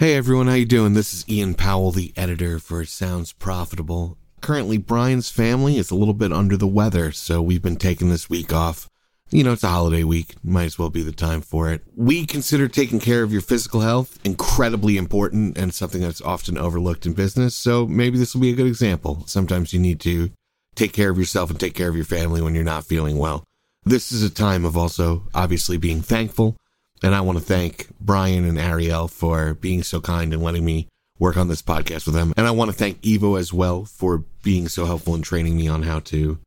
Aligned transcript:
Hey 0.00 0.14
everyone, 0.14 0.46
how 0.46 0.54
you 0.54 0.64
doing? 0.64 0.94
This 0.94 1.12
is 1.12 1.28
Ian 1.28 1.52
Powell, 1.52 1.90
the 1.90 2.14
editor 2.16 2.58
for 2.58 2.82
Sounds 2.86 3.34
Profitable. 3.34 4.16
Currently, 4.40 4.78
Bryan's 4.78 5.28
family 5.28 5.76
is 5.76 5.90
a 5.90 5.94
little 5.94 6.14
bit 6.14 6.32
under 6.32 6.56
the 6.56 6.66
weather, 6.66 7.12
so 7.12 7.42
we've 7.42 7.60
been 7.60 7.76
taking 7.76 8.08
this 8.08 8.30
week 8.30 8.50
off. 8.50 8.88
You 9.28 9.44
know, 9.44 9.52
it's 9.52 9.62
a 9.62 9.68
holiday 9.68 10.02
week. 10.02 10.36
Might 10.42 10.64
as 10.64 10.78
well 10.78 10.88
be 10.88 11.02
the 11.02 11.12
time 11.12 11.42
for 11.42 11.70
it. 11.70 11.82
We 11.94 12.24
consider 12.24 12.66
taking 12.66 12.98
care 12.98 13.22
of 13.22 13.30
your 13.30 13.42
physical 13.42 13.82
health 13.82 14.18
incredibly 14.24 14.96
important 14.96 15.58
and 15.58 15.74
something 15.74 16.00
that's 16.00 16.22
often 16.22 16.56
overlooked 16.56 17.04
in 17.04 17.12
business. 17.12 17.54
So 17.54 17.86
maybe 17.86 18.16
this 18.16 18.34
will 18.34 18.40
be 18.40 18.52
a 18.52 18.56
good 18.56 18.68
example. 18.68 19.24
Sometimes 19.26 19.74
you 19.74 19.80
need 19.80 20.00
to 20.00 20.30
take 20.76 20.94
care 20.94 21.10
of 21.10 21.18
yourself 21.18 21.50
and 21.50 21.60
take 21.60 21.74
care 21.74 21.90
of 21.90 21.96
your 21.96 22.06
family 22.06 22.40
when 22.40 22.54
you're 22.54 22.64
not 22.64 22.86
feeling 22.86 23.18
well. 23.18 23.44
This 23.84 24.12
is 24.12 24.22
a 24.22 24.30
time 24.30 24.64
of 24.64 24.78
also 24.78 25.24
obviously 25.34 25.76
being 25.76 26.00
thankful 26.00 26.56
and 27.02 27.14
I 27.14 27.20
want 27.20 27.38
to 27.38 27.44
thank 27.44 27.88
Bryan 28.00 28.44
and 28.44 28.58
Arielle 28.58 29.10
for 29.10 29.54
being 29.54 29.82
so 29.82 30.00
kind 30.00 30.32
and 30.32 30.42
letting 30.42 30.64
me 30.64 30.88
work 31.18 31.36
on 31.36 31.48
this 31.48 31.62
podcast 31.62 32.06
with 32.06 32.14
them. 32.14 32.32
And 32.36 32.46
I 32.46 32.50
want 32.50 32.70
to 32.70 32.76
thank 32.76 33.00
Evo 33.02 33.38
as 33.38 33.52
well 33.52 33.84
for 33.84 34.24
being 34.42 34.68
so 34.68 34.86
helpful 34.86 35.14
in 35.14 35.22
training 35.22 35.56
me 35.56 35.68
on 35.68 35.82
how 35.82 36.00
to 36.00 36.38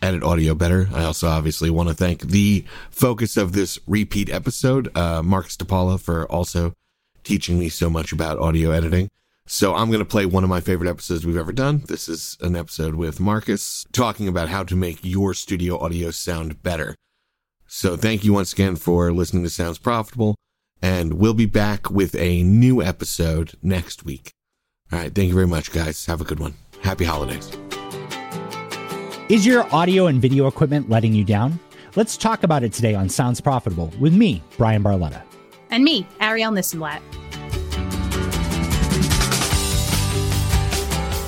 edit 0.00 0.22
audio 0.22 0.54
better. 0.54 0.88
I 0.92 1.04
also 1.04 1.28
obviously 1.28 1.70
want 1.70 1.88
to 1.88 1.94
thank 1.94 2.22
the 2.22 2.64
focus 2.90 3.36
of 3.36 3.52
this 3.52 3.78
repeat 3.86 4.30
episode, 4.30 4.94
uh, 4.96 5.22
Marcus 5.22 5.56
DePaula, 5.56 6.00
for 6.00 6.30
also 6.30 6.74
teaching 7.22 7.58
me 7.58 7.68
so 7.68 7.88
much 7.88 8.12
about 8.12 8.38
audio 8.38 8.70
editing. 8.70 9.08
So 9.46 9.74
I'm 9.74 9.88
going 9.88 9.98
to 9.98 10.06
play 10.06 10.24
one 10.24 10.42
of 10.42 10.50
my 10.50 10.60
favorite 10.60 10.88
episodes 10.88 11.26
we've 11.26 11.36
ever 11.36 11.52
done. 11.52 11.82
This 11.86 12.08
is 12.08 12.38
an 12.40 12.56
episode 12.56 12.94
with 12.94 13.20
Marcus 13.20 13.86
talking 13.92 14.26
about 14.26 14.48
how 14.48 14.64
to 14.64 14.74
make 14.74 15.00
your 15.02 15.34
studio 15.34 15.78
audio 15.78 16.10
sound 16.10 16.62
better. 16.62 16.96
So 17.76 17.96
thank 17.96 18.22
you 18.22 18.32
once 18.32 18.52
again 18.52 18.76
for 18.76 19.12
listening 19.12 19.42
to 19.42 19.50
Sounds 19.50 19.78
Profitable, 19.78 20.36
and 20.80 21.14
we'll 21.14 21.34
be 21.34 21.44
back 21.44 21.90
with 21.90 22.14
a 22.14 22.40
new 22.44 22.80
episode 22.80 23.54
next 23.64 24.04
week. 24.04 24.30
All 24.92 25.00
right. 25.00 25.12
Thank 25.12 25.26
you 25.26 25.34
very 25.34 25.48
much, 25.48 25.72
guys. 25.72 26.06
Have 26.06 26.20
a 26.20 26.24
good 26.24 26.38
one. 26.38 26.54
Happy 26.82 27.04
holidays. 27.04 27.50
Is 29.28 29.44
your 29.44 29.66
audio 29.74 30.06
and 30.06 30.22
video 30.22 30.46
equipment 30.46 30.88
letting 30.88 31.14
you 31.14 31.24
down? 31.24 31.58
Let's 31.96 32.16
talk 32.16 32.44
about 32.44 32.62
it 32.62 32.72
today 32.72 32.94
on 32.94 33.08
Sounds 33.08 33.40
Profitable 33.40 33.92
with 33.98 34.14
me, 34.14 34.40
Bryan 34.56 34.84
Barletta. 34.84 35.22
And 35.72 35.82
me, 35.82 36.06
Arielle 36.20 36.56
Nissenblatt. 36.56 37.00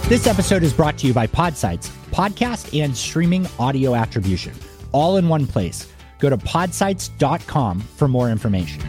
This 0.09 0.29
episode 0.29 0.63
is 0.63 0.73
brought 0.73 0.97
to 0.99 1.09
you 1.09 1.13
by 1.13 1.27
Podsights, 1.27 1.91
podcast 2.13 2.81
and 2.81 2.97
streaming 2.97 3.49
audio 3.59 3.97
attribution, 3.97 4.55
all 4.93 5.17
in 5.17 5.29
one 5.29 5.49
place. 5.49 5.89
Go 6.19 6.31
to 6.31 6.37
podsights.com 6.37 7.81
for 7.81 8.09
more 8.09 8.31
information. 8.31 8.83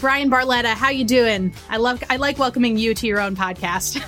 Bryan 0.00 0.30
Barletta, 0.30 0.74
how 0.74 0.88
you 0.88 1.04
doing? 1.04 1.54
I 1.68 1.76
love 1.76 2.02
I 2.10 2.16
like 2.16 2.36
welcoming 2.38 2.76
you 2.76 2.92
to 2.94 3.06
your 3.06 3.20
own 3.20 3.36
podcast. 3.36 4.00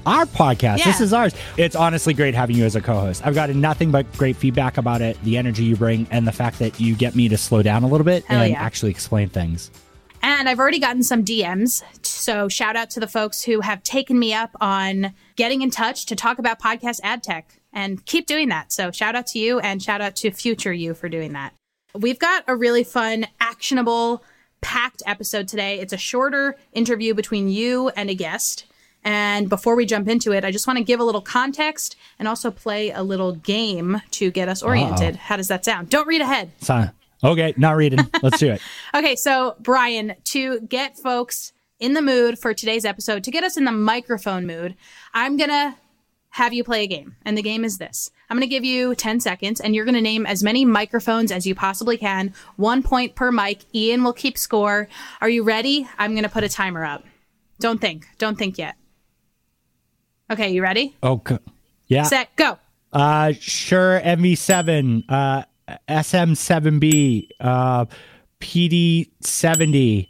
our 0.06 0.26
podcast. 0.26 0.78
Yeah. 0.78 0.84
This 0.84 1.00
is 1.00 1.14
ours. 1.14 1.34
It's 1.56 1.74
honestly 1.74 2.12
great 2.12 2.34
having 2.34 2.56
you 2.56 2.66
as 2.66 2.76
a 2.76 2.80
co-host. 2.82 3.26
I've 3.26 3.34
gotten 3.34 3.58
nothing 3.58 3.90
but 3.90 4.10
great 4.18 4.36
feedback 4.36 4.76
about 4.76 5.00
it, 5.00 5.22
the 5.24 5.38
energy 5.38 5.64
you 5.64 5.76
bring, 5.76 6.06
and 6.10 6.26
the 6.26 6.32
fact 6.32 6.58
that 6.58 6.78
you 6.78 6.94
get 6.94 7.14
me 7.16 7.28
to 7.30 7.38
slow 7.38 7.62
down 7.62 7.84
a 7.84 7.88
little 7.88 8.04
bit 8.04 8.24
Hell 8.26 8.42
and 8.42 8.52
yeah. 8.52 8.60
actually 8.60 8.90
explain 8.90 9.30
things. 9.30 9.70
and 10.22 10.46
I've 10.46 10.58
already 10.58 10.78
gotten 10.78 11.02
some 11.02 11.24
DMs. 11.24 11.82
So 12.04 12.48
shout 12.50 12.76
out 12.76 12.90
to 12.90 13.00
the 13.00 13.08
folks 13.08 13.42
who 13.42 13.62
have 13.62 13.82
taken 13.82 14.18
me 14.18 14.34
up 14.34 14.50
on 14.60 15.14
getting 15.36 15.62
in 15.62 15.70
touch 15.70 16.04
to 16.06 16.16
talk 16.16 16.38
about 16.38 16.60
podcast 16.60 17.00
ad 17.02 17.22
tech 17.22 17.59
and 17.72 18.04
keep 18.06 18.26
doing 18.26 18.48
that. 18.48 18.72
So 18.72 18.90
shout 18.90 19.14
out 19.14 19.26
to 19.28 19.38
you 19.38 19.60
and 19.60 19.82
shout 19.82 20.00
out 20.00 20.16
to 20.16 20.30
future 20.30 20.72
you 20.72 20.94
for 20.94 21.08
doing 21.08 21.32
that. 21.32 21.54
We've 21.94 22.18
got 22.18 22.44
a 22.46 22.54
really 22.54 22.84
fun, 22.84 23.26
actionable, 23.40 24.22
packed 24.60 25.02
episode 25.06 25.48
today. 25.48 25.80
It's 25.80 25.92
a 25.92 25.96
shorter 25.98 26.56
interview 26.72 27.14
between 27.14 27.48
you 27.48 27.88
and 27.90 28.10
a 28.10 28.14
guest. 28.14 28.66
And 29.02 29.48
before 29.48 29.76
we 29.76 29.86
jump 29.86 30.08
into 30.08 30.32
it, 30.32 30.44
I 30.44 30.50
just 30.50 30.66
want 30.66 30.76
to 30.76 30.84
give 30.84 31.00
a 31.00 31.04
little 31.04 31.22
context 31.22 31.96
and 32.18 32.28
also 32.28 32.50
play 32.50 32.90
a 32.90 33.02
little 33.02 33.32
game 33.32 34.02
to 34.12 34.30
get 34.30 34.48
us 34.48 34.62
oriented. 34.62 35.16
How 35.16 35.36
does 35.36 35.48
that 35.48 35.64
sound? 35.64 35.88
Don't 35.88 36.06
read 36.06 36.20
ahead. 36.20 36.52
So, 36.60 36.84
okay, 37.24 37.54
not 37.56 37.76
reading. 37.76 38.00
Let's 38.22 38.38
do 38.38 38.52
it. 38.52 38.60
Okay, 38.94 39.16
so 39.16 39.56
Bryan, 39.60 40.14
to 40.24 40.60
get 40.60 40.98
folks 40.98 41.52
in 41.78 41.94
the 41.94 42.02
mood 42.02 42.38
for 42.38 42.52
today's 42.52 42.84
episode, 42.84 43.24
to 43.24 43.30
get 43.30 43.42
us 43.42 43.56
in 43.56 43.64
the 43.64 43.72
microphone 43.72 44.46
mood, 44.46 44.74
I'm 45.14 45.38
going 45.38 45.48
to 45.50 45.76
have 46.30 46.52
you 46.52 46.64
play 46.64 46.84
a 46.84 46.86
game. 46.86 47.16
And 47.24 47.36
the 47.36 47.42
game 47.42 47.64
is 47.64 47.78
this 47.78 48.10
I'm 48.28 48.36
going 48.36 48.48
to 48.48 48.50
give 48.50 48.64
you 48.64 48.94
10 48.94 49.20
seconds, 49.20 49.60
and 49.60 49.74
you're 49.74 49.84
going 49.84 49.94
to 49.94 50.00
name 50.00 50.26
as 50.26 50.42
many 50.42 50.64
microphones 50.64 51.32
as 51.32 51.46
you 51.46 51.54
possibly 51.54 51.96
can, 51.96 52.32
one 52.56 52.82
point 52.82 53.14
per 53.14 53.32
mic. 53.32 53.64
Ian 53.74 54.04
will 54.04 54.12
keep 54.12 54.38
score. 54.38 54.88
Are 55.20 55.28
you 55.28 55.42
ready? 55.42 55.88
I'm 55.98 56.12
going 56.12 56.22
to 56.22 56.28
put 56.28 56.44
a 56.44 56.48
timer 56.48 56.84
up. 56.84 57.04
Don't 57.58 57.80
think. 57.80 58.06
Don't 58.18 58.38
think 58.38 58.56
yet. 58.56 58.76
Okay, 60.30 60.50
you 60.50 60.62
ready? 60.62 60.96
Okay. 61.02 61.38
Yeah. 61.88 62.04
Set, 62.04 62.34
go. 62.36 62.58
Uh, 62.92 63.32
sure. 63.32 64.00
MV7, 64.00 65.04
uh, 65.08 65.42
SM7B, 65.88 67.28
uh, 67.40 67.86
PD70, 68.40 70.08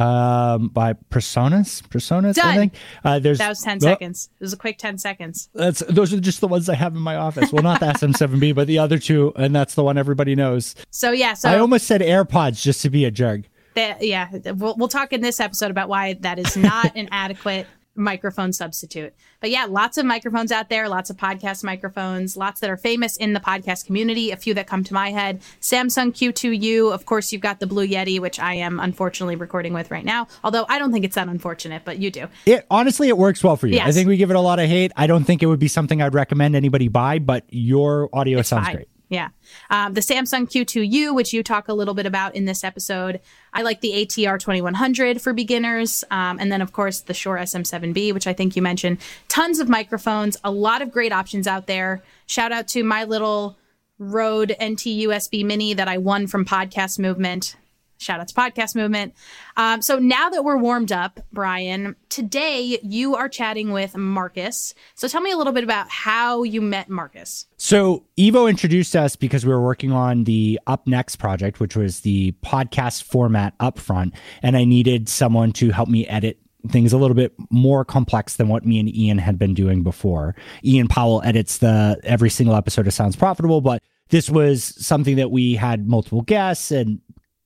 um, 0.00 0.68
by 0.68 0.92
PreSonus. 1.10 1.82
PreSonus, 1.82 2.38
I 2.38 2.56
think. 2.56 2.74
Uh, 3.04 3.18
there's 3.18 3.38
That 3.38 3.48
was 3.48 3.60
10 3.62 3.78
Oh, 3.78 3.80
seconds. 3.80 4.28
It 4.38 4.44
was 4.44 4.52
a 4.52 4.56
quick 4.56 4.78
10 4.78 4.98
seconds. 4.98 5.48
That's 5.54 5.80
those 5.88 6.12
are 6.12 6.20
just 6.20 6.40
the 6.40 6.48
ones 6.48 6.68
I 6.68 6.74
have 6.74 6.94
in 6.94 7.00
my 7.00 7.16
office. 7.16 7.52
Well, 7.52 7.62
not 7.62 7.80
the 7.80 7.86
SM7B, 7.86 8.54
but 8.56 8.66
the 8.66 8.78
other 8.78 8.98
two, 8.98 9.32
and 9.36 9.54
that's 9.54 9.74
the 9.74 9.84
one 9.84 9.98
everybody 9.98 10.34
knows. 10.34 10.74
So, 10.90 11.10
yeah, 11.12 11.34
so. 11.34 11.48
I 11.48 11.58
almost 11.58 11.86
said 11.86 12.00
AirPods 12.00 12.60
just 12.62 12.82
to 12.82 12.90
be 12.90 13.04
a 13.04 13.10
jerk. 13.10 13.42
that 13.74 14.02
yeah 14.02 14.28
we'll, 14.52 14.76
we'll 14.76 14.88
talk 14.88 15.12
in 15.12 15.20
this 15.20 15.40
episode 15.40 15.70
about 15.70 15.88
why 15.88 16.12
that 16.20 16.38
is 16.38 16.56
not 16.56 16.94
an 16.96 17.08
adequate 17.10 17.66
microphone 17.96 18.52
substitute 18.52 19.14
but 19.40 19.50
yeah 19.50 19.66
lots 19.68 19.96
of 19.98 20.04
microphones 20.04 20.50
out 20.50 20.68
there 20.68 20.88
lots 20.88 21.10
of 21.10 21.16
podcast 21.16 21.62
microphones 21.62 22.36
lots 22.36 22.60
that 22.60 22.70
are 22.70 22.76
famous 22.76 23.16
in 23.16 23.32
the 23.32 23.40
podcast 23.40 23.86
community 23.86 24.30
a 24.30 24.36
few 24.36 24.54
that 24.54 24.66
come 24.66 24.82
to 24.82 24.92
my 24.94 25.10
head 25.10 25.40
samson 25.60 26.12
q2u 26.12 26.92
of 26.92 27.06
course 27.06 27.32
you've 27.32 27.42
got 27.42 27.60
the 27.60 27.66
blue 27.66 27.86
yeti 27.86 28.20
which 28.20 28.38
i 28.38 28.54
am 28.54 28.80
unfortunately 28.80 29.36
recording 29.36 29.72
with 29.72 29.90
right 29.90 30.04
now 30.04 30.26
although 30.42 30.66
i 30.68 30.78
don't 30.78 30.92
think 30.92 31.04
it's 31.04 31.14
that 31.14 31.28
unfortunate 31.28 31.82
but 31.84 31.98
you 31.98 32.10
do 32.10 32.26
It 32.46 32.66
honestly, 32.70 33.08
it 33.08 33.16
works 33.16 33.42
well 33.42 33.56
for 33.56 33.66
you. 33.66 33.78
I 33.80 33.92
think 33.92 34.08
we 34.08 34.16
give 34.16 34.30
it 34.30 34.36
a 34.36 34.40
lot 34.40 34.58
of 34.58 34.68
hate. 34.68 34.92
I 34.96 35.06
don't 35.06 35.24
think 35.24 35.42
it 35.42 35.46
would 35.46 35.58
be 35.58 35.68
something 35.68 36.02
I'd 36.02 36.14
recommend 36.14 36.56
anybody 36.56 36.88
buy, 36.88 37.18
but 37.18 37.44
your 37.48 38.08
audio 38.12 38.42
sounds 38.42 38.66
Fine. 38.66 38.74
great. 38.76 38.88
Yeah. 39.08 39.28
Um, 39.70 39.94
the 39.94 40.02
Samson 40.02 40.46
Q2U, 40.46 41.14
which 41.14 41.32
you 41.32 41.42
talk 41.42 41.68
a 41.68 41.74
little 41.74 41.94
bit 41.94 42.06
about 42.06 42.34
in 42.34 42.46
this 42.46 42.64
episode. 42.64 43.20
I 43.52 43.62
like 43.62 43.80
the 43.80 43.92
ATR 43.92 44.38
2100 44.38 45.20
for 45.20 45.32
beginners. 45.32 46.04
Um, 46.10 46.38
and 46.40 46.50
then, 46.50 46.62
of 46.62 46.72
course, 46.72 47.00
the 47.00 47.14
Shure 47.14 47.36
SM7B, 47.36 48.14
which 48.14 48.26
I 48.26 48.32
think 48.32 48.56
you 48.56 48.62
mentioned. 48.62 48.98
Tons 49.28 49.58
of 49.58 49.68
microphones, 49.68 50.36
a 50.42 50.50
lot 50.50 50.82
of 50.82 50.90
great 50.90 51.12
options 51.12 51.46
out 51.46 51.66
there. 51.66 52.02
Shout 52.26 52.50
out 52.50 52.66
to 52.68 52.82
my 52.82 53.04
little 53.04 53.56
Rode 53.98 54.56
NT 54.62 55.06
USB 55.06 55.44
Mini 55.44 55.74
that 55.74 55.86
I 55.86 55.98
won 55.98 56.26
from 56.26 56.44
Podcast 56.44 56.98
Movement. 56.98 57.56
Shout 58.04 58.20
out 58.20 58.28
to 58.28 58.34
Podcast 58.34 58.76
Movement. 58.76 59.14
Um, 59.56 59.80
so 59.80 59.98
now 59.98 60.28
that 60.28 60.44
we're 60.44 60.58
warmed 60.58 60.92
up, 60.92 61.20
Bryan, 61.32 61.96
today 62.10 62.78
you 62.82 63.16
are 63.16 63.30
chatting 63.30 63.72
with 63.72 63.96
Marcus. 63.96 64.74
So 64.94 65.08
tell 65.08 65.22
me 65.22 65.32
a 65.32 65.36
little 65.38 65.54
bit 65.54 65.64
about 65.64 65.88
how 65.88 66.42
you 66.42 66.60
met 66.60 66.90
Marcus. 66.90 67.46
So 67.56 68.04
Evo 68.18 68.48
introduced 68.48 68.94
us 68.94 69.16
because 69.16 69.46
we 69.46 69.52
were 69.52 69.62
working 69.62 69.90
on 69.90 70.24
the 70.24 70.60
Up 70.66 70.86
Next 70.86 71.16
project, 71.16 71.60
which 71.60 71.76
was 71.76 72.00
the 72.00 72.32
podcast 72.44 73.04
format 73.04 73.56
upfront, 73.58 74.12
and 74.42 74.54
I 74.54 74.64
needed 74.64 75.08
someone 75.08 75.52
to 75.54 75.70
help 75.70 75.88
me 75.88 76.06
edit 76.06 76.38
things 76.68 76.92
a 76.92 76.98
little 76.98 77.14
bit 77.14 77.34
more 77.50 77.84
complex 77.84 78.36
than 78.36 78.48
what 78.48 78.64
me 78.64 78.78
and 78.78 78.94
Ian 78.94 79.18
had 79.18 79.38
been 79.38 79.54
doing 79.54 79.82
before. 79.82 80.34
Ian 80.64 80.88
Powell 80.88 81.22
edits 81.24 81.58
the 81.58 81.98
every 82.04 82.30
single 82.30 82.54
episode 82.54 82.86
of 82.86 82.92
Sounds 82.92 83.16
Profitable, 83.16 83.60
but 83.60 83.82
this 84.10 84.28
was 84.30 84.64
something 84.64 85.16
that 85.16 85.30
we 85.30 85.54
had 85.54 85.88
multiple 85.88 86.22
guests 86.22 86.70
and 86.70 87.00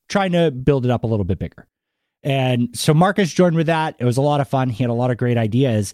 trying 0.09 0.31
to 0.33 0.51
build 0.51 0.85
it 0.85 0.91
up 0.91 1.03
a 1.03 1.07
little 1.07 1.23
bit 1.23 1.39
bigger. 1.39 1.67
And 2.23 2.77
so 2.77 2.93
Marcus 2.93 3.31
joined 3.31 3.55
with 3.55 3.67
that. 3.67 3.95
It 3.99 4.05
was 4.05 4.17
a 4.17 4.21
lot 4.21 4.41
of 4.41 4.49
fun. 4.49 4.69
He 4.69 4.83
had 4.83 4.89
a 4.89 4.93
lot 4.93 5.11
of 5.11 5.17
great 5.17 5.37
ideas. 5.37 5.93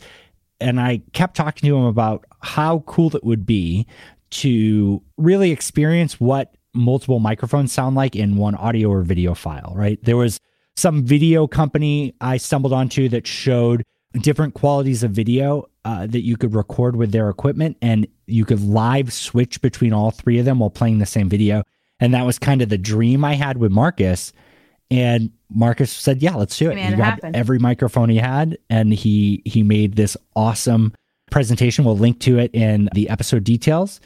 And 0.60 0.80
I 0.80 1.02
kept 1.14 1.36
talking 1.36 1.70
to 1.70 1.76
him 1.76 1.84
about 1.84 2.26
how 2.42 2.80
cool 2.88 3.16
it 3.16 3.24
would 3.24 3.46
be 3.46 3.86
to 4.32 5.04
really 5.18 5.52
experience 5.52 6.20
what 6.20 6.56
multiple 6.74 7.20
microphones 7.20 7.72
sound 7.72 7.96
like 7.96 8.16
in 8.16 8.38
one 8.38 8.56
audio 8.56 8.90
or 8.90 9.02
video 9.02 9.34
file, 9.34 9.74
right? 9.76 10.00
There 10.04 10.18
was 10.18 10.40
some 10.76 11.06
video 11.06 11.48
company 11.48 12.14
I 12.20 12.38
stumbled 12.38 12.74
onto 12.74 13.08
that 13.10 13.28
showed 13.28 13.84
different 14.22 14.54
qualities 14.54 15.04
of 15.04 15.12
video 15.12 15.70
uh, 15.84 16.08
that 16.08 16.22
you 16.22 16.38
could 16.38 16.54
record 16.54 16.96
with 16.96 17.12
their 17.12 17.30
equipment 17.30 17.78
and 17.82 18.08
you 18.28 18.46
could 18.46 18.62
live 18.62 19.14
switch 19.14 19.62
between 19.62 19.94
all 19.94 20.12
three 20.12 20.40
of 20.40 20.46
them 20.46 20.60
while 20.60 20.70
playing 20.70 21.00
the 21.00 21.06
same 21.06 21.30
video. 21.30 21.64
And 22.00 22.14
that 22.14 22.26
was 22.26 22.40
kind 22.40 22.62
of 22.62 22.70
the 22.70 22.78
dream 22.78 23.24
I 23.24 23.36
had 23.36 23.58
with 23.58 23.72
Marcus. 23.72 24.34
And 24.92 25.32
Marcus 25.50 25.92
said, 25.92 26.22
"Yeah, 26.22 26.36
let's 26.36 26.58
do 26.58 26.70
it." 26.70 26.76
Man, 26.76 26.92
he 26.92 26.96
grabbed 26.96 27.16
happened. 27.16 27.36
every 27.36 27.58
microphone 27.60 28.10
he 28.10 28.18
had, 28.18 28.58
and 28.70 28.94
he 28.94 29.42
he 29.46 29.64
made 29.64 29.96
this 29.96 30.16
awesome 30.36 30.94
presentation. 31.32 31.86
We'll 31.86 31.98
link 31.98 32.20
to 32.22 32.38
it 32.38 32.54
in 32.54 32.90
the 32.94 33.10
episode 33.10 33.44
details, 33.44 34.00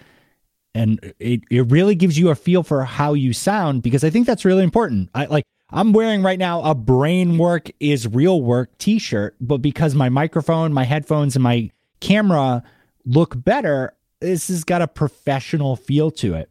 and 0.73 1.13
it 1.19 1.41
it 1.49 1.69
really 1.69 1.95
gives 1.95 2.17
you 2.17 2.29
a 2.29 2.35
feel 2.35 2.63
for 2.63 2.83
how 2.85 3.13
you 3.13 3.33
sound 3.33 3.81
because 3.81 4.03
I 4.03 4.09
think 4.09 4.25
that's 4.25 4.45
really 4.45 4.63
important. 4.63 5.09
I 5.13 5.25
like 5.25 5.43
I'm 5.71 5.93
wearing 5.93 6.23
right 6.23 6.39
now 6.39 6.63
a 6.63 6.73
brain 6.73 7.37
work 7.37 7.69
is 7.79 8.07
real 8.07 8.41
work 8.41 8.77
t-shirt, 8.77 9.35
but 9.39 9.57
because 9.57 9.93
my 9.95 10.09
microphone, 10.09 10.73
my 10.73 10.83
headphones 10.83 11.35
and 11.35 11.43
my 11.43 11.69
camera 11.99 12.63
look 13.05 13.43
better, 13.43 13.93
this 14.19 14.47
has 14.47 14.63
got 14.63 14.81
a 14.81 14.87
professional 14.87 15.75
feel 15.75 16.09
to 16.11 16.33
it. 16.35 16.49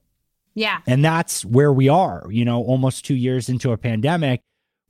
Yeah. 0.58 0.80
And 0.86 1.04
that's 1.04 1.44
where 1.44 1.72
we 1.72 1.88
are, 1.88 2.26
you 2.30 2.44
know, 2.44 2.62
almost 2.62 3.04
2 3.04 3.14
years 3.14 3.48
into 3.48 3.70
a 3.72 3.76
pandemic, 3.76 4.40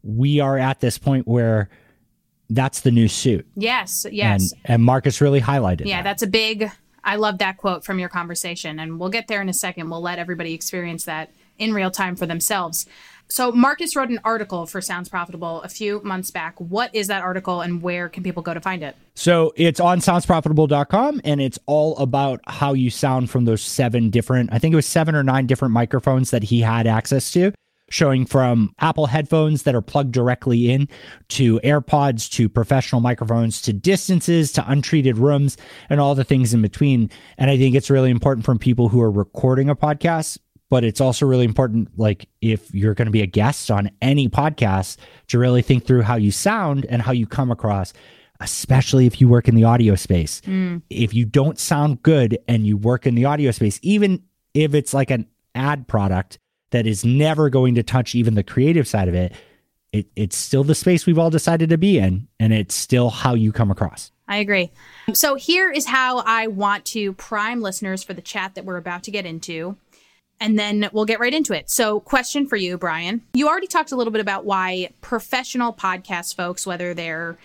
we 0.03 0.41
are 0.41 0.57
at 0.57 0.81
this 0.81 0.97
point 0.97 1.29
where 1.29 1.69
that's 2.49 2.81
the 2.81 2.91
new 2.91 3.09
suit. 3.09 3.47
Yes. 3.55 4.07
Yes. 4.11 4.53
And, 4.53 4.61
and 4.65 4.83
Marcus 4.83 5.21
really 5.21 5.41
highlighted 5.41 5.85
yeah, 5.85 5.99
that. 5.99 6.05
that's 6.05 6.23
a 6.23 6.27
big. 6.27 6.71
I 7.05 7.17
love 7.17 7.39
that 7.39 7.59
quote 7.59 7.85
from 7.85 7.99
your 7.99 8.09
conversation, 8.09 8.79
and 8.79 8.99
we'll 8.99 9.11
get 9.11 9.29
there 9.29 9.43
in 9.43 9.49
a 9.49 9.55
second. 9.55 9.91
We'll 9.91 10.01
let 10.01 10.19
everybody 10.19 10.55
experience 10.55 11.05
that 11.05 11.33
in 11.59 11.75
real 11.75 11.91
time 11.91 12.17
for 12.17 12.27
themselves. 12.27 12.87
So, 13.29 13.53
Marcus 13.53 13.95
wrote 13.95 14.09
an 14.09 14.21
article 14.25 14.67
for 14.67 14.81
Sounds 14.81 15.09
Profitable 15.09 15.63
a 15.63 15.69
few 15.69 16.01
months 16.03 16.31
back. 16.31 16.59
What 16.59 16.95
is 16.95 17.09
that 17.09 17.23
article, 17.23 17.61
and 17.61 17.83
where 17.83 18.09
can 18.09 18.23
people 18.23 18.43
go 18.43 18.55
to 18.55 18.61
find 18.61 18.83
it? 18.83 18.97
So 19.19 19.53
it's 19.57 19.81
on 19.81 19.99
soundsprofitable.com 19.99 21.23
and 21.25 21.41
it's 21.41 21.59
all 21.67 21.99
about 21.99 22.41
how 22.47 22.73
you 22.73 22.89
sound 22.89 23.31
from 23.31 23.47
those 23.47 23.63
seven 23.63 24.11
different, 24.11 24.51
I 24.53 24.61
think 24.61 24.73
it 24.73 24.77
was 24.77 24.87
seven 24.87 25.17
or 25.17 25.25
nine 25.25 25.47
different 25.47 25.75
microphones 25.75 26.31
that 26.31 26.45
he 26.45 26.61
had 26.61 26.87
access 26.87 27.33
to, 27.33 27.53
showing 27.91 28.27
from 28.27 28.73
Apple 28.79 29.07
headphones 29.07 29.65
that 29.65 29.75
are 29.75 29.83
plugged 29.83 30.13
directly 30.13 30.71
in 30.71 30.89
to 31.31 31.59
AirPods 31.65 32.31
to 32.35 32.49
professional 32.49 33.01
microphones 33.01 33.61
to 33.63 33.73
distances 33.73 34.53
to 34.53 34.71
untreated 34.71 35.19
rooms 35.19 35.57
and 35.91 35.99
all 35.99 36.15
the 36.15 36.23
things 36.23 36.55
in 36.55 36.63
between. 36.63 37.11
And 37.39 37.51
I 37.51 37.59
think 37.59 37.75
it's 37.75 37.91
really 37.91 38.11
important 38.11 38.47
from 38.47 38.61
people 38.61 38.89
who 38.89 39.01
are 39.01 39.11
recording 39.11 39.69
a 39.69 39.75
podcast. 39.75 40.39
But 40.71 40.85
it's 40.85 41.01
also 41.01 41.25
really 41.25 41.47
important, 41.47 41.99
like 41.99 42.29
if 42.43 42.75
you're 42.75 42.95
going 42.95 43.07
to 43.07 43.13
be 43.13 43.23
a 43.23 43.27
guest 43.27 43.71
on 43.71 43.91
any 44.03 44.29
podcast, 44.29 44.99
to 45.29 45.39
really 45.39 45.63
think 45.63 45.87
through 45.87 46.03
how 46.03 46.17
you 46.17 46.31
sound 46.31 46.85
and 46.87 47.01
how 47.01 47.13
you 47.13 47.27
come 47.27 47.51
across 47.51 47.93
especially 48.41 49.07
if 49.07 49.21
you 49.21 49.29
work 49.29 49.49
in 49.49 49.55
the 49.55 49.65
audio 49.65 49.95
space. 49.95 50.41
Mm. 50.43 50.83
If 50.91 51.13
you 51.13 51.25
don't 51.25 51.59
sound 51.59 52.03
good 52.03 52.39
and 52.47 52.67
you 52.67 52.77
work 52.77 53.07
in 53.07 53.15
the 53.15 53.25
audio 53.25 53.51
space, 53.51 53.81
even 53.83 54.23
if 54.55 54.75
it's 54.75 54.95
like 54.95 55.11
an 55.11 55.27
ad 55.55 55.89
product 55.89 56.39
that 56.71 56.87
is 56.87 57.05
never 57.05 57.51
going 57.51 57.75
to 57.75 57.83
touch 57.83 58.15
even 58.15 58.35
the 58.35 58.43
creative 58.43 58.87
side 58.87 59.09
of 59.09 59.15
it, 59.15 59.33
it 59.93 60.07
it's 60.17 60.37
still 60.37 60.65
the 60.65 60.75
space 60.75 61.07
we've 61.07 61.19
all 61.19 61.31
decided 61.31 61.71
to 61.71 61.79
be 61.79 61.99
in, 61.99 62.29
and 62.39 62.53
it's 62.53 62.75
still 62.75 63.09
how 63.11 63.35
you 63.35 63.53
come 63.53 63.71
across. 63.71 64.13
I 64.29 64.37
agree. 64.37 64.71
So 65.15 65.37
here 65.37 65.71
is 65.71 65.87
how 65.87 66.19
I 66.19 66.49
want 66.49 66.85
to 66.87 67.15
prime 67.15 67.63
listeners 67.63 68.03
for 68.03 68.13
the 68.13 68.21
chat 68.21 68.55
that 68.55 68.67
we're 68.67 68.77
about 68.77 69.05
to 69.05 69.11
get 69.11 69.25
into. 69.25 69.79
And 70.41 70.59
then 70.59 70.89
we'll 70.93 71.05
get 71.05 71.21
right 71.21 71.35
into 71.35 71.53
it. 71.53 71.69
So, 71.69 72.01
question 72.01 72.47
for 72.47 72.57
you, 72.57 72.79
Bryan. 72.79 73.23
You 73.35 73.49
already 73.49 73.67
talked 73.67 73.91
a 73.91 73.97
little 73.97 74.13
bit 74.13 74.21
about 74.21 74.45
why 74.45 74.91
professional 75.01 75.73
podcast 75.73 76.37
folks, 76.37 76.67
whether 76.67 76.95
they're 76.95 77.39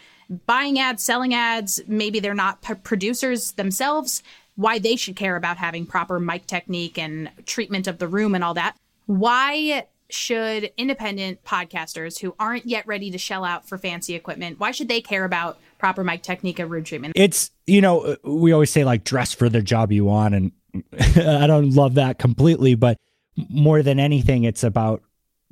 buying 0.45 0.79
ads, 0.79 1.03
selling 1.03 1.33
ads, 1.33 1.81
maybe 1.87 2.19
they're 2.19 2.33
not 2.33 2.61
p- 2.61 2.75
producers 2.75 3.53
themselves, 3.53 4.21
why 4.55 4.79
they 4.79 4.95
should 4.95 5.15
care 5.15 5.35
about 5.35 5.57
having 5.57 5.85
proper 5.85 6.19
mic 6.19 6.45
technique 6.45 6.97
and 6.97 7.31
treatment 7.45 7.87
of 7.87 7.97
the 7.97 8.07
room 8.07 8.35
and 8.35 8.43
all 8.43 8.53
that. 8.53 8.75
Why 9.05 9.85
should 10.13 10.71
independent 10.77 11.43
podcasters 11.43 12.19
who 12.19 12.35
aren't 12.39 12.65
yet 12.65 12.85
ready 12.85 13.09
to 13.11 13.17
shell 13.17 13.43
out 13.43 13.67
for 13.67 13.77
fancy 13.77 14.13
equipment, 14.13 14.59
why 14.59 14.71
should 14.71 14.87
they 14.87 15.01
care 15.01 15.25
about 15.25 15.57
proper 15.79 16.03
mic 16.03 16.21
technique 16.21 16.59
and 16.59 16.69
room 16.69 16.83
treatment? 16.83 17.13
It's 17.15 17.51
you 17.65 17.81
know 17.81 18.01
uh, 18.01 18.15
we 18.23 18.51
always 18.51 18.69
say 18.69 18.83
like 18.83 19.03
dress 19.03 19.33
for 19.33 19.49
the 19.49 19.61
job 19.61 19.91
you 19.91 20.05
want, 20.05 20.35
and 20.35 20.51
I 21.15 21.47
don't 21.47 21.71
love 21.71 21.95
that 21.95 22.19
completely, 22.19 22.75
but 22.75 22.97
more 23.49 23.81
than 23.81 23.99
anything, 23.99 24.43
it's 24.43 24.63
about 24.63 25.03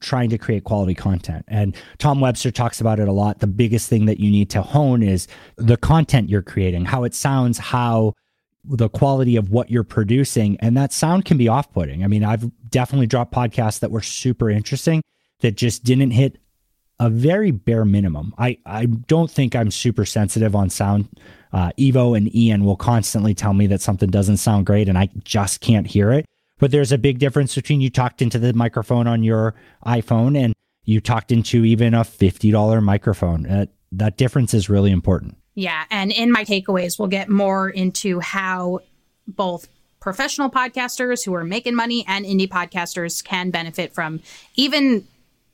trying 0.02 0.30
to 0.32 0.38
create 0.38 0.64
quality 0.64 0.96
content. 0.96 1.46
And 1.48 1.76
Tom 2.00 2.20
Webster 2.20 2.52
talks 2.52 2.82
about 2.82 3.00
it 3.00 3.08
a 3.08 3.12
lot. 3.12 3.40
The 3.40 3.48
biggest 3.48 3.88
thing 3.88 4.08
that 4.08 4.20
you 4.20 4.32
need 4.32 4.50
to 4.52 4.62
hone 4.62 5.04
is 5.04 5.28
the 5.56 5.78
content 5.78 6.30
you're 6.30 6.42
creating, 6.42 6.86
how 6.86 7.04
it 7.04 7.14
sounds, 7.14 7.58
how 7.60 8.14
the 8.64 8.90
quality 8.90 9.36
of 9.36 9.50
what 9.50 9.70
you're 9.72 9.84
producing. 9.84 10.58
And 10.60 10.76
that 10.78 10.92
sound 10.92 11.26
can 11.26 11.38
be 11.38 11.48
off 11.48 11.72
putting. 11.72 12.04
I 12.04 12.08
mean, 12.08 12.24
I've 12.24 12.50
definitely 12.70 13.08
dropped 13.08 13.34
podcasts 13.34 13.80
that 13.80 13.92
were 13.92 14.02
super 14.02 14.50
interesting 14.50 15.02
that 15.40 15.56
just 15.56 15.84
didn't 15.84 16.12
hit 16.12 16.38
a 17.02 17.10
very 17.10 17.50
bare 17.50 17.84
minimum. 17.84 18.32
I, 18.38 18.60
I 18.64 18.86
don't 18.86 19.30
think 19.30 19.56
I'm 19.56 19.72
super 19.72 20.06
sensitive 20.06 20.56
on 20.56 20.70
sound. 20.70 21.10
Uh, 21.52 21.72
Evo 21.80 22.16
and 22.16 22.34
Ian 22.34 22.64
will 22.64 22.76
constantly 22.76 23.34
tell 23.34 23.54
me 23.54 23.66
that 23.68 23.82
something 23.82 24.12
doesn't 24.12 24.38
sound 24.38 24.68
great 24.68 24.88
and 24.88 25.00
I 25.00 25.10
just 25.24 25.62
can't 25.62 25.88
hear 25.88 26.12
it. 26.12 26.28
But 26.60 26.70
there's 26.70 26.92
a 26.92 27.00
big 27.00 27.18
difference 27.18 27.56
between 27.56 27.82
you 27.82 27.90
talked 27.90 28.22
into 28.22 28.38
the 28.38 28.54
microphone 28.54 29.08
on 29.08 29.24
your 29.24 29.56
iPhone 29.84 30.38
and 30.38 30.54
you 30.84 31.02
talked 31.02 31.32
into 31.32 31.66
even 31.66 31.96
a 31.96 32.02
$50 32.02 32.84
microphone. 32.84 33.48
Uh, 33.48 33.66
that 33.94 34.18
difference 34.18 34.54
is 34.54 34.70
really 34.70 34.92
important. 34.92 35.36
Yeah. 35.56 35.86
And 35.90 36.12
in 36.12 36.32
my 36.32 36.46
takeaways, 36.46 37.00
we'll 37.00 37.08
get 37.08 37.30
more 37.30 37.68
into 37.68 38.20
how 38.20 38.82
both 39.28 39.68
professional 40.00 40.52
podcasters 40.52 41.26
who 41.26 41.34
are 41.34 41.44
making 41.44 41.74
money 41.74 42.06
and 42.08 42.26
indie 42.26 42.48
podcasters 42.48 43.24
can 43.24 43.50
benefit 43.50 43.92
from 43.92 44.20
even 44.56 45.08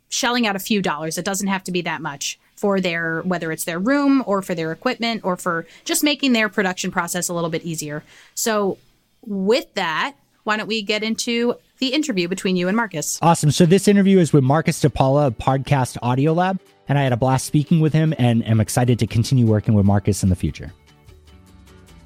shelling 0.10 0.48
out 0.48 0.56
a 0.56 0.60
few 0.60 0.82
dollars. 0.82 1.18
It 1.18 1.26
doesn't 1.26 1.48
have 1.48 1.64
to 1.66 1.72
be 1.72 1.82
that 1.82 2.02
much 2.02 2.40
for 2.56 2.82
their, 2.82 3.22
whether 3.22 3.52
it's 3.52 3.66
their 3.66 3.80
room 3.80 4.24
or 4.26 4.42
for 4.42 4.56
their 4.56 4.72
equipment 4.72 5.22
or 5.24 5.38
for 5.38 5.68
just 5.86 6.04
making 6.04 6.34
their 6.34 6.50
production 6.50 6.92
process 6.92 7.30
a 7.30 7.34
little 7.34 7.50
bit 7.50 7.64
easier. 7.64 8.04
So, 8.34 8.78
with 9.22 9.74
that, 9.74 10.16
why 10.44 10.56
don't 10.56 10.68
we 10.68 10.82
get 10.82 11.04
into 11.04 11.56
the 11.80 11.90
interview 11.90 12.28
between 12.28 12.56
you 12.56 12.68
and 12.68 12.78
Marcus? 12.78 13.20
Awesome. 13.22 13.52
So 13.52 13.66
this 13.66 13.88
interview 13.88 14.20
is 14.20 14.32
with 14.32 14.44
Marcus 14.44 14.82
DePaula 14.82 15.28
of 15.28 15.38
Podcast 15.38 15.98
Audio 16.02 16.32
Lab, 16.32 16.60
and 16.88 16.98
I 16.98 17.04
had 17.04 17.12
a 17.12 17.18
blast 17.18 17.46
speaking 17.46 17.82
with 17.82 17.92
him 17.92 18.14
and 18.18 18.46
am 18.48 18.62
excited 18.62 18.98
to 19.00 19.08
continue 19.08 19.46
working 19.46 19.74
with 19.74 19.86
Marcus 19.86 20.24
in 20.24 20.30
the 20.30 20.36
future. 20.36 20.72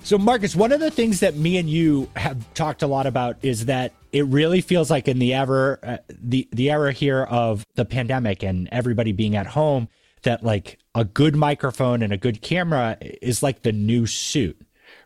So 0.04 0.18
Marcus, 0.18 0.56
one 0.56 0.72
of 0.72 0.80
the 0.80 0.92
things 0.92 1.20
that 1.20 1.36
me 1.36 1.58
and 1.58 1.70
you 1.70 2.10
have 2.16 2.54
talked 2.54 2.82
a 2.82 2.88
lot 2.88 3.06
about 3.06 3.38
is 3.44 3.66
that 3.66 3.94
it 4.12 4.26
really 4.26 4.62
feels 4.62 4.90
like 4.90 5.08
in 5.08 5.20
the 5.20 5.34
ever 5.34 5.80
uh, 5.84 5.98
the 6.10 6.48
the 6.52 6.72
era 6.72 6.92
here 6.92 7.24
of 7.24 7.66
the 7.76 7.86
pandemic 7.86 8.44
and 8.44 8.68
everybody 8.72 9.12
being 9.12 9.36
at 9.36 9.48
home 9.48 9.88
that 10.24 10.44
like 10.44 10.80
a 10.96 11.06
good 11.06 11.36
microphone 11.36 12.02
and 12.02 12.12
a 12.12 12.18
good 12.18 12.42
camera 12.42 12.98
is 13.22 13.42
like 13.44 13.62
the 13.62 13.72
new 13.72 14.06
suit 14.06 14.60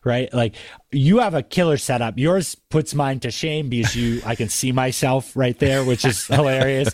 right? 0.04 0.32
Like 0.34 0.56
you 0.92 1.20
have 1.20 1.34
a 1.34 1.44
killer 1.44 1.78
setup. 1.78 2.18
Yours 2.18 2.56
puts 2.56 2.94
mine 2.94 3.20
to 3.22 3.32
shame 3.32 3.70
because 3.70 3.96
you 3.96 4.22
I 4.26 4.36
can 4.36 4.50
see 4.50 4.72
myself 4.72 5.36
right 5.36 5.58
there, 5.58 5.84
which 5.84 6.06
is 6.06 6.26
hilarious. 6.28 6.92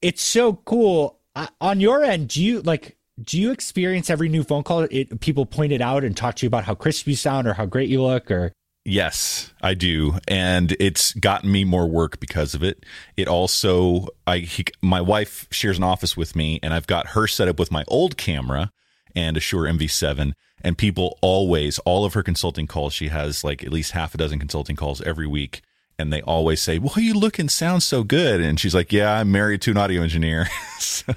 It's 0.00 0.22
so 0.22 0.54
cool. 0.54 1.20
Uh, 1.36 1.46
on 1.60 1.80
your 1.80 2.02
end, 2.02 2.28
do 2.28 2.42
you 2.42 2.62
like 2.62 2.96
do 3.22 3.40
you 3.40 3.52
experience 3.52 4.08
every 4.10 4.28
new 4.28 4.42
phone 4.42 4.62
call 4.62 4.80
it 4.90 5.20
people 5.20 5.44
point 5.46 5.72
it 5.72 5.80
out 5.80 6.04
and 6.04 6.16
talk 6.16 6.34
to 6.36 6.46
you 6.46 6.48
about 6.48 6.64
how 6.64 6.74
crisp 6.74 7.06
you 7.06 7.16
sound 7.16 7.46
or 7.46 7.54
how 7.54 7.66
great 7.66 7.88
you 7.88 8.02
look 8.02 8.30
or 8.30 8.52
Yes, 8.84 9.52
I 9.62 9.74
do, 9.74 10.18
and 10.26 10.72
it's 10.80 11.12
gotten 11.14 11.52
me 11.52 11.64
more 11.64 11.86
work 11.86 12.18
because 12.18 12.52
of 12.52 12.64
it. 12.64 12.84
It 13.16 13.28
also, 13.28 14.08
I 14.26 14.38
he, 14.38 14.64
my 14.80 15.00
wife 15.00 15.46
shares 15.52 15.78
an 15.78 15.84
office 15.84 16.16
with 16.16 16.34
me, 16.34 16.58
and 16.64 16.74
I've 16.74 16.88
got 16.88 17.08
her 17.08 17.28
set 17.28 17.46
up 17.46 17.60
with 17.60 17.70
my 17.70 17.84
old 17.86 18.16
camera 18.16 18.72
and 19.14 19.36
a 19.36 19.40
Shure 19.40 19.68
MV7. 19.68 20.32
And 20.64 20.78
people 20.78 21.18
always, 21.22 21.78
all 21.80 22.04
of 22.04 22.14
her 22.14 22.24
consulting 22.24 22.66
calls, 22.66 22.92
she 22.92 23.08
has 23.08 23.44
like 23.44 23.62
at 23.62 23.72
least 23.72 23.92
half 23.92 24.14
a 24.14 24.18
dozen 24.18 24.40
consulting 24.40 24.74
calls 24.74 25.00
every 25.02 25.28
week, 25.28 25.62
and 25.96 26.12
they 26.12 26.22
always 26.22 26.60
say, 26.60 26.80
"Well, 26.80 26.98
you 26.98 27.14
look 27.14 27.38
and 27.38 27.50
sound 27.50 27.84
so 27.84 28.02
good," 28.02 28.40
and 28.40 28.58
she's 28.58 28.74
like, 28.74 28.92
"Yeah, 28.92 29.12
I'm 29.12 29.30
married 29.30 29.62
to 29.62 29.70
an 29.70 29.76
audio 29.76 30.02
engineer." 30.02 30.48
so, 30.80 31.14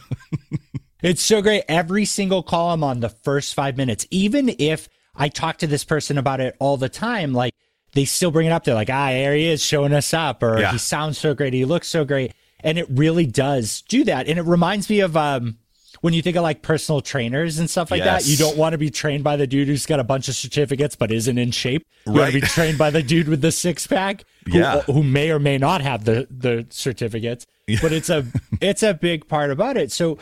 It's 1.06 1.22
so 1.22 1.42
great. 1.42 1.64
Every 1.70 2.04
single 2.06 2.42
call 2.44 2.72
I'm 2.72 2.84
on 2.84 3.00
the 3.00 3.10
first 3.10 3.54
five 3.54 3.78
minutes, 3.78 4.08
even 4.10 4.56
if 4.58 4.90
I 5.16 5.30
talk 5.30 5.58
to 5.60 5.68
this 5.68 5.84
person 5.84 6.18
about 6.18 6.40
it 6.42 6.56
all 6.60 6.78
the 6.78 6.90
time, 6.90 7.32
like 7.34 7.54
they 7.94 8.06
still 8.06 8.32
bring 8.32 8.48
it 8.48 8.52
up. 8.52 8.64
They're 8.64 8.74
like, 8.74 8.90
ah, 8.90 9.10
there 9.10 9.36
he 9.36 9.46
is 9.48 9.64
showing 9.64 9.94
us 9.94 10.14
up, 10.14 10.42
or 10.42 10.60
Yeah. 10.60 10.72
he 10.72 10.78
sounds 10.80 11.18
so 11.18 11.34
great, 11.36 11.54
he 11.54 11.64
looks 11.64 11.88
so 11.88 12.06
great. 12.06 12.34
And 12.62 12.80
it 12.80 12.88
really 12.90 13.28
does 13.28 13.84
do 13.84 14.04
that. 14.06 14.28
And 14.28 14.40
it 14.40 14.44
reminds 14.44 14.90
me 14.90 15.02
of 15.02 15.16
um 15.16 15.58
when 16.02 16.14
you 16.14 16.22
think 16.22 16.36
of 16.38 16.44
like 16.44 16.62
personal 16.62 17.02
trainers 17.02 17.58
and 17.60 17.70
stuff 17.70 17.90
like 17.92 18.04
that, 18.04 18.26
you 18.28 18.36
don't 18.36 18.58
want 18.58 18.74
to 18.74 18.78
be 18.78 18.90
trained 18.90 19.24
by 19.24 19.36
the 19.38 19.48
dude 19.48 19.68
who's 19.68 19.86
got 19.86 20.00
a 20.00 20.04
bunch 20.04 20.28
of 20.28 20.36
certificates 20.36 20.96
but 20.96 21.12
isn't 21.12 21.38
in 21.38 21.52
shape. 21.52 21.86
You 22.06 22.14
want 22.14 22.34
to 22.34 22.42
be 22.42 22.48
trained 22.48 22.78
by 22.78 22.90
the 22.90 23.02
dude 23.04 23.28
with 23.28 23.42
the 23.42 23.52
six 23.52 23.86
pack 23.88 24.24
who, 24.52 24.58
Yeah. 24.60 24.82
who 24.82 25.04
may 25.04 25.30
or 25.32 25.40
may 25.40 25.58
not 25.60 25.82
have 25.82 26.04
the 26.06 26.28
the 26.32 26.66
certificates. 26.72 27.46
But 27.82 27.94
it's 27.94 28.10
a 28.10 28.26
it's 28.60 28.82
a 28.84 28.94
big 28.96 29.28
part 29.28 29.52
about 29.52 29.78
it. 29.78 29.92
So, 29.92 30.18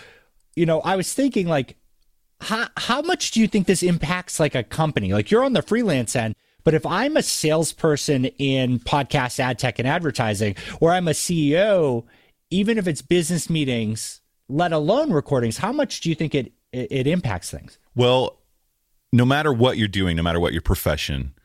you 0.56 0.66
know, 0.66 0.82
I 0.82 0.96
was 0.96 1.14
thinking 1.14 1.48
like 1.48 1.78
how 2.42 2.68
how 2.78 3.02
much 3.02 3.32
do 3.32 3.40
you 3.40 3.48
think 3.48 3.68
this 3.68 3.84
impacts 3.84 4.40
like 4.40 4.56
a 4.56 4.64
company? 4.64 5.14
Like 5.14 5.32
you're 5.32 5.44
on 5.44 5.54
the 5.54 5.62
freelance 5.62 6.16
end, 6.16 6.36
but 6.64 6.74
if 6.74 6.86
I'm 6.86 7.18
a 7.18 7.24
salesperson 7.24 8.26
in 8.26 8.80
podcast 8.80 9.40
ad 9.40 9.60
tech 9.60 9.80
and 9.80 9.88
advertising, 9.88 10.56
or 10.80 10.92
I'm 10.92 11.08
a 11.08 11.12
CEO, 11.12 12.06
even 12.50 12.78
if 12.78 12.88
it's 12.88 13.02
business 13.02 13.50
meetings, 13.50 14.22
let 14.50 14.74
alone 14.74 15.12
recordings, 15.12 15.58
how 15.58 15.72
much 15.72 16.02
do 16.02 16.10
you 16.10 16.16
think 16.16 16.36
it 16.36 16.54
it, 16.72 16.88
it 16.92 17.08
impacts 17.08 17.50
things? 17.50 17.78
well, 17.96 18.40
no 19.12 19.26
matter 19.26 19.54
what 19.54 19.78
you're 19.78 19.88
doing, 19.88 20.18
no 20.18 20.24
matter 20.24 20.40
what 20.40 20.54
your 20.54 20.62
profession, 20.62 21.36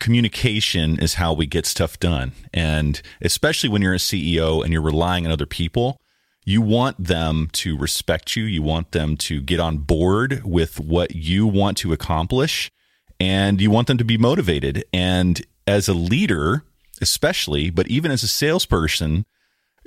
communication 0.00 0.98
is 0.98 1.14
how 1.14 1.32
we 1.32 1.46
get 1.46 1.66
stuff 1.66 2.00
done. 2.00 2.32
And 2.52 3.00
especially 3.20 3.68
when 3.68 3.82
you're 3.82 3.94
a 3.94 3.98
CEO 3.98 4.64
and 4.64 4.72
you're 4.72 4.82
relying 4.82 5.26
on 5.26 5.32
other 5.32 5.46
people, 5.46 6.00
you 6.44 6.60
want 6.60 7.02
them 7.02 7.48
to 7.52 7.76
respect 7.76 8.36
you. 8.36 8.44
You 8.44 8.62
want 8.62 8.92
them 8.92 9.16
to 9.18 9.40
get 9.40 9.60
on 9.60 9.78
board 9.78 10.42
with 10.44 10.78
what 10.78 11.14
you 11.14 11.46
want 11.46 11.78
to 11.78 11.92
accomplish 11.92 12.70
and 13.18 13.60
you 13.60 13.70
want 13.70 13.86
them 13.86 13.98
to 13.98 14.04
be 14.04 14.18
motivated. 14.18 14.84
And 14.92 15.40
as 15.66 15.88
a 15.88 15.94
leader, 15.94 16.64
especially, 17.00 17.70
but 17.70 17.88
even 17.88 18.10
as 18.10 18.22
a 18.22 18.28
salesperson, 18.28 19.24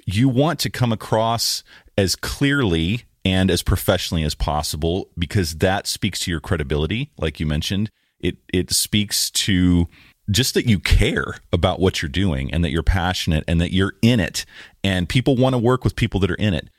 you 0.06 0.30
want 0.30 0.60
to 0.62 0.70
come 0.70 0.92
across 0.92 1.64
as 1.98 2.16
clearly 2.16 3.04
and 3.24 3.52
as 3.52 3.62
professionally 3.62 4.24
as 4.24 4.34
possible 4.34 5.10
because 5.18 5.58
that 5.58 5.86
speaks 5.86 6.20
to 6.20 6.32
your 6.32 6.40
credibility, 6.40 7.12
like 7.18 7.40
you 7.40 7.46
mentioned. 7.46 7.92
It 8.20 8.38
it 8.52 8.72
speaks 8.72 9.30
to 9.32 9.88
just 10.30 10.54
that 10.54 10.66
you 10.66 10.80
care 10.80 11.36
about 11.54 11.80
what 11.80 12.02
you're 12.02 12.10
doing 12.10 12.54
and 12.54 12.64
that 12.64 12.72
you're 12.72 12.84
passionate 12.84 13.44
and 13.48 13.62
that 13.62 13.74
you're 13.74 13.94
in 14.02 14.20
it. 14.20 14.46
And 14.84 15.08
people 15.08 15.36
want 15.36 15.54
to 15.54 15.58
work 15.58 15.84
with 15.84 15.96
people 15.96 16.20
that 16.22 16.32
are 16.32 16.36
in 16.36 16.54
it. 16.54 16.70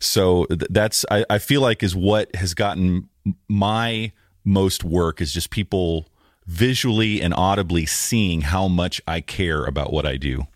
So 0.00 0.46
that's 0.50 1.04
I, 1.10 1.24
I 1.28 1.38
feel 1.38 1.60
like 1.60 1.82
is 1.82 1.96
what 1.96 2.34
has 2.36 2.54
gotten 2.54 3.08
my 3.48 4.12
most 4.44 4.84
work 4.84 5.20
is 5.20 5.32
just 5.32 5.50
people 5.50 6.08
visually 6.46 7.20
and 7.20 7.34
audibly 7.34 7.84
seeing 7.84 8.40
how 8.40 8.68
much 8.68 9.02
i 9.06 9.20
care 9.20 9.66
about 9.66 9.92
what 9.92 10.06
i 10.06 10.16
do. 10.16 10.46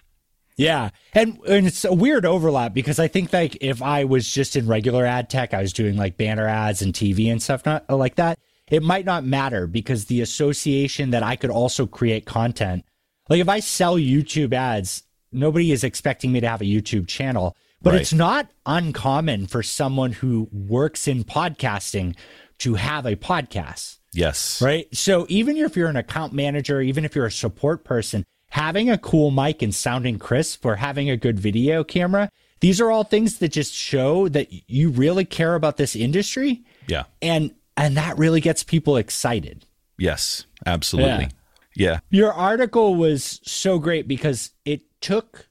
Yeah. 0.56 0.90
And, 1.12 1.38
and 1.48 1.66
it's 1.66 1.84
a 1.84 1.92
weird 1.92 2.24
overlap 2.24 2.72
because 2.72 2.98
I 2.98 3.08
think 3.08 3.32
like 3.32 3.56
if 3.60 3.82
I 3.82 4.04
was 4.04 4.30
just 4.30 4.54
in 4.54 4.66
regular 4.66 5.04
ad 5.06 5.30
tech, 5.30 5.54
I 5.54 5.62
was 5.62 5.72
doing 5.72 5.96
like 5.96 6.16
banner 6.16 6.46
ads 6.46 6.82
and 6.82 6.92
TV 6.92 7.32
and 7.32 7.42
stuff 7.42 7.64
not 7.64 7.88
like 7.88 8.16
that 8.16 8.38
it 8.72 8.82
might 8.82 9.04
not 9.04 9.22
matter 9.22 9.66
because 9.66 10.06
the 10.06 10.22
association 10.22 11.10
that 11.10 11.22
I 11.22 11.36
could 11.36 11.50
also 11.50 11.86
create 11.86 12.24
content. 12.24 12.84
Like 13.28 13.40
if 13.40 13.48
I 13.48 13.60
sell 13.60 13.96
YouTube 13.96 14.54
ads, 14.54 15.02
nobody 15.30 15.72
is 15.72 15.84
expecting 15.84 16.32
me 16.32 16.40
to 16.40 16.48
have 16.48 16.62
a 16.62 16.64
YouTube 16.64 17.06
channel, 17.06 17.54
but 17.82 17.92
right. 17.92 18.00
it's 18.00 18.14
not 18.14 18.50
uncommon 18.64 19.46
for 19.46 19.62
someone 19.62 20.12
who 20.12 20.48
works 20.50 21.06
in 21.06 21.22
podcasting 21.22 22.16
to 22.58 22.74
have 22.74 23.04
a 23.04 23.14
podcast. 23.14 23.98
Yes. 24.14 24.62
Right. 24.62 24.88
So 24.96 25.26
even 25.28 25.58
if 25.58 25.76
you're 25.76 25.88
an 25.88 25.96
account 25.96 26.32
manager, 26.32 26.80
even 26.80 27.04
if 27.04 27.14
you're 27.14 27.26
a 27.26 27.30
support 27.30 27.84
person, 27.84 28.24
having 28.48 28.88
a 28.88 28.96
cool 28.96 29.30
mic 29.30 29.60
and 29.60 29.74
sounding 29.74 30.18
crisp 30.18 30.64
or 30.64 30.76
having 30.76 31.10
a 31.10 31.16
good 31.18 31.38
video 31.38 31.84
camera, 31.84 32.30
these 32.60 32.80
are 32.80 32.90
all 32.90 33.04
things 33.04 33.38
that 33.38 33.48
just 33.48 33.74
show 33.74 34.28
that 34.28 34.48
you 34.70 34.88
really 34.88 35.26
care 35.26 35.56
about 35.56 35.76
this 35.76 35.94
industry. 35.94 36.64
Yeah. 36.86 37.04
And 37.20 37.54
and 37.76 37.96
that 37.96 38.18
really 38.18 38.40
gets 38.40 38.62
people 38.62 38.96
excited. 38.96 39.66
Yes, 39.98 40.46
absolutely. 40.66 41.28
Yeah. 41.74 41.92
yeah. 41.92 41.98
Your 42.10 42.32
article 42.32 42.94
was 42.94 43.40
so 43.44 43.78
great 43.78 44.08
because 44.08 44.50
it 44.64 44.82
took 45.00 45.48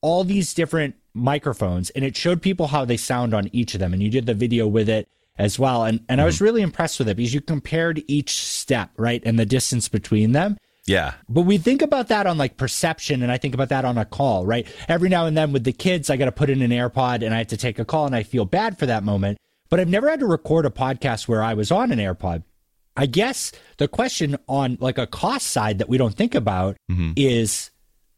all 0.00 0.24
these 0.24 0.54
different 0.54 0.96
microphones 1.14 1.90
and 1.90 2.04
it 2.04 2.16
showed 2.16 2.40
people 2.42 2.68
how 2.68 2.84
they 2.84 2.96
sound 2.96 3.34
on 3.34 3.48
each 3.52 3.74
of 3.74 3.80
them. 3.80 3.92
And 3.92 4.02
you 4.02 4.10
did 4.10 4.26
the 4.26 4.34
video 4.34 4.66
with 4.66 4.88
it 4.88 5.08
as 5.38 5.58
well. 5.58 5.84
And 5.84 6.00
and 6.08 6.18
mm-hmm. 6.18 6.20
I 6.20 6.24
was 6.24 6.36
mm-hmm. 6.36 6.44
really 6.44 6.62
impressed 6.62 6.98
with 6.98 7.08
it 7.08 7.16
because 7.16 7.34
you 7.34 7.40
compared 7.40 8.02
each 8.06 8.34
step, 8.34 8.90
right? 8.96 9.22
And 9.24 9.38
the 9.38 9.46
distance 9.46 9.88
between 9.88 10.32
them. 10.32 10.56
Yeah. 10.86 11.14
But 11.28 11.42
we 11.42 11.58
think 11.58 11.82
about 11.82 12.08
that 12.08 12.26
on 12.26 12.38
like 12.38 12.56
perception 12.56 13.22
and 13.22 13.30
I 13.30 13.38
think 13.38 13.54
about 13.54 13.68
that 13.68 13.84
on 13.84 13.98
a 13.98 14.04
call, 14.04 14.46
right? 14.46 14.66
Every 14.88 15.08
now 15.08 15.26
and 15.26 15.36
then 15.36 15.52
with 15.52 15.64
the 15.64 15.72
kids, 15.72 16.10
I 16.10 16.16
got 16.16 16.24
to 16.24 16.32
put 16.32 16.50
in 16.50 16.62
an 16.62 16.70
AirPod 16.70 17.24
and 17.24 17.34
I 17.34 17.38
have 17.38 17.48
to 17.48 17.56
take 17.56 17.78
a 17.78 17.84
call 17.84 18.06
and 18.06 18.16
I 18.16 18.22
feel 18.22 18.44
bad 18.44 18.78
for 18.78 18.86
that 18.86 19.04
moment 19.04 19.38
but 19.70 19.80
I've 19.80 19.88
never 19.88 20.10
had 20.10 20.20
to 20.20 20.26
record 20.26 20.66
a 20.66 20.70
podcast 20.70 21.28
where 21.28 21.42
I 21.42 21.54
was 21.54 21.70
on 21.70 21.92
an 21.92 21.98
AirPod. 21.98 22.42
I 22.96 23.06
guess 23.06 23.52
the 23.78 23.88
question 23.88 24.36
on 24.48 24.76
like 24.80 24.98
a 24.98 25.06
cost 25.06 25.46
side 25.46 25.78
that 25.78 25.88
we 25.88 25.96
don't 25.96 26.14
think 26.14 26.34
about 26.34 26.76
mm-hmm. 26.90 27.12
is 27.16 27.70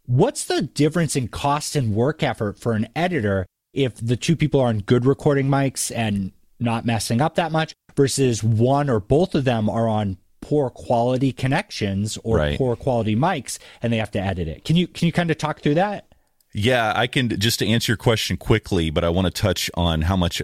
what's 0.07 0.47
the 0.47 0.63
difference 0.63 1.15
in 1.15 1.29
cost 1.29 1.77
and 1.77 1.95
work 1.95 2.23
effort 2.23 2.59
for 2.59 2.73
an 2.73 2.89
editor 2.97 3.47
if 3.73 3.95
the 3.95 4.17
two 4.17 4.35
people 4.35 4.61
are 4.61 4.69
on 4.69 4.81
good 4.81 5.05
recording 5.05 5.47
mics 5.47 5.95
and 5.95 6.33
not 6.59 6.85
messing 6.85 7.21
up 7.21 7.35
that 7.37 7.53
much 7.53 7.75
versus 7.97 8.43
one 8.43 8.89
or 8.89 8.99
both 8.99 9.35
of 9.35 9.45
them 9.45 9.69
are 9.69 9.89
on 9.89 10.17
poor 10.41 10.71
quality 10.71 11.33
connections 11.33 12.19
or 12.25 12.39
right. 12.39 12.59
poor 12.59 12.75
quality 12.75 13.15
mics 13.15 13.59
and 13.83 13.93
they 13.93 13.99
have 13.99 14.11
to 14.11 14.21
edit 14.21 14.49
it. 14.49 14.65
Can 14.65 14.77
you 14.77 14.87
can 14.89 15.07
you 15.07 15.13
kind 15.13 15.31
of 15.31 15.39
talk 15.39 15.61
through 15.61 15.75
that? 15.75 16.07
Yeah, 16.55 16.93
I 16.95 17.07
can 17.07 17.29
just 17.41 17.61
to 17.61 17.67
answer 17.67 17.93
your 17.93 17.97
question 17.97 18.37
quickly, 18.37 18.91
but 18.91 19.05
I 19.05 19.09
want 19.09 19.27
to 19.27 19.31
touch 19.31 19.71
on 19.75 20.03
how 20.03 20.17
much 20.17 20.43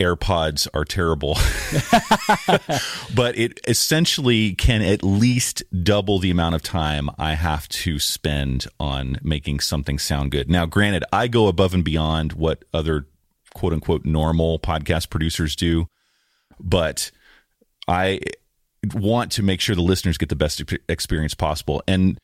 AirPods 0.00 0.68
are 0.74 0.84
terrible, 0.84 1.34
but 3.14 3.36
it 3.38 3.58
essentially 3.66 4.54
can 4.54 4.82
at 4.82 5.02
least 5.02 5.62
double 5.82 6.18
the 6.18 6.30
amount 6.30 6.54
of 6.54 6.62
time 6.62 7.08
I 7.18 7.32
have 7.34 7.66
to 7.70 7.98
spend 7.98 8.66
on 8.78 9.18
making 9.22 9.60
something 9.60 9.98
sound 9.98 10.32
good. 10.32 10.50
Now, 10.50 10.66
granted, 10.66 11.04
I 11.12 11.28
go 11.28 11.46
above 11.46 11.72
and 11.72 11.82
beyond 11.82 12.34
what 12.34 12.64
other 12.74 13.06
quote 13.54 13.72
unquote 13.72 14.04
normal 14.04 14.58
podcast 14.58 15.08
producers 15.08 15.56
do, 15.56 15.88
but 16.60 17.10
I 17.88 18.20
want 18.92 19.32
to 19.32 19.42
make 19.42 19.62
sure 19.62 19.74
the 19.74 19.80
listeners 19.80 20.18
get 20.18 20.28
the 20.28 20.36
best 20.36 20.62
experience 20.90 21.34
possible. 21.34 21.82
And 21.88 22.18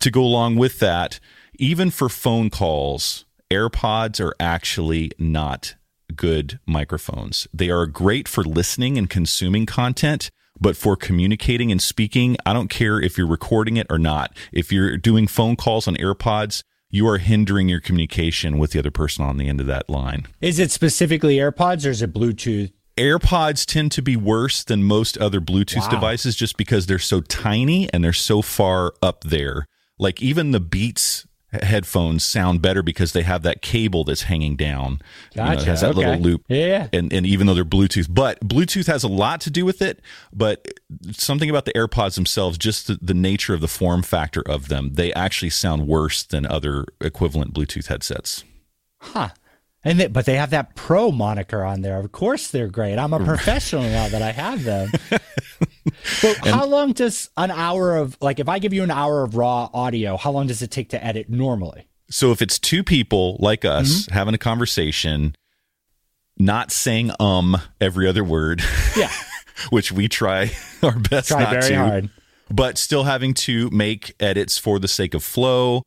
to 0.00 0.10
go 0.10 0.22
along 0.22 0.56
with 0.56 0.78
that, 0.80 1.20
even 1.54 1.90
for 1.90 2.10
phone 2.10 2.50
calls, 2.50 3.24
AirPods 3.50 4.20
are 4.20 4.34
actually 4.38 5.12
not 5.18 5.74
good 6.14 6.60
microphones. 6.66 7.46
They 7.52 7.70
are 7.70 7.86
great 7.86 8.28
for 8.28 8.42
listening 8.42 8.98
and 8.98 9.08
consuming 9.08 9.66
content, 9.66 10.30
but 10.60 10.76
for 10.76 10.96
communicating 10.96 11.72
and 11.72 11.82
speaking, 11.82 12.36
I 12.46 12.52
don't 12.52 12.68
care 12.68 13.00
if 13.00 13.18
you're 13.18 13.26
recording 13.26 13.76
it 13.76 13.86
or 13.90 13.98
not. 13.98 14.36
If 14.52 14.72
you're 14.72 14.96
doing 14.96 15.26
phone 15.26 15.56
calls 15.56 15.88
on 15.88 15.96
AirPods, 15.96 16.62
you 16.90 17.08
are 17.08 17.18
hindering 17.18 17.68
your 17.68 17.80
communication 17.80 18.58
with 18.58 18.70
the 18.70 18.78
other 18.78 18.92
person 18.92 19.24
on 19.24 19.36
the 19.36 19.48
end 19.48 19.60
of 19.60 19.66
that 19.66 19.90
line. 19.90 20.26
Is 20.40 20.60
it 20.60 20.70
specifically 20.70 21.38
AirPods 21.38 21.86
or 21.86 21.90
is 21.90 22.02
it 22.02 22.12
Bluetooth? 22.12 22.72
AirPods 22.96 23.66
tend 23.66 23.90
to 23.92 24.02
be 24.02 24.16
worse 24.16 24.62
than 24.62 24.84
most 24.84 25.18
other 25.18 25.40
Bluetooth 25.40 25.82
wow. 25.82 25.88
devices 25.88 26.36
just 26.36 26.56
because 26.56 26.86
they're 26.86 27.00
so 27.00 27.20
tiny 27.20 27.92
and 27.92 28.04
they're 28.04 28.12
so 28.12 28.40
far 28.42 28.94
up 29.02 29.24
there. 29.24 29.66
Like 29.98 30.22
even 30.22 30.52
the 30.52 30.60
Beats 30.60 31.26
headphones 31.62 32.24
sound 32.24 32.62
better 32.62 32.82
because 32.82 33.12
they 33.12 33.22
have 33.22 33.42
that 33.42 33.62
cable 33.62 34.04
that's 34.04 34.22
hanging 34.22 34.56
down. 34.56 35.00
Gotcha. 35.34 35.50
You 35.50 35.56
know, 35.56 35.62
it 35.62 35.66
has 35.66 35.80
that 35.80 35.90
okay. 35.90 35.98
little 35.98 36.20
loop. 36.20 36.44
Yeah. 36.48 36.88
And 36.92 37.12
and 37.12 37.26
even 37.26 37.46
though 37.46 37.54
they're 37.54 37.64
Bluetooth, 37.64 38.06
but 38.10 38.40
Bluetooth 38.40 38.86
has 38.86 39.04
a 39.04 39.08
lot 39.08 39.40
to 39.42 39.50
do 39.50 39.64
with 39.64 39.82
it. 39.82 40.00
But 40.32 40.66
something 41.12 41.48
about 41.48 41.64
the 41.64 41.72
AirPods 41.72 42.14
themselves, 42.14 42.58
just 42.58 42.86
the, 42.86 42.98
the 43.00 43.14
nature 43.14 43.54
of 43.54 43.60
the 43.60 43.68
form 43.68 44.02
factor 44.02 44.42
of 44.46 44.68
them, 44.68 44.94
they 44.94 45.12
actually 45.14 45.50
sound 45.50 45.86
worse 45.86 46.22
than 46.22 46.46
other 46.46 46.86
equivalent 47.00 47.54
Bluetooth 47.54 47.86
headsets. 47.86 48.44
Huh. 48.98 49.30
And 49.84 50.00
they, 50.00 50.06
but 50.06 50.24
they 50.24 50.36
have 50.36 50.50
that 50.50 50.74
pro 50.74 51.12
moniker 51.12 51.62
on 51.62 51.82
there. 51.82 51.98
Of 51.98 52.10
course, 52.10 52.48
they're 52.48 52.68
great. 52.68 52.98
I'm 52.98 53.12
a 53.12 53.18
mm. 53.18 53.26
professional 53.26 53.82
now 53.82 54.08
that 54.08 54.22
I 54.22 54.32
have 54.32 54.64
them. 54.64 54.90
but 55.84 56.38
and, 56.46 56.54
how 56.54 56.66
long 56.66 56.92
does 56.92 57.30
an 57.36 57.50
hour 57.50 57.96
of 57.96 58.16
like 58.20 58.38
if 58.38 58.48
I 58.48 58.58
give 58.58 58.72
you 58.72 58.82
an 58.82 58.90
hour 58.90 59.22
of 59.22 59.36
raw 59.36 59.68
audio, 59.72 60.16
how 60.16 60.30
long 60.30 60.46
does 60.46 60.62
it 60.62 60.70
take 60.70 60.90
to 60.90 61.04
edit 61.04 61.28
normally? 61.28 61.86
So 62.10 62.32
if 62.32 62.42
it's 62.42 62.58
two 62.58 62.84
people 62.84 63.36
like 63.40 63.64
us 63.64 64.02
mm-hmm. 64.02 64.14
having 64.14 64.34
a 64.34 64.38
conversation, 64.38 65.34
not 66.38 66.70
saying 66.70 67.12
um 67.20 67.56
every 67.80 68.08
other 68.08 68.24
word, 68.24 68.62
yeah, 68.96 69.10
which 69.70 69.92
we 69.92 70.08
try 70.08 70.52
our 70.82 70.98
best 70.98 71.28
try 71.28 71.42
not 71.42 71.50
very 71.50 71.68
to, 71.68 71.76
hard. 71.76 72.10
but 72.50 72.78
still 72.78 73.04
having 73.04 73.34
to 73.34 73.70
make 73.70 74.14
edits 74.20 74.58
for 74.58 74.78
the 74.78 74.88
sake 74.88 75.14
of 75.14 75.22
flow 75.22 75.82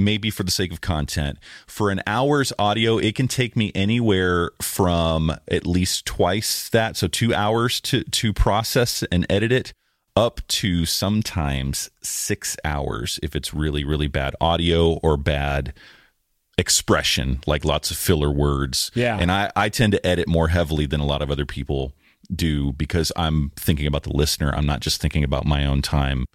maybe 0.00 0.30
for 0.30 0.42
the 0.42 0.50
sake 0.50 0.72
of 0.72 0.80
content. 0.80 1.38
For 1.66 1.90
an 1.90 2.00
hour's 2.06 2.52
audio, 2.58 2.98
it 2.98 3.14
can 3.14 3.28
take 3.28 3.56
me 3.56 3.70
anywhere 3.74 4.50
from 4.60 5.30
at 5.48 5.66
least 5.66 6.06
twice 6.06 6.68
that, 6.70 6.96
so 6.96 7.06
two 7.06 7.34
hours 7.34 7.80
to 7.82 8.02
to 8.04 8.32
process 8.32 9.02
and 9.12 9.26
edit 9.30 9.52
it, 9.52 9.72
up 10.16 10.40
to 10.48 10.84
sometimes 10.86 11.90
six 12.02 12.56
hours 12.64 13.20
if 13.22 13.36
it's 13.36 13.54
really 13.54 13.84
really 13.84 14.08
bad 14.08 14.34
audio 14.40 14.94
or 14.94 15.16
bad 15.16 15.72
expression, 16.58 17.40
like 17.46 17.64
lots 17.64 17.90
of 17.90 17.96
filler 17.96 18.30
words. 18.30 18.90
Yeah, 18.94 19.18
and 19.18 19.30
I 19.30 19.50
I 19.54 19.68
tend 19.68 19.92
to 19.92 20.06
edit 20.06 20.28
more 20.28 20.48
heavily 20.48 20.86
than 20.86 21.00
a 21.00 21.06
lot 21.06 21.22
of 21.22 21.30
other 21.30 21.46
people 21.46 21.92
do 22.34 22.72
because 22.72 23.10
I'm 23.16 23.50
thinking 23.56 23.86
about 23.86 24.04
the 24.04 24.16
listener. 24.16 24.52
I'm 24.54 24.66
not 24.66 24.80
just 24.80 25.00
thinking 25.00 25.24
about 25.24 25.46
my 25.46 25.64
own 25.64 25.82
time 25.82 26.26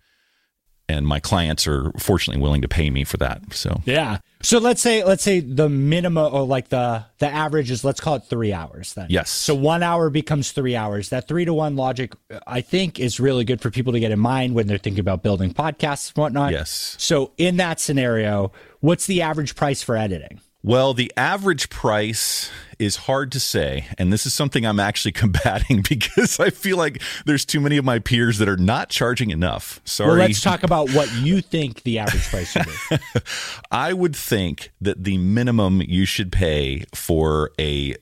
and 0.88 1.08
my 1.08 1.20
clients 1.20 1.68
are 1.68 1.92
fortunately 1.98 2.42
willing 2.42 2.62
to 2.62 2.68
pay 2.68 2.90
me 2.90 3.04
for 3.04 3.18
that. 3.18 3.54
So 3.54 3.82
yeah. 3.86 4.20
So 4.42 4.60
let's 4.60 4.82
say 4.82 5.04
let's 5.04 5.24
say 5.24 5.40
the 5.40 5.70
minimum 5.70 6.34
or 6.34 6.46
like 6.46 6.70
the 6.70 7.06
the 7.18 7.28
average 7.28 7.72
is 7.72 7.84
let's 7.84 8.00
call 8.00 8.16
it 8.16 8.26
three 8.26 8.54
hours 8.54 8.94
then. 8.94 9.08
Yes. 9.10 9.30
So 9.30 9.56
one 9.56 9.82
hour 9.82 10.10
becomes 10.10 10.52
three 10.52 10.76
hours. 10.76 11.10
That 11.10 11.28
three 11.28 11.46
to 11.46 11.54
one 11.54 11.76
logic, 11.76 12.14
I 12.46 12.62
think, 12.62 13.00
is 13.00 13.20
really 13.20 13.44
good 13.44 13.62
for 13.62 13.72
people 13.72 13.94
to 13.94 14.00
get 14.00 14.12
in 14.12 14.20
mind 14.20 14.54
when 14.54 14.68
they're 14.68 14.78
thinking 14.78 15.00
about 15.00 15.24
building 15.24 15.54
podcasts 15.54 16.10
and 16.10 16.22
whatnot. 16.22 16.52
Yes. 16.52 16.96
So 17.00 17.32
in 17.38 17.58
that 17.58 17.80
scenario, 17.80 18.52
what's 18.82 19.08
the 19.08 19.22
average 19.24 19.56
price 19.56 19.82
for 19.82 19.98
editing? 19.98 20.42
Well, 20.62 20.94
the 20.96 21.12
average 21.16 21.70
price 21.70 22.50
is 22.80 22.96
hard 22.96 23.32
to 23.34 23.40
say. 23.40 23.88
And 23.98 24.12
this 24.12 24.26
is 24.26 24.34
something 24.34 24.66
I'm 24.66 24.80
actually 24.80 25.12
combating 25.14 25.82
because 25.88 26.40
I 26.40 26.50
feel 26.50 26.78
like 26.78 27.02
there's 27.26 27.46
too 27.46 27.60
many 27.60 27.78
of 27.78 27.86
my 27.86 28.00
peers 28.00 28.38
that 28.40 28.50
are 28.50 28.58
not 28.58 28.90
charging 28.90 29.30
enough. 29.30 29.82
Sorry. 29.86 30.10
Well, 30.10 30.18
let's 30.20 30.42
talk 30.42 30.64
about 30.64 30.92
what 30.92 31.14
you 31.16 31.42
think 31.42 31.84
the 31.84 32.00
average 32.00 32.28
price 32.30 32.52
should 32.52 32.66
be. 32.66 32.98
I 33.72 33.94
would 33.94 34.16
think 34.16 34.72
that 34.82 35.04
the 35.04 35.18
minimum 35.18 35.82
you 35.82 36.06
should 36.06 36.32
pay 36.32 36.86
for 36.94 37.52
a, 37.60 37.96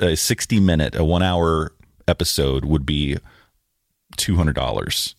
a 0.00 0.16
60 0.16 0.60
minute, 0.60 0.94
a 0.94 1.04
one 1.04 1.22
hour 1.22 1.72
episode 2.08 2.64
would 2.64 2.86
be 2.86 3.18
$200. 4.16 5.14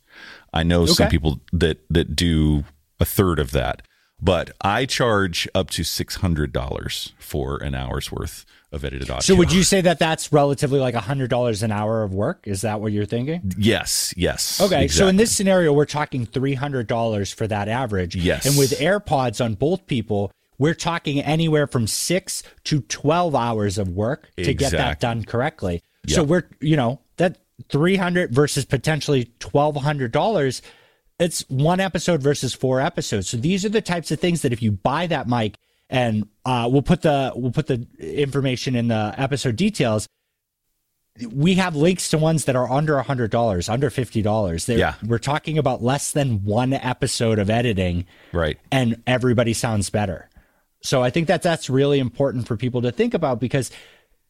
I 0.54 0.64
know 0.64 0.84
okay. 0.84 0.94
some 0.94 1.10
people 1.10 1.42
that, 1.54 1.80
that 1.90 2.16
do 2.16 2.64
a 3.00 3.06
third 3.06 3.40
of 3.40 3.52
that 3.52 3.82
but 4.22 4.52
I 4.62 4.86
charge 4.86 5.48
up 5.54 5.70
to 5.72 5.84
$600 5.84 7.12
for 7.20 7.58
an 7.58 7.76
hour's 7.76 8.12
worth 8.12 8.46
of 8.72 8.84
edited 8.84 9.10
audio. 9.10 9.22
So 9.22 9.36
would 9.36 9.52
you 9.52 9.64
say 9.64 9.82
that 9.82 10.00
that's 10.00 10.32
relatively 10.32 10.80
like 10.80 10.96
a 10.96 11.00
$100 11.00 11.64
an 11.64 11.72
hour 11.72 12.04
of 12.04 12.14
work? 12.14 12.48
Is 12.48 12.62
that 12.62 12.82
what 12.82 12.92
you're 12.92 13.06
thinking? 13.06 13.54
Yes, 13.58 14.14
yes. 14.18 14.60
Okay, 14.60 14.84
exactly. 14.84 14.88
so 14.88 15.08
in 15.08 15.16
this 15.16 15.36
scenario 15.36 15.72
we're 15.74 15.86
talking 15.86 16.26
$300 16.26 17.34
for 17.34 17.48
that 17.48 17.68
average. 17.68 18.16
Yes. 18.16 18.46
And 18.46 18.58
with 18.58 18.72
AirPods 18.72 19.44
on 19.44 19.56
both 19.56 19.88
people, 19.88 20.32
we're 20.58 20.74
talking 20.74 21.22
anywhere 21.22 21.68
from 21.68 21.88
6 21.88 22.44
to 22.66 22.82
12 22.82 23.36
hours 23.36 23.78
of 23.78 23.90
work 23.90 24.30
to 24.38 24.50
exactly. 24.50 24.56
get 24.56 24.72
that 24.72 25.00
done 25.00 25.24
correctly. 25.24 25.82
Yep. 26.08 26.16
So 26.16 26.24
we're, 26.24 26.44
you 26.60 26.76
know, 26.76 27.00
that 27.18 27.38
300 27.70 28.32
versus 28.32 28.66
potentially 28.66 29.32
$1200 29.40 30.62
it's 31.20 31.42
one 31.50 31.80
episode 31.80 32.22
versus 32.22 32.54
four 32.54 32.80
episodes. 32.80 33.30
So 33.30 33.38
these 33.38 33.66
are 33.66 33.70
the 33.70 33.82
types 33.82 34.12
of 34.12 34.20
things 34.20 34.42
that 34.42 34.54
if 34.54 34.62
you 34.62 34.72
buy 34.72 35.08
that 35.08 35.28
mic, 35.28 35.56
and 35.90 36.28
uh, 36.46 36.68
we'll 36.72 36.82
put 36.82 37.02
the 37.02 37.32
we'll 37.36 37.52
put 37.52 37.68
the 37.68 37.88
information 38.00 38.76
in 38.76 38.88
the 38.90 39.14
episode 39.18 39.56
details. 39.56 40.08
We 41.32 41.56
have 41.56 41.76
links 41.76 42.10
to 42.10 42.18
ones 42.18 42.46
that 42.46 42.56
are 42.56 42.70
under 42.70 42.98
a 42.98 43.04
hundred 43.04 43.32
dollars, 43.32 43.70
under 43.70 43.90
fifty 43.90 44.22
dollars. 44.22 44.70
Yeah, 44.70 44.96
we're 45.06 45.18
talking 45.18 45.58
about 45.58 45.82
less 45.82 46.12
than 46.12 46.44
one 46.44 46.74
episode 46.74 47.40
of 47.40 47.50
editing, 47.50 48.06
right? 48.34 48.60
And 48.72 49.02
everybody 49.08 49.54
sounds 49.54 49.90
better. 49.90 50.30
So 50.82 51.02
I 51.02 51.10
think 51.10 51.28
that 51.28 51.42
that's 51.42 51.70
really 51.70 52.00
important 52.00 52.48
for 52.48 52.56
people 52.56 52.84
to 52.84 52.92
think 52.92 53.14
about 53.14 53.40
because 53.40 53.72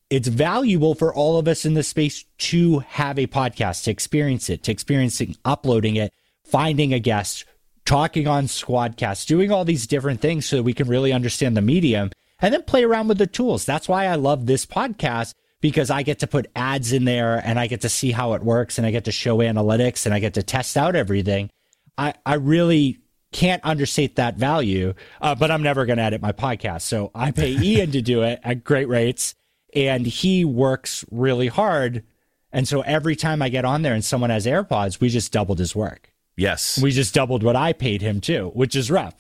it's 0.10 0.30
valuable 0.30 0.96
for 0.96 1.14
all 1.14 1.38
of 1.38 1.48
us 1.48 1.66
in 1.66 1.74
this 1.74 1.90
space 1.90 2.24
to 2.38 2.80
have 2.80 3.20
a 3.20 3.28
podcast, 3.28 3.84
to 3.84 3.92
experience 3.92 4.50
it, 4.50 4.64
to 4.64 4.72
experiencing 4.72 5.36
uploading 5.44 5.98
it, 5.98 6.14
finding 6.46 6.94
a 6.94 7.00
guest, 7.00 7.44
talking 7.88 8.28
on 8.28 8.48
Squadcast, 8.48 9.28
doing 9.28 9.50
all 9.50 9.64
these 9.64 9.88
different 9.88 10.20
things 10.20 10.46
so 10.46 10.58
that 10.58 10.64
we 10.64 10.74
can 10.74 10.90
really 10.90 11.14
understand 11.14 11.56
the 11.56 11.62
medium 11.62 12.12
and 12.42 12.54
then 12.54 12.62
play 12.64 12.84
around 12.84 13.08
with 13.08 13.18
the 13.18 13.26
tools. 13.26 13.66
That's 13.66 13.88
why 13.88 14.08
I 14.08 14.16
love 14.16 14.46
this 14.46 14.66
podcast 14.66 15.34
because 15.62 15.90
I 15.90 16.04
get 16.04 16.20
to 16.20 16.28
put 16.28 16.52
ads 16.54 16.92
in 16.92 17.06
there 17.06 17.42
and 17.44 17.58
I 17.58 17.68
get 17.68 17.82
to 17.82 17.90
see 17.90 18.12
how 18.12 18.34
it 18.34 18.44
works 18.44 18.78
and 18.78 18.86
I 18.86 18.92
get 18.92 19.06
to 19.06 19.14
show 19.14 19.38
analytics 19.38 20.06
and 20.06 20.14
I 20.14 20.20
get 20.20 20.34
to 20.34 20.44
test 20.44 20.76
out 20.76 20.98
everything. 20.98 21.50
I, 21.98 22.14
I 22.26 22.36
really 22.36 23.00
can't 23.32 23.64
understate 23.64 24.18
that 24.18 24.36
value, 24.36 24.94
uh, 25.22 25.36
but 25.36 25.50
I'm 25.50 25.64
never 25.64 25.86
going 25.86 25.98
to 25.98 26.04
edit 26.04 26.22
my 26.22 26.34
podcast. 26.34 26.82
So 26.82 27.10
I 27.16 27.32
pay 27.32 27.52
Ian 27.62 27.94
to 27.94 28.02
do 28.02 28.22
it 28.22 28.42
at 28.44 28.66
great 28.66 28.90
rates 28.90 29.34
and 29.74 30.06
he 30.06 30.44
works 30.44 31.06
really 31.10 31.48
hard. 31.48 32.04
And 32.52 32.68
so 32.68 32.82
every 32.82 33.16
time 33.16 33.42
I 33.42 33.48
get 33.48 33.64
on 33.64 33.82
there 33.82 33.94
and 33.94 34.04
someone 34.04 34.30
has 34.30 34.46
AirPods, 34.46 35.00
we 35.00 35.08
just 35.08 35.32
doubled 35.32 35.60
his 35.60 35.74
work. 35.74 36.12
Yes. 36.38 36.80
We 36.82 36.92
just 36.92 37.14
doubled 37.14 37.44
what 37.44 37.56
I 37.56 37.74
paid 37.74 38.02
him 38.02 38.22
too, 38.22 38.52
which 38.54 38.76
is 38.76 38.90
rough. 38.92 39.16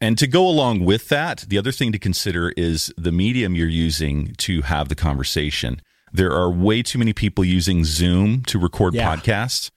And 0.00 0.16
to 0.18 0.26
go 0.28 0.46
along 0.46 0.84
with 0.84 1.08
that, 1.08 1.44
the 1.48 1.58
other 1.58 1.72
thing 1.72 1.90
to 1.92 1.98
consider 1.98 2.50
is 2.50 2.92
the 2.96 3.10
medium 3.10 3.56
you're 3.56 3.66
using 3.66 4.34
to 4.34 4.62
have 4.62 4.88
the 4.88 4.94
conversation. 4.94 5.80
There 6.12 6.32
are 6.32 6.50
way 6.50 6.82
too 6.82 6.98
many 6.98 7.12
people 7.12 7.44
using 7.44 7.84
Zoom 7.84 8.42
to 8.44 8.58
record 8.58 8.94
yeah. 8.94 9.16
podcasts. 9.16 9.70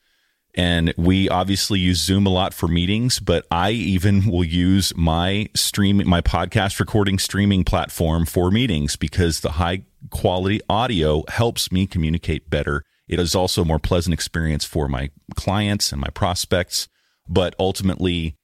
And 0.53 0.93
we 0.97 1.29
obviously 1.29 1.79
use 1.79 2.03
Zoom 2.03 2.25
a 2.25 2.29
lot 2.29 2.53
for 2.53 2.67
meetings, 2.67 3.19
but 3.19 3.47
I 3.49 3.71
even 3.71 4.29
will 4.29 4.43
use 4.43 4.93
my 4.95 5.47
stream, 5.55 6.05
my 6.05 6.21
podcast 6.21 6.79
recording 6.79 7.19
streaming 7.19 7.63
platform 7.63 8.25
for 8.25 8.51
meetings 8.51 8.97
because 8.97 9.39
the 9.39 9.53
high 9.53 9.83
quality 10.09 10.59
audio 10.69 11.23
helps 11.29 11.71
me 11.71 11.87
communicate 11.87 12.49
better 12.49 12.83
it 13.11 13.19
is 13.19 13.35
also 13.35 13.61
a 13.61 13.65
more 13.65 13.77
pleasant 13.77 14.13
experience 14.13 14.63
for 14.63 14.87
my 14.87 15.11
clients 15.35 15.91
and 15.91 15.99
my 15.99 16.07
prospects. 16.07 16.87
But 17.27 17.53
ultimately, 17.59 18.37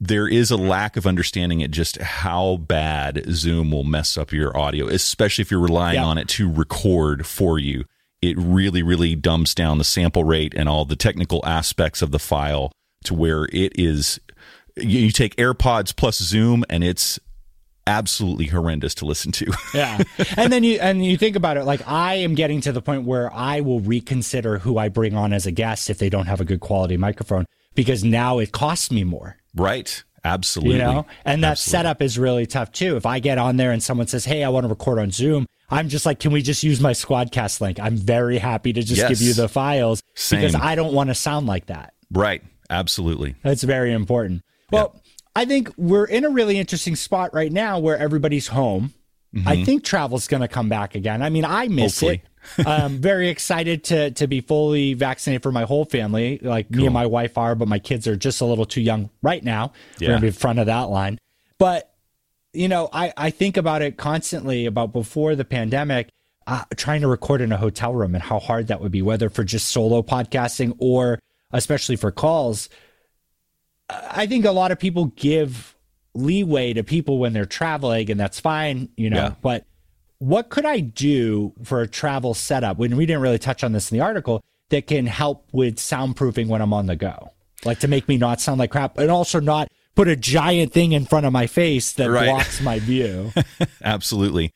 there 0.00 0.26
is 0.26 0.50
a 0.50 0.56
lack 0.56 0.96
of 0.96 1.06
understanding 1.06 1.62
at 1.62 1.70
just 1.70 2.00
how 2.00 2.56
bad 2.56 3.24
Zoom 3.30 3.70
will 3.70 3.84
mess 3.84 4.18
up 4.18 4.32
your 4.32 4.56
audio, 4.56 4.88
especially 4.88 5.42
if 5.42 5.50
you're 5.52 5.60
relying 5.60 5.96
yeah. 5.96 6.04
on 6.04 6.18
it 6.18 6.28
to 6.30 6.52
record 6.52 7.26
for 7.26 7.60
you. 7.60 7.84
It 8.20 8.36
really, 8.38 8.82
really 8.82 9.14
dumbs 9.14 9.54
down 9.54 9.78
the 9.78 9.84
sample 9.84 10.24
rate 10.24 10.52
and 10.56 10.68
all 10.68 10.84
the 10.84 10.96
technical 10.96 11.44
aspects 11.46 12.02
of 12.02 12.10
the 12.10 12.18
file 12.18 12.72
to 13.04 13.14
where 13.14 13.44
it 13.52 13.78
is. 13.78 14.18
You 14.76 15.12
take 15.12 15.36
AirPods 15.36 15.94
plus 15.94 16.18
Zoom, 16.18 16.64
and 16.68 16.82
it's 16.82 17.20
absolutely 17.86 18.46
horrendous 18.46 18.94
to 18.96 19.06
listen 19.06 19.32
to. 19.32 19.52
yeah. 19.74 20.02
And 20.36 20.52
then 20.52 20.64
you 20.64 20.78
and 20.80 21.04
you 21.04 21.16
think 21.16 21.36
about 21.36 21.56
it 21.56 21.64
like 21.64 21.86
I 21.86 22.14
am 22.14 22.34
getting 22.34 22.60
to 22.62 22.72
the 22.72 22.82
point 22.82 23.04
where 23.04 23.32
I 23.32 23.60
will 23.60 23.80
reconsider 23.80 24.58
who 24.58 24.78
I 24.78 24.88
bring 24.88 25.14
on 25.14 25.32
as 25.32 25.46
a 25.46 25.52
guest 25.52 25.90
if 25.90 25.98
they 25.98 26.08
don't 26.08 26.26
have 26.26 26.40
a 26.40 26.44
good 26.44 26.60
quality 26.60 26.96
microphone 26.96 27.46
because 27.74 28.04
now 28.04 28.38
it 28.38 28.52
costs 28.52 28.90
me 28.90 29.04
more. 29.04 29.36
Right. 29.54 30.02
Absolutely. 30.24 30.74
You 30.74 30.82
know, 30.82 31.06
and 31.24 31.44
that 31.44 31.52
Absolutely. 31.52 31.70
setup 31.70 32.02
is 32.02 32.18
really 32.18 32.46
tough 32.46 32.72
too. 32.72 32.96
If 32.96 33.06
I 33.06 33.20
get 33.20 33.38
on 33.38 33.58
there 33.58 33.70
and 33.70 33.80
someone 33.80 34.08
says, 34.08 34.24
"Hey, 34.24 34.42
I 34.42 34.48
want 34.48 34.64
to 34.64 34.68
record 34.68 34.98
on 34.98 35.12
Zoom," 35.12 35.46
I'm 35.70 35.88
just 35.88 36.04
like, 36.04 36.18
"Can 36.18 36.32
we 36.32 36.42
just 36.42 36.64
use 36.64 36.80
my 36.80 36.90
Squadcast 36.90 37.60
link?" 37.60 37.78
I'm 37.78 37.96
very 37.96 38.38
happy 38.38 38.72
to 38.72 38.82
just 38.82 39.02
yes. 39.02 39.08
give 39.08 39.22
you 39.22 39.34
the 39.34 39.48
files 39.48 40.02
Same. 40.16 40.40
because 40.40 40.56
I 40.56 40.74
don't 40.74 40.92
want 40.92 41.10
to 41.10 41.14
sound 41.14 41.46
like 41.46 41.66
that. 41.66 41.94
Right. 42.10 42.42
Absolutely. 42.68 43.36
That's 43.42 43.62
very 43.62 43.92
important. 43.92 44.42
Well, 44.72 44.94
yeah. 44.94 45.00
I 45.36 45.44
think 45.44 45.70
we're 45.76 46.06
in 46.06 46.24
a 46.24 46.30
really 46.30 46.58
interesting 46.58 46.96
spot 46.96 47.34
right 47.34 47.52
now 47.52 47.78
where 47.78 47.98
everybody's 47.98 48.48
home. 48.48 48.94
Mm-hmm. 49.34 49.46
I 49.46 49.64
think 49.64 49.84
travel's 49.84 50.28
going 50.28 50.40
to 50.40 50.48
come 50.48 50.70
back 50.70 50.94
again. 50.94 51.22
I 51.22 51.28
mean, 51.28 51.44
I 51.44 51.68
miss 51.68 52.00
Hopefully. 52.00 52.22
it. 52.56 52.66
I'm 52.66 52.98
very 52.98 53.28
excited 53.28 53.84
to 53.84 54.12
to 54.12 54.26
be 54.28 54.40
fully 54.40 54.94
vaccinated 54.94 55.42
for 55.42 55.52
my 55.52 55.64
whole 55.64 55.84
family. 55.84 56.38
Like 56.40 56.68
cool. 56.70 56.78
me 56.78 56.86
and 56.86 56.94
my 56.94 57.04
wife 57.04 57.36
are, 57.36 57.54
but 57.54 57.68
my 57.68 57.78
kids 57.78 58.06
are 58.06 58.16
just 58.16 58.40
a 58.40 58.44
little 58.44 58.64
too 58.64 58.80
young 58.80 59.10
right 59.20 59.42
now. 59.42 59.72
Yeah. 59.98 60.08
We're 60.08 60.14
gonna 60.14 60.20
be 60.22 60.26
in 60.28 60.32
front 60.32 60.58
of 60.60 60.66
that 60.66 60.82
line. 60.82 61.18
But 61.58 61.92
you 62.52 62.68
know, 62.68 62.88
I 62.92 63.12
I 63.16 63.30
think 63.30 63.56
about 63.56 63.82
it 63.82 63.96
constantly 63.96 64.64
about 64.64 64.92
before 64.92 65.34
the 65.34 65.44
pandemic, 65.44 66.08
uh, 66.46 66.62
trying 66.76 67.00
to 67.00 67.08
record 67.08 67.40
in 67.40 67.50
a 67.50 67.56
hotel 67.56 67.92
room 67.92 68.14
and 68.14 68.22
how 68.22 68.38
hard 68.38 68.68
that 68.68 68.80
would 68.80 68.92
be, 68.92 69.02
whether 69.02 69.28
for 69.28 69.42
just 69.44 69.68
solo 69.68 70.02
podcasting 70.02 70.76
or 70.78 71.18
especially 71.52 71.96
for 71.96 72.10
calls. 72.12 72.68
I 73.88 74.26
think 74.26 74.44
a 74.44 74.52
lot 74.52 74.72
of 74.72 74.78
people 74.78 75.06
give 75.16 75.76
leeway 76.14 76.72
to 76.72 76.82
people 76.82 77.18
when 77.18 77.32
they're 77.32 77.46
traveling, 77.46 78.10
and 78.10 78.18
that's 78.18 78.40
fine, 78.40 78.88
you 78.96 79.10
know. 79.10 79.16
Yeah. 79.16 79.34
But 79.42 79.64
what 80.18 80.48
could 80.48 80.64
I 80.64 80.80
do 80.80 81.52
for 81.62 81.80
a 81.80 81.88
travel 81.88 82.34
setup 82.34 82.78
when 82.78 82.96
we 82.96 83.06
didn't 83.06 83.22
really 83.22 83.38
touch 83.38 83.62
on 83.62 83.72
this 83.72 83.90
in 83.90 83.98
the 83.98 84.04
article 84.04 84.42
that 84.70 84.86
can 84.86 85.06
help 85.06 85.48
with 85.52 85.76
soundproofing 85.76 86.48
when 86.48 86.62
I'm 86.62 86.72
on 86.72 86.86
the 86.86 86.96
go? 86.96 87.32
Like 87.64 87.80
to 87.80 87.88
make 87.88 88.08
me 88.08 88.16
not 88.16 88.40
sound 88.40 88.58
like 88.58 88.70
crap 88.70 88.98
and 88.98 89.10
also 89.10 89.40
not 89.40 89.68
put 89.94 90.08
a 90.08 90.16
giant 90.16 90.72
thing 90.72 90.92
in 90.92 91.06
front 91.06 91.26
of 91.26 91.32
my 91.32 91.46
face 91.46 91.92
that 91.92 92.10
right. 92.10 92.26
blocks 92.26 92.60
my 92.60 92.78
view. 92.78 93.32
Absolutely. 93.82 94.52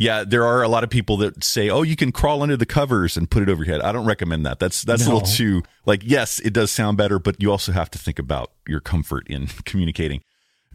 Yeah, 0.00 0.22
there 0.22 0.46
are 0.46 0.62
a 0.62 0.68
lot 0.68 0.84
of 0.84 0.90
people 0.90 1.16
that 1.16 1.42
say, 1.42 1.68
"Oh, 1.68 1.82
you 1.82 1.96
can 1.96 2.12
crawl 2.12 2.44
under 2.44 2.56
the 2.56 2.64
covers 2.64 3.16
and 3.16 3.28
put 3.28 3.42
it 3.42 3.48
over 3.48 3.64
your 3.64 3.74
head." 3.74 3.82
I 3.82 3.90
don't 3.90 4.06
recommend 4.06 4.46
that. 4.46 4.60
That's 4.60 4.82
that's 4.82 5.04
no. 5.04 5.12
a 5.12 5.14
little 5.14 5.28
too 5.28 5.64
like 5.86 6.02
yes, 6.04 6.38
it 6.38 6.52
does 6.52 6.70
sound 6.70 6.96
better, 6.96 7.18
but 7.18 7.42
you 7.42 7.50
also 7.50 7.72
have 7.72 7.90
to 7.90 7.98
think 7.98 8.20
about 8.20 8.52
your 8.68 8.78
comfort 8.78 9.26
in 9.26 9.48
communicating 9.64 10.22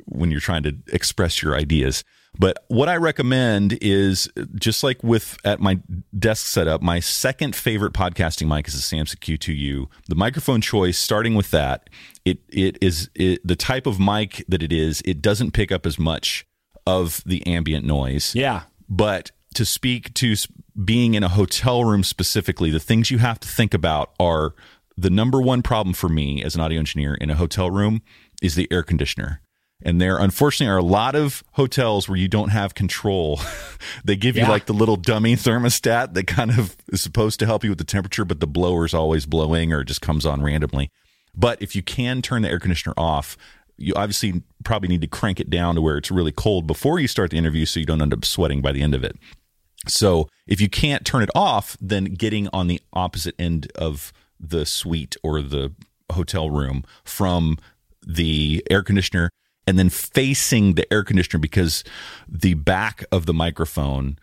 when 0.06 0.30
you're 0.30 0.42
trying 0.42 0.64
to 0.64 0.76
express 0.92 1.42
your 1.42 1.56
ideas. 1.56 2.04
But 2.38 2.66
what 2.68 2.90
I 2.90 2.98
recommend 2.98 3.78
is 3.82 4.30
just 4.56 4.84
like 4.84 5.02
with 5.02 5.38
at 5.46 5.62
my 5.62 5.80
desk 6.20 6.46
setup, 6.48 6.82
my 6.82 7.00
second 7.00 7.56
favorite 7.56 7.94
podcasting 7.94 8.48
mic 8.48 8.68
is 8.68 8.74
the 8.74 8.82
Samson 8.82 9.20
Q2U. 9.22 9.88
The 10.10 10.16
microphone 10.16 10.60
choice, 10.60 10.98
starting 10.98 11.36
with 11.36 11.50
that, 11.52 11.90
it 12.26 12.40
it 12.50 12.78
is 12.82 13.10
it, 13.16 13.40
the 13.48 13.56
type 13.56 13.88
of 13.88 14.02
mic 14.02 14.44
that 14.50 14.62
it 14.62 14.74
is. 14.74 15.02
It 15.06 15.22
doesn't 15.22 15.52
pick 15.52 15.72
up 15.72 15.86
as 15.86 15.98
much 15.98 16.46
of 16.86 17.24
the 17.26 17.46
ambient 17.48 17.86
noise. 17.86 18.36
Yeah. 18.36 18.64
But 18.89 19.32
to 19.56 19.65
speak 19.65 20.13
to 20.15 20.36
being 20.84 21.13
in 21.13 21.24
a 21.24 21.30
hotel 21.30 21.84
room 21.84 22.04
specifically, 22.04 22.72
the 22.72 22.80
things 22.80 23.12
you 23.12 23.19
have 23.19 23.39
to 23.41 23.48
think 23.48 23.74
about 23.74 24.13
are 24.19 24.54
the 24.98 25.10
number 25.10 25.41
one 25.41 25.62
problem 25.62 25.93
for 25.93 26.10
me 26.10 26.43
as 26.43 26.56
an 26.56 26.62
audio 26.62 26.80
engineer 26.80 27.15
in 27.15 27.30
a 27.30 27.36
hotel 27.36 27.69
room 27.69 28.02
is 28.41 28.56
the 28.56 28.67
air 28.72 28.84
conditioner. 28.84 29.41
And 29.86 30.00
there, 30.00 30.17
unfortunately, 30.17 30.72
are 30.72 30.78
a 30.78 30.84
lot 30.84 31.13
of 31.13 31.43
hotels 31.54 32.08
where 32.08 32.17
you 32.17 32.30
don't 32.30 32.50
have 32.50 32.74
control. 32.74 33.41
they 34.06 34.15
give 34.15 34.38
yeah. 34.38 34.46
you 34.46 34.52
like 34.52 34.65
the 34.65 34.74
little 34.74 34.96
dummy 34.96 35.36
thermostat 35.36 36.13
that 36.13 36.28
kind 36.28 36.52
of 36.52 36.78
is 36.91 37.02
supposed 37.02 37.39
to 37.39 37.46
help 37.46 37.63
you 37.63 37.69
with 37.72 37.80
the 37.80 37.84
temperature, 37.84 38.24
but 38.24 38.39
the 38.39 38.48
blower 38.48 38.86
is 38.86 38.93
always 38.93 39.26
blowing 39.26 39.74
or 39.74 39.82
it 39.82 39.86
just 39.86 40.02
comes 40.02 40.26
on 40.26 40.41
randomly. 40.41 40.89
But 41.36 41.62
if 41.62 41.76
you 41.76 41.82
can 41.82 42.22
turn 42.22 42.43
the 42.43 42.50
air 42.50 42.60
conditioner 42.60 42.93
off, 42.96 43.38
you 43.78 43.94
obviously 43.96 44.44
probably 44.64 44.88
need 44.88 45.02
to 45.02 45.08
crank 45.08 45.40
it 45.40 45.50
down 45.50 45.76
to 45.76 45.82
where 45.82 45.98
it's 45.98 46.12
really 46.12 46.32
cold 46.32 46.68
before 46.68 47.00
you 47.00 47.08
start 47.08 47.32
the 47.32 47.38
interview 47.38 47.66
so 47.66 47.80
you 47.80 47.86
don't 47.86 48.02
end 48.02 48.14
up 48.14 48.26
sweating 48.26 48.62
by 48.62 48.72
the 48.72 48.82
end 48.82 48.94
of 48.94 49.04
it. 49.04 49.18
So 49.88 50.30
if 50.48 50.62
you 50.62 50.70
can't 50.70 51.06
turn 51.06 51.24
it 51.24 51.30
off, 51.36 51.76
then 51.82 52.06
getting 52.06 52.48
on 52.54 52.68
the 52.68 52.82
opposite 52.94 53.36
end 53.38 53.72
of 53.76 54.14
the 54.40 54.66
suite 54.66 55.16
or 55.24 55.42
the 55.42 55.74
hotel 56.12 56.50
room 56.50 56.84
from 57.04 57.58
the 58.06 58.64
air 58.70 58.84
conditioner 58.84 59.30
and 59.66 59.80
then 59.80 59.90
facing 59.90 60.74
the 60.74 60.92
air 60.92 61.04
conditioner 61.04 61.40
because 61.40 61.84
the 62.28 62.54
back 62.54 63.04
of 63.12 63.26
the 63.26 63.34
microphone 63.34 64.18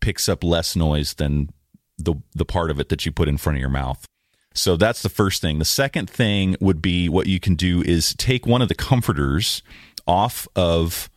picks 0.00 0.28
up 0.28 0.44
less 0.44 0.76
noise 0.76 1.14
than 1.14 1.50
the 1.98 2.14
the 2.34 2.44
part 2.44 2.70
of 2.70 2.80
it 2.80 2.88
that 2.88 3.06
you 3.06 3.12
put 3.12 3.28
in 3.28 3.36
front 3.36 3.56
of 3.56 3.60
your 3.60 3.70
mouth. 3.70 4.04
So 4.54 4.76
that's 4.76 5.02
the 5.02 5.08
first 5.08 5.42
thing. 5.42 5.58
The 5.58 5.64
second 5.64 6.08
thing 6.08 6.56
would 6.60 6.80
be 6.80 7.08
what 7.08 7.26
you 7.26 7.40
can 7.40 7.56
do 7.56 7.82
is 7.82 8.14
take 8.14 8.46
one 8.46 8.62
of 8.62 8.68
the 8.68 8.74
comforters 8.74 9.62
off 10.06 10.46
of 10.54 11.10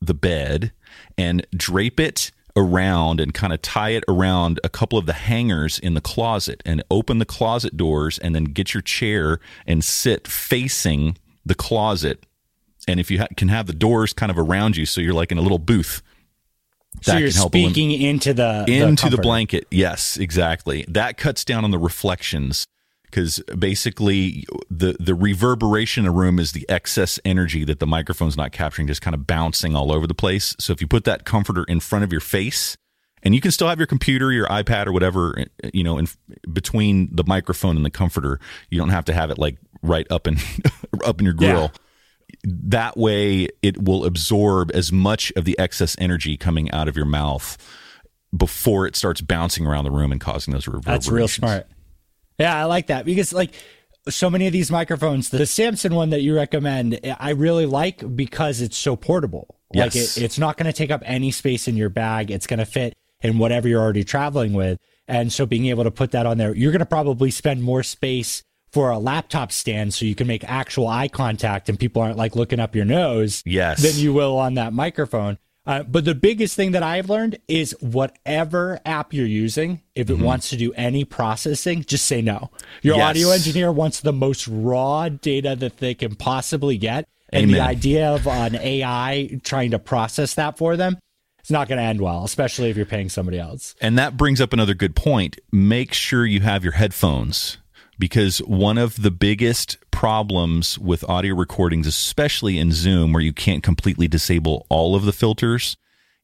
the 0.00 0.14
bed 0.14 0.72
and 1.16 1.46
drape 1.56 1.98
it 1.98 2.30
around 2.56 3.20
and 3.20 3.32
kind 3.34 3.52
of 3.52 3.62
tie 3.62 3.90
it 3.90 4.04
around 4.06 4.60
a 4.62 4.68
couple 4.68 4.98
of 4.98 5.06
the 5.06 5.14
hangers 5.14 5.78
in 5.78 5.94
the 5.94 6.00
closet 6.00 6.62
and 6.64 6.84
open 6.90 7.18
the 7.18 7.24
closet 7.24 7.76
doors 7.76 8.18
and 8.18 8.34
then 8.34 8.44
get 8.44 8.74
your 8.74 8.82
chair 8.82 9.40
and 9.66 9.82
sit 9.82 10.28
facing 10.28 11.16
the 11.44 11.54
closet. 11.54 12.24
And 12.86 13.00
if 13.00 13.10
you 13.10 13.18
ha- 13.20 13.26
can 13.36 13.48
have 13.48 13.66
the 13.66 13.72
doors 13.72 14.12
kind 14.12 14.30
of 14.30 14.38
around 14.38 14.76
you, 14.76 14.84
so 14.84 15.00
you're 15.00 15.14
like 15.14 15.32
in 15.32 15.38
a 15.38 15.42
little 15.42 15.58
booth. 15.58 16.02
So 17.02 17.16
you're 17.16 17.30
speaking 17.30 17.90
elim- 17.90 18.10
into 18.10 18.34
the 18.34 18.64
into 18.68 19.10
the, 19.10 19.16
the 19.16 19.22
blanket. 19.22 19.66
Yes, 19.70 20.16
exactly. 20.16 20.84
That 20.86 21.16
cuts 21.16 21.44
down 21.44 21.64
on 21.64 21.72
the 21.72 21.78
reflections 21.78 22.66
because 23.14 23.40
basically 23.56 24.44
the 24.68 24.96
the 24.98 25.14
reverberation 25.14 26.04
in 26.04 26.08
a 26.08 26.12
room 26.12 26.40
is 26.40 26.50
the 26.50 26.68
excess 26.68 27.20
energy 27.24 27.64
that 27.64 27.78
the 27.78 27.86
microphone's 27.86 28.36
not 28.36 28.50
capturing, 28.50 28.88
just 28.88 29.02
kind 29.02 29.14
of 29.14 29.24
bouncing 29.24 29.76
all 29.76 29.92
over 29.92 30.08
the 30.08 30.14
place. 30.14 30.56
So 30.58 30.72
if 30.72 30.80
you 30.80 30.88
put 30.88 31.04
that 31.04 31.24
comforter 31.24 31.62
in 31.64 31.78
front 31.78 32.02
of 32.04 32.10
your 32.10 32.20
face, 32.20 32.76
and 33.22 33.32
you 33.32 33.40
can 33.40 33.52
still 33.52 33.68
have 33.68 33.78
your 33.78 33.86
computer, 33.86 34.32
your 34.32 34.48
iPad, 34.48 34.88
or 34.88 34.92
whatever, 34.92 35.38
eh, 35.38 35.44
eh, 35.62 35.70
you 35.72 35.84
know, 35.84 35.96
in 35.96 36.08
between 36.52 37.14
the 37.14 37.22
microphone 37.24 37.76
and 37.76 37.84
the 37.84 37.90
comforter, 37.90 38.40
you 38.68 38.78
don't 38.78 38.88
have 38.88 39.04
to 39.04 39.12
have 39.12 39.30
it 39.30 39.38
like 39.38 39.58
right 39.80 40.10
up 40.10 40.26
in 40.26 40.36
up 41.04 41.20
in 41.20 41.24
your 41.24 41.34
grill. 41.34 41.70
Yeah. 41.72 41.78
That 42.42 42.96
way, 42.96 43.48
it 43.62 43.80
will 43.80 44.04
absorb 44.04 44.72
as 44.74 44.90
much 44.90 45.32
of 45.36 45.44
the 45.44 45.56
excess 45.56 45.94
energy 46.00 46.36
coming 46.36 46.68
out 46.72 46.88
of 46.88 46.96
your 46.96 47.06
mouth 47.06 47.56
before 48.36 48.88
it 48.88 48.96
starts 48.96 49.20
bouncing 49.20 49.66
around 49.66 49.84
the 49.84 49.92
room 49.92 50.10
and 50.10 50.20
causing 50.20 50.52
those 50.52 50.66
reverberations. 50.66 51.06
That's 51.06 51.14
real 51.14 51.28
smart. 51.28 51.68
Yeah, 52.38 52.56
I 52.56 52.64
like 52.64 52.88
that 52.88 53.04
because 53.04 53.32
like 53.32 53.52
so 54.08 54.28
many 54.28 54.46
of 54.46 54.52
these 54.52 54.70
microphones, 54.70 55.30
the 55.30 55.46
Samson 55.46 55.94
one 55.94 56.10
that 56.10 56.22
you 56.22 56.34
recommend, 56.34 57.00
I 57.18 57.30
really 57.30 57.66
like 57.66 58.16
because 58.16 58.60
it's 58.60 58.76
so 58.76 58.96
portable. 58.96 59.56
Yes. 59.72 59.94
Like 59.94 59.96
it, 59.96 60.24
it's 60.24 60.38
not 60.38 60.56
going 60.56 60.66
to 60.66 60.72
take 60.72 60.90
up 60.90 61.02
any 61.04 61.30
space 61.30 61.68
in 61.68 61.76
your 61.76 61.88
bag. 61.88 62.30
It's 62.30 62.46
going 62.46 62.58
to 62.58 62.66
fit 62.66 62.96
in 63.22 63.38
whatever 63.38 63.68
you're 63.68 63.80
already 63.80 64.04
traveling 64.04 64.52
with. 64.52 64.78
And 65.08 65.32
so 65.32 65.46
being 65.46 65.66
able 65.66 65.84
to 65.84 65.90
put 65.90 66.12
that 66.12 66.26
on 66.26 66.38
there, 66.38 66.54
you're 66.54 66.72
going 66.72 66.80
to 66.80 66.86
probably 66.86 67.30
spend 67.30 67.62
more 67.62 67.82
space 67.82 68.42
for 68.72 68.90
a 68.90 68.98
laptop 68.98 69.52
stand 69.52 69.94
so 69.94 70.04
you 70.04 70.14
can 70.14 70.26
make 70.26 70.42
actual 70.44 70.88
eye 70.88 71.08
contact 71.08 71.68
and 71.68 71.78
people 71.78 72.02
aren't 72.02 72.16
like 72.16 72.34
looking 72.34 72.58
up 72.58 72.74
your 72.74 72.84
nose 72.84 73.42
yes. 73.46 73.80
than 73.82 74.02
you 74.02 74.12
will 74.12 74.36
on 74.36 74.54
that 74.54 74.72
microphone. 74.72 75.38
Uh, 75.66 75.82
but 75.82 76.04
the 76.04 76.14
biggest 76.14 76.56
thing 76.56 76.72
that 76.72 76.82
I've 76.82 77.08
learned 77.08 77.38
is 77.48 77.74
whatever 77.80 78.80
app 78.84 79.14
you're 79.14 79.26
using, 79.26 79.80
if 79.94 80.10
it 80.10 80.14
mm-hmm. 80.14 80.24
wants 80.24 80.50
to 80.50 80.56
do 80.56 80.72
any 80.74 81.04
processing, 81.04 81.84
just 81.84 82.06
say 82.06 82.20
no. 82.20 82.50
Your 82.82 82.96
yes. 82.96 83.10
audio 83.10 83.30
engineer 83.30 83.72
wants 83.72 84.00
the 84.00 84.12
most 84.12 84.46
raw 84.46 85.08
data 85.08 85.56
that 85.56 85.78
they 85.78 85.94
can 85.94 86.16
possibly 86.16 86.76
get. 86.76 87.08
And 87.30 87.44
Amen. 87.44 87.54
the 87.54 87.60
idea 87.62 88.10
of 88.12 88.28
an 88.28 88.54
AI 88.56 89.40
trying 89.42 89.70
to 89.70 89.78
process 89.78 90.34
that 90.34 90.58
for 90.58 90.76
them, 90.76 90.98
it's 91.38 91.50
not 91.50 91.68
going 91.68 91.78
to 91.78 91.84
end 91.84 92.00
well, 92.00 92.24
especially 92.24 92.70
if 92.70 92.76
you're 92.76 92.86
paying 92.86 93.08
somebody 93.08 93.38
else. 93.38 93.74
And 93.80 93.98
that 93.98 94.16
brings 94.16 94.40
up 94.40 94.52
another 94.52 94.74
good 94.74 94.94
point. 94.94 95.38
Make 95.50 95.92
sure 95.94 96.26
you 96.26 96.40
have 96.40 96.62
your 96.62 96.74
headphones 96.74 97.58
because 97.98 98.38
one 98.38 98.78
of 98.78 99.02
the 99.02 99.10
biggest 99.10 99.78
problems 99.90 100.78
with 100.78 101.08
audio 101.08 101.34
recordings, 101.34 101.86
especially 101.86 102.58
in 102.58 102.72
Zoom, 102.72 103.12
where 103.12 103.22
you 103.22 103.32
can't 103.32 103.62
completely 103.62 104.08
disable 104.08 104.66
all 104.68 104.94
of 104.94 105.04
the 105.04 105.12
filters, 105.12 105.76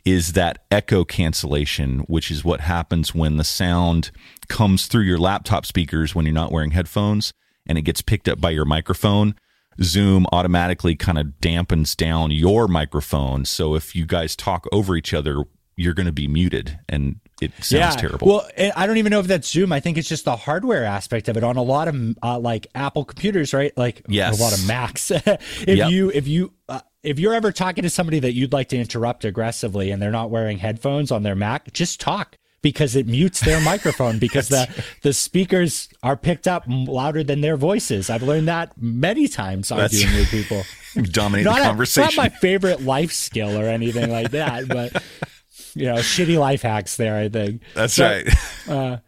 is 0.04 0.32
that 0.32 0.64
echo 0.70 1.04
cancellation, 1.04 2.00
which 2.00 2.30
is 2.30 2.44
what 2.44 2.60
happens 2.60 3.14
when 3.14 3.36
the 3.36 3.44
sound 3.44 4.10
comes 4.48 4.86
through 4.86 5.02
your 5.02 5.18
laptop 5.18 5.66
speakers 5.66 6.14
when 6.14 6.24
you're 6.24 6.34
not 6.34 6.52
wearing 6.52 6.70
headphones 6.70 7.32
and 7.66 7.76
it 7.78 7.82
gets 7.82 8.02
picked 8.02 8.28
up 8.28 8.40
by 8.40 8.50
your 8.50 8.64
microphone. 8.64 9.34
Zoom 9.82 10.26
automatically 10.32 10.96
kind 10.96 11.18
of 11.18 11.26
dampens 11.40 11.96
down 11.96 12.30
your 12.30 12.66
microphone. 12.68 13.44
So 13.44 13.74
if 13.74 13.94
you 13.94 14.06
guys 14.06 14.36
talk 14.36 14.66
over 14.72 14.96
each 14.96 15.14
other, 15.14 15.44
you're 15.76 15.94
going 15.94 16.06
to 16.06 16.12
be 16.12 16.28
muted 16.28 16.78
and 16.88 17.20
it 17.40 17.52
sounds 17.56 17.72
yeah. 17.72 17.90
terrible. 17.90 18.26
Well, 18.28 18.48
I 18.76 18.86
don't 18.86 18.98
even 18.98 19.10
know 19.10 19.20
if 19.20 19.26
that's 19.26 19.48
Zoom. 19.48 19.72
I 19.72 19.80
think 19.80 19.96
it's 19.98 20.08
just 20.08 20.24
the 20.24 20.36
hardware 20.36 20.84
aspect 20.84 21.28
of 21.28 21.36
it 21.36 21.44
on 21.44 21.56
a 21.56 21.62
lot 21.62 21.88
of 21.88 22.18
uh, 22.22 22.38
like 22.38 22.66
Apple 22.74 23.04
computers, 23.04 23.54
right? 23.54 23.76
Like 23.76 24.02
yes. 24.08 24.38
a 24.38 24.42
lot 24.42 24.52
of 24.52 24.66
Macs. 24.66 25.10
if 25.14 25.66
yep. 25.66 25.90
you 25.90 26.10
if 26.10 26.28
you 26.28 26.52
uh, 26.68 26.80
if 27.02 27.18
you're 27.18 27.34
ever 27.34 27.52
talking 27.52 27.82
to 27.82 27.90
somebody 27.90 28.20
that 28.20 28.32
you'd 28.32 28.52
like 28.52 28.68
to 28.68 28.76
interrupt 28.76 29.24
aggressively 29.24 29.90
and 29.90 30.02
they're 30.02 30.10
not 30.10 30.30
wearing 30.30 30.58
headphones 30.58 31.10
on 31.10 31.22
their 31.22 31.34
Mac, 31.34 31.72
just 31.72 32.00
talk 32.00 32.36
because 32.62 32.94
it 32.94 33.06
mutes 33.06 33.40
their 33.40 33.60
microphone 33.60 34.18
because 34.20 34.48
the 34.48 34.68
the 35.02 35.12
speakers 35.12 35.88
are 36.02 36.16
picked 36.16 36.46
up 36.46 36.64
louder 36.66 37.22
than 37.24 37.40
their 37.40 37.56
voices. 37.56 38.10
I've 38.10 38.22
learned 38.22 38.48
that 38.48 38.72
many 38.76 39.28
times 39.28 39.70
arguing 39.70 40.14
with 40.14 40.30
people. 40.30 40.62
Dominate 41.02 41.44
not 41.44 41.58
the 41.58 41.64
conversation. 41.64 42.18
A, 42.18 42.22
not 42.22 42.32
my 42.32 42.38
favorite 42.38 42.82
life 42.82 43.12
skill 43.12 43.56
or 43.56 43.64
anything 43.64 44.10
like 44.10 44.32
that, 44.32 44.66
but 44.68 45.02
you 45.74 45.86
know, 45.86 45.96
shitty 45.96 46.38
life 46.38 46.62
hacks 46.62 46.96
there. 46.96 47.16
I 47.16 47.28
think 47.28 47.62
that's 47.74 47.94
so, 47.94 48.04
right. 48.04 48.28
uh, 48.68 48.98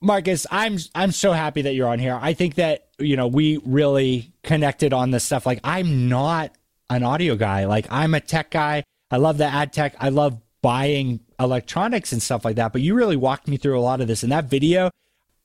Marcus, 0.00 0.46
I'm 0.50 0.78
I'm 0.94 1.12
so 1.12 1.32
happy 1.32 1.62
that 1.62 1.74
you're 1.74 1.88
on 1.88 1.98
here. 1.98 2.18
I 2.20 2.32
think 2.32 2.56
that 2.56 2.88
you 2.98 3.16
know 3.16 3.26
we 3.26 3.60
really 3.64 4.32
connected 4.42 4.92
on 4.92 5.10
this 5.10 5.24
stuff. 5.24 5.46
Like 5.46 5.60
I'm 5.64 6.08
not 6.08 6.52
an 6.90 7.02
audio 7.02 7.36
guy. 7.36 7.66
Like 7.66 7.86
I'm 7.90 8.14
a 8.14 8.20
tech 8.20 8.50
guy. 8.50 8.84
I 9.10 9.16
love 9.18 9.38
the 9.38 9.46
ad 9.46 9.72
tech. 9.72 9.94
I 10.00 10.08
love 10.08 10.38
buying 10.62 11.20
electronics 11.38 12.12
and 12.12 12.22
stuff 12.22 12.44
like 12.44 12.56
that. 12.56 12.72
But 12.72 12.82
you 12.82 12.94
really 12.94 13.16
walked 13.16 13.48
me 13.48 13.56
through 13.56 13.78
a 13.78 13.82
lot 13.82 14.00
of 14.00 14.06
this. 14.06 14.22
And 14.22 14.32
that 14.32 14.46
video, 14.46 14.90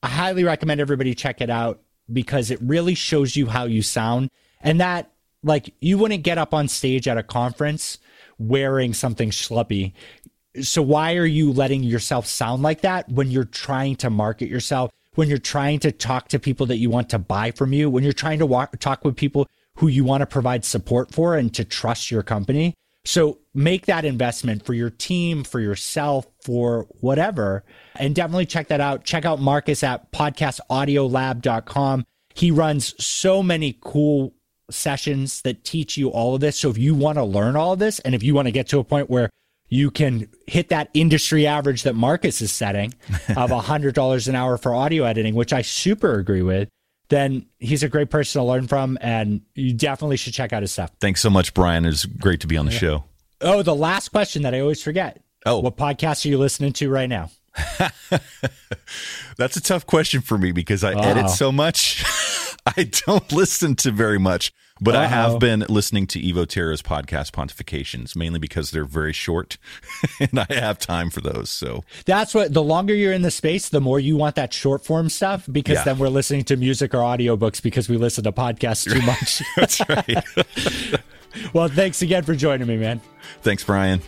I 0.02 0.08
highly 0.08 0.44
recommend 0.44 0.80
everybody 0.80 1.14
check 1.14 1.40
it 1.40 1.50
out 1.50 1.80
because 2.10 2.50
it 2.50 2.58
really 2.62 2.94
shows 2.94 3.36
you 3.36 3.46
how 3.48 3.64
you 3.64 3.82
sound. 3.82 4.30
And 4.60 4.80
that, 4.80 5.10
like, 5.42 5.74
you 5.80 5.98
wouldn't 5.98 6.22
get 6.22 6.38
up 6.38 6.54
on 6.54 6.68
stage 6.68 7.06
at 7.06 7.18
a 7.18 7.22
conference 7.22 7.98
wearing 8.38 8.94
something 8.94 9.30
schleppy 9.30 9.92
so 10.60 10.82
why 10.82 11.16
are 11.16 11.26
you 11.26 11.52
letting 11.52 11.82
yourself 11.82 12.26
sound 12.26 12.62
like 12.62 12.80
that 12.82 13.08
when 13.08 13.30
you're 13.30 13.44
trying 13.44 13.96
to 13.96 14.10
market 14.10 14.48
yourself 14.48 14.90
when 15.14 15.28
you're 15.28 15.38
trying 15.38 15.80
to 15.80 15.90
talk 15.90 16.28
to 16.28 16.38
people 16.38 16.66
that 16.66 16.76
you 16.76 16.88
want 16.90 17.10
to 17.10 17.18
buy 17.18 17.50
from 17.50 17.72
you 17.72 17.90
when 17.90 18.04
you're 18.04 18.12
trying 18.12 18.38
to 18.38 18.46
walk, 18.46 18.78
talk 18.78 19.04
with 19.04 19.16
people 19.16 19.48
who 19.76 19.88
you 19.88 20.04
want 20.04 20.20
to 20.20 20.26
provide 20.26 20.64
support 20.64 21.12
for 21.12 21.36
and 21.36 21.52
to 21.54 21.64
trust 21.64 22.10
your 22.10 22.22
company? 22.22 22.74
So 23.04 23.38
make 23.54 23.86
that 23.86 24.04
investment 24.04 24.64
for 24.64 24.74
your 24.74 24.90
team 24.90 25.42
for 25.42 25.58
yourself 25.60 26.26
for 26.44 26.86
whatever 27.00 27.64
and 27.96 28.14
definitely 28.14 28.46
check 28.46 28.68
that 28.68 28.80
out. 28.80 29.02
Check 29.04 29.24
out 29.24 29.40
marcus 29.40 29.82
at 29.82 30.12
podcastaudiolab.com 30.12 32.04
he 32.38 32.52
runs 32.52 32.94
so 33.04 33.42
many 33.42 33.76
cool 33.80 34.32
sessions 34.70 35.42
that 35.42 35.64
teach 35.64 35.96
you 35.96 36.08
all 36.10 36.36
of 36.36 36.40
this. 36.40 36.56
So 36.56 36.70
if 36.70 36.78
you 36.78 36.94
want 36.94 37.18
to 37.18 37.24
learn 37.24 37.56
all 37.56 37.72
of 37.72 37.80
this 37.80 37.98
and 38.00 38.14
if 38.14 38.22
you 38.22 38.32
want 38.32 38.46
to 38.46 38.52
get 38.52 38.68
to 38.68 38.78
a 38.78 38.84
point 38.84 39.10
where 39.10 39.28
you 39.68 39.90
can 39.90 40.28
hit 40.46 40.70
that 40.70 40.88
industry 40.94 41.46
average 41.46 41.82
that 41.82 41.94
Marcus 41.94 42.40
is 42.40 42.52
setting 42.52 42.94
of 43.28 43.50
$100 43.50 44.28
an 44.28 44.34
hour 44.34 44.56
for 44.56 44.74
audio 44.74 45.04
editing, 45.04 45.34
which 45.34 45.52
I 45.52 45.62
super 45.62 46.18
agree 46.18 46.42
with, 46.42 46.68
then 47.08 47.46
he's 47.58 47.82
a 47.82 47.88
great 47.88 48.10
person 48.10 48.40
to 48.40 48.44
learn 48.44 48.66
from. 48.66 48.98
And 49.00 49.42
you 49.54 49.72
definitely 49.72 50.16
should 50.16 50.34
check 50.34 50.52
out 50.52 50.62
his 50.62 50.72
stuff. 50.72 50.90
Thanks 51.00 51.20
so 51.20 51.30
much, 51.30 51.54
Bryan. 51.54 51.84
It's 51.84 52.04
great 52.04 52.40
to 52.40 52.46
be 52.46 52.56
on 52.56 52.66
the 52.66 52.72
yeah. 52.72 52.78
show. 52.78 53.04
Oh, 53.40 53.62
the 53.62 53.74
last 53.74 54.08
question 54.08 54.42
that 54.42 54.54
I 54.54 54.60
always 54.60 54.82
forget. 54.82 55.22
Oh, 55.46 55.60
what 55.60 55.76
podcast 55.76 56.24
are 56.24 56.28
you 56.28 56.38
listening 56.38 56.72
to 56.74 56.90
right 56.90 57.08
now? 57.08 57.30
That's 59.36 59.56
a 59.56 59.60
tough 59.60 59.86
question 59.86 60.20
for 60.20 60.36
me 60.36 60.52
because 60.52 60.82
I 60.82 60.94
edit 60.94 61.30
so 61.30 61.52
much. 61.52 62.04
I 62.76 62.90
don't 63.06 63.30
listen 63.32 63.76
to 63.76 63.90
very 63.90 64.18
much. 64.18 64.52
But 64.80 64.94
Uh-oh. 64.94 65.00
I 65.00 65.06
have 65.06 65.38
been 65.38 65.64
listening 65.68 66.06
to 66.08 66.20
Evo 66.20 66.46
Terra's 66.46 66.82
podcast 66.82 67.32
pontifications 67.32 68.14
mainly 68.14 68.38
because 68.38 68.70
they're 68.70 68.84
very 68.84 69.12
short 69.12 69.58
and 70.20 70.38
I 70.38 70.54
have 70.54 70.78
time 70.78 71.10
for 71.10 71.20
those. 71.20 71.50
So 71.50 71.84
that's 72.04 72.34
what 72.34 72.54
the 72.54 72.62
longer 72.62 72.94
you're 72.94 73.12
in 73.12 73.22
the 73.22 73.30
space, 73.30 73.68
the 73.68 73.80
more 73.80 73.98
you 73.98 74.16
want 74.16 74.36
that 74.36 74.52
short 74.52 74.84
form 74.84 75.08
stuff 75.08 75.46
because 75.50 75.78
yeah. 75.78 75.84
then 75.84 75.98
we're 75.98 76.08
listening 76.08 76.44
to 76.44 76.56
music 76.56 76.94
or 76.94 76.98
audiobooks 76.98 77.62
because 77.62 77.88
we 77.88 77.96
listen 77.96 78.24
to 78.24 78.32
podcasts 78.32 78.90
too 78.92 79.02
much. 79.06 79.42
that's 79.56 79.80
right. 79.88 81.04
well, 81.52 81.68
thanks 81.68 82.02
again 82.02 82.22
for 82.22 82.34
joining 82.34 82.66
me, 82.66 82.76
man. 82.76 83.00
Thanks, 83.42 83.64
Bryan. 83.64 84.00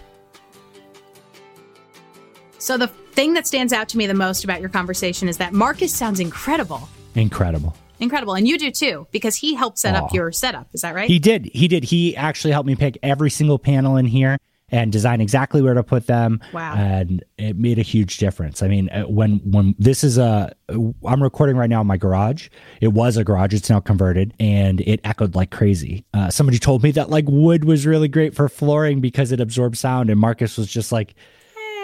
So 2.59 2.77
the 2.77 2.89
thing 2.89 3.33
that 3.35 3.47
stands 3.47 3.73
out 3.73 3.89
to 3.89 3.99
me 3.99 4.07
the 4.07 4.15
most 4.15 4.45
about 4.45 4.61
your 4.61 4.69
conversation 4.69 5.29
is 5.29 5.39
that 5.39 5.53
Marcus 5.53 5.95
sounds 5.95 6.21
incredible. 6.21 6.89
Incredible. 7.15 7.75
Incredible. 8.01 8.35
And 8.35 8.49
you 8.49 8.59
do 8.59 8.71
too, 8.71 9.07
because 9.11 9.37
he 9.37 9.55
helped 9.55 9.79
set 9.79 9.95
up 9.95 10.13
your 10.13 10.33
setup. 10.33 10.69
Is 10.73 10.81
that 10.81 10.95
right? 10.95 11.09
He 11.09 11.19
did. 11.19 11.51
He 11.53 11.69
did. 11.69 11.85
He 11.85 12.17
actually 12.17 12.53
helped 12.53 12.67
me 12.67 12.75
pick 12.75 12.99
every 13.03 13.31
single 13.31 13.59
panel 13.59 13.97
in 13.97 14.07
here 14.07 14.39
and 14.73 14.93
design 14.93 15.21
exactly 15.21 15.61
where 15.63 15.75
to 15.75 15.83
put 15.83 16.07
them. 16.07 16.41
Wow. 16.53 16.75
And 16.75 17.25
it 17.39 17.57
made 17.57 17.79
a 17.79 17.83
huge 17.83 18.19
difference. 18.19 18.63
I 18.63 18.69
mean, 18.69 18.89
uh, 18.91 19.03
when 19.03 19.39
when 19.45 19.75
this 19.79 20.05
is 20.05 20.17
a, 20.17 20.55
I'm 20.69 21.23
recording 21.23 21.57
right 21.57 21.69
now 21.69 21.81
in 21.81 21.87
my 21.87 21.97
garage. 21.97 22.49
It 22.81 22.89
was 22.89 23.17
a 23.17 23.25
garage. 23.25 23.53
It's 23.53 23.69
now 23.69 23.81
converted, 23.81 24.33
and 24.41 24.81
it 24.81 25.01
echoed 25.05 25.35
like 25.35 25.51
crazy. 25.51 26.05
Uh, 26.15 26.31
somebody 26.31 26.59
told 26.59 26.83
me 26.83 26.93
that 26.93 27.11
like 27.11 27.27
wood 27.29 27.65
was 27.65 27.87
really 27.87 28.09
great 28.09 28.35
for 28.35 28.49
flooring 28.49 29.01
because 29.01 29.33
it 29.33 29.41
absorbs 29.41 29.81
sound, 29.81 30.09
and 30.09 30.19
Marcus 30.19 30.57
was 30.57 30.69
just 30.69 30.93
like, 30.93 31.15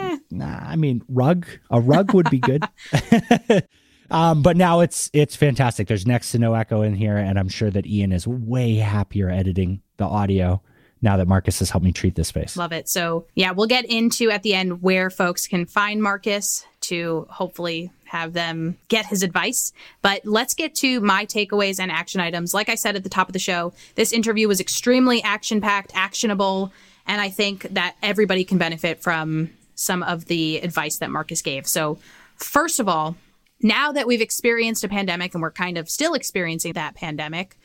Eh. 0.00 0.18
Nah, 0.30 0.58
I 0.60 0.76
mean, 0.76 1.02
rug. 1.08 1.46
A 1.70 1.80
rug 1.80 2.12
would 2.14 2.30
be 2.30 2.38
good. 2.38 2.64
um, 4.10 4.42
but 4.42 4.56
now 4.56 4.80
it's 4.80 5.10
it's 5.12 5.36
fantastic. 5.36 5.88
There's 5.88 6.06
next 6.06 6.32
to 6.32 6.38
no 6.38 6.54
echo 6.54 6.82
in 6.82 6.94
here, 6.94 7.16
and 7.16 7.38
I'm 7.38 7.48
sure 7.48 7.70
that 7.70 7.86
Ian 7.86 8.12
is 8.12 8.26
way 8.26 8.76
happier 8.76 9.30
editing 9.30 9.82
the 9.96 10.04
audio 10.04 10.60
now 11.02 11.16
that 11.16 11.28
Marcus 11.28 11.58
has 11.58 11.70
helped 11.70 11.84
me 11.84 11.92
treat 11.92 12.14
this 12.14 12.28
space. 12.28 12.56
Love 12.56 12.72
it. 12.72 12.88
So, 12.88 13.26
yeah, 13.34 13.52
we'll 13.52 13.66
get 13.66 13.84
into 13.84 14.30
at 14.30 14.42
the 14.42 14.54
end 14.54 14.82
where 14.82 15.10
folks 15.10 15.46
can 15.46 15.66
find 15.66 16.02
Marcus 16.02 16.64
to 16.82 17.26
hopefully 17.30 17.90
have 18.04 18.32
them 18.32 18.78
get 18.88 19.06
his 19.06 19.22
advice. 19.22 19.72
But 20.00 20.24
let's 20.24 20.54
get 20.54 20.74
to 20.76 21.00
my 21.00 21.26
takeaways 21.26 21.80
and 21.80 21.90
action 21.90 22.20
items. 22.20 22.54
Like 22.54 22.68
I 22.68 22.76
said 22.76 22.96
at 22.96 23.04
the 23.04 23.10
top 23.10 23.28
of 23.28 23.32
the 23.32 23.38
show, 23.38 23.72
this 23.94 24.12
interview 24.12 24.48
was 24.48 24.60
extremely 24.60 25.22
action 25.22 25.60
packed, 25.60 25.92
actionable, 25.94 26.72
and 27.06 27.20
I 27.20 27.28
think 27.28 27.62
that 27.74 27.96
everybody 28.02 28.44
can 28.44 28.58
benefit 28.58 29.02
from 29.02 29.50
some 29.74 30.02
of 30.02 30.26
the 30.26 30.58
advice 30.58 30.98
that 30.98 31.10
Marcus 31.10 31.42
gave. 31.42 31.66
So, 31.66 31.98
first 32.36 32.80
of 32.80 32.88
all, 32.88 33.16
now 33.62 33.92
that 33.92 34.06
we've 34.06 34.20
experienced 34.20 34.84
a 34.84 34.88
pandemic 34.88 35.34
and 35.34 35.42
we're 35.42 35.50
kind 35.50 35.78
of 35.78 35.88
still 35.88 36.14
experiencing 36.14 36.74
that 36.74 36.94
pandemic, 36.94 37.56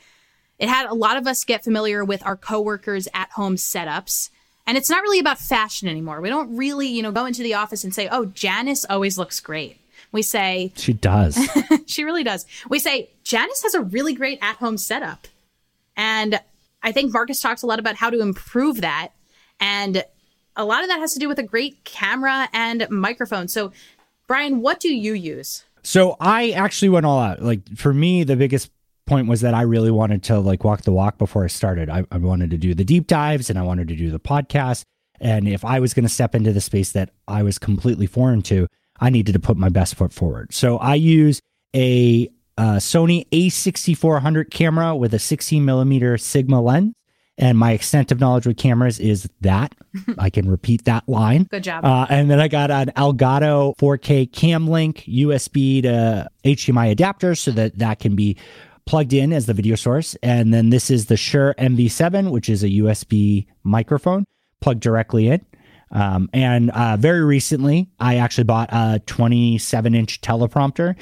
it 0.59 0.69
had 0.69 0.87
a 0.87 0.93
lot 0.93 1.17
of 1.17 1.27
us 1.27 1.43
get 1.43 1.63
familiar 1.63 2.05
with 2.05 2.25
our 2.25 2.37
coworkers 2.37 3.07
at 3.13 3.31
home 3.31 3.55
setups. 3.55 4.29
And 4.67 4.77
it's 4.77 4.89
not 4.89 5.01
really 5.01 5.19
about 5.19 5.39
fashion 5.39 5.87
anymore. 5.87 6.21
We 6.21 6.29
don't 6.29 6.55
really, 6.55 6.87
you 6.87 7.01
know, 7.01 7.11
go 7.11 7.25
into 7.25 7.43
the 7.43 7.55
office 7.55 7.83
and 7.83 7.93
say, 7.93 8.07
oh, 8.11 8.25
Janice 8.25 8.85
always 8.85 9.17
looks 9.17 9.39
great. 9.39 9.77
We 10.11 10.21
say, 10.21 10.71
She 10.75 10.93
does. 10.93 11.39
she 11.87 12.03
really 12.03 12.23
does. 12.23 12.45
We 12.69 12.79
say, 12.79 13.09
Janice 13.23 13.63
has 13.63 13.73
a 13.73 13.81
really 13.81 14.13
great 14.13 14.39
at 14.41 14.57
home 14.57 14.77
setup. 14.77 15.27
And 15.95 16.39
I 16.83 16.91
think 16.91 17.13
Marcus 17.13 17.39
talks 17.39 17.61
a 17.61 17.67
lot 17.67 17.79
about 17.79 17.95
how 17.95 18.09
to 18.09 18.19
improve 18.19 18.81
that. 18.81 19.09
And 19.59 20.03
a 20.55 20.65
lot 20.65 20.83
of 20.83 20.89
that 20.89 20.99
has 20.99 21.13
to 21.13 21.19
do 21.19 21.27
with 21.27 21.39
a 21.39 21.43
great 21.43 21.83
camera 21.83 22.49
and 22.53 22.87
microphone. 22.89 23.47
So, 23.47 23.71
Bryan, 24.27 24.61
what 24.61 24.79
do 24.79 24.93
you 24.93 25.13
use? 25.13 25.63
So 25.83 26.15
I 26.19 26.51
actually 26.51 26.89
went 26.89 27.05
all 27.05 27.19
out. 27.19 27.41
Like 27.41 27.75
for 27.77 27.93
me, 27.93 28.23
the 28.23 28.35
biggest 28.35 28.71
point 29.05 29.27
was 29.27 29.41
that 29.41 29.53
I 29.53 29.63
really 29.63 29.91
wanted 29.91 30.23
to 30.23 30.39
like 30.39 30.63
walk 30.63 30.81
the 30.81 30.91
walk 30.91 31.17
before 31.17 31.43
I 31.43 31.47
started. 31.47 31.89
I, 31.89 32.05
I 32.11 32.17
wanted 32.17 32.51
to 32.51 32.57
do 32.57 32.73
the 32.73 32.83
deep 32.83 33.07
dives 33.07 33.49
and 33.49 33.57
I 33.57 33.63
wanted 33.63 33.87
to 33.89 33.95
do 33.95 34.11
the 34.11 34.19
podcast. 34.19 34.83
And 35.19 35.47
if 35.47 35.63
I 35.65 35.79
was 35.79 35.93
going 35.93 36.05
to 36.05 36.09
step 36.09 36.33
into 36.33 36.51
the 36.51 36.61
space 36.61 36.91
that 36.93 37.11
I 37.27 37.43
was 37.43 37.59
completely 37.59 38.07
foreign 38.07 38.41
to, 38.43 38.67
I 38.99 39.09
needed 39.09 39.33
to 39.33 39.39
put 39.39 39.57
my 39.57 39.69
best 39.69 39.95
foot 39.95 40.13
forward. 40.13 40.53
So 40.53 40.77
I 40.77 40.95
use 40.95 41.41
a 41.75 42.29
uh, 42.57 42.75
Sony 42.75 43.27
A6400 43.29 44.51
camera 44.51 44.95
with 44.95 45.13
a 45.13 45.19
16 45.19 45.63
millimeter 45.63 46.17
Sigma 46.17 46.61
lens. 46.61 46.93
And 47.37 47.57
my 47.57 47.71
extent 47.71 48.11
of 48.11 48.19
knowledge 48.19 48.45
with 48.45 48.57
cameras 48.57 48.99
is 48.99 49.29
that 49.41 49.73
I 50.17 50.29
can 50.29 50.49
repeat 50.49 50.85
that 50.85 51.07
line. 51.07 51.45
Good 51.45 51.63
job. 51.63 51.83
Uh, 51.85 52.05
and 52.09 52.29
then 52.29 52.39
I 52.39 52.47
got 52.47 52.71
an 52.71 52.91
Elgato 52.95 53.75
4K 53.77 54.31
Cam 54.31 54.67
Link 54.67 55.03
USB 55.07 55.81
to 55.83 56.29
HDMI 56.43 56.91
adapter 56.91 57.35
so 57.35 57.51
that 57.51 57.79
that 57.79 57.99
can 57.99 58.15
be 58.15 58.37
plugged 58.85 59.13
in 59.13 59.31
as 59.33 59.45
the 59.45 59.53
video 59.53 59.75
source. 59.75 60.15
And 60.21 60.53
then 60.53 60.69
this 60.69 60.89
is 60.91 61.05
the 61.05 61.17
Shure 61.17 61.55
MV7, 61.57 62.31
which 62.31 62.49
is 62.49 62.63
a 62.63 62.69
USB 62.69 63.47
microphone 63.63 64.25
plugged 64.59 64.81
directly 64.81 65.27
in. 65.27 65.45
Um, 65.91 66.29
and 66.33 66.71
uh, 66.71 66.95
very 66.97 67.23
recently, 67.23 67.89
I 67.99 68.15
actually 68.17 68.45
bought 68.45 68.69
a 68.71 69.01
27 69.05 69.93
inch 69.93 70.21
teleprompter, 70.21 70.95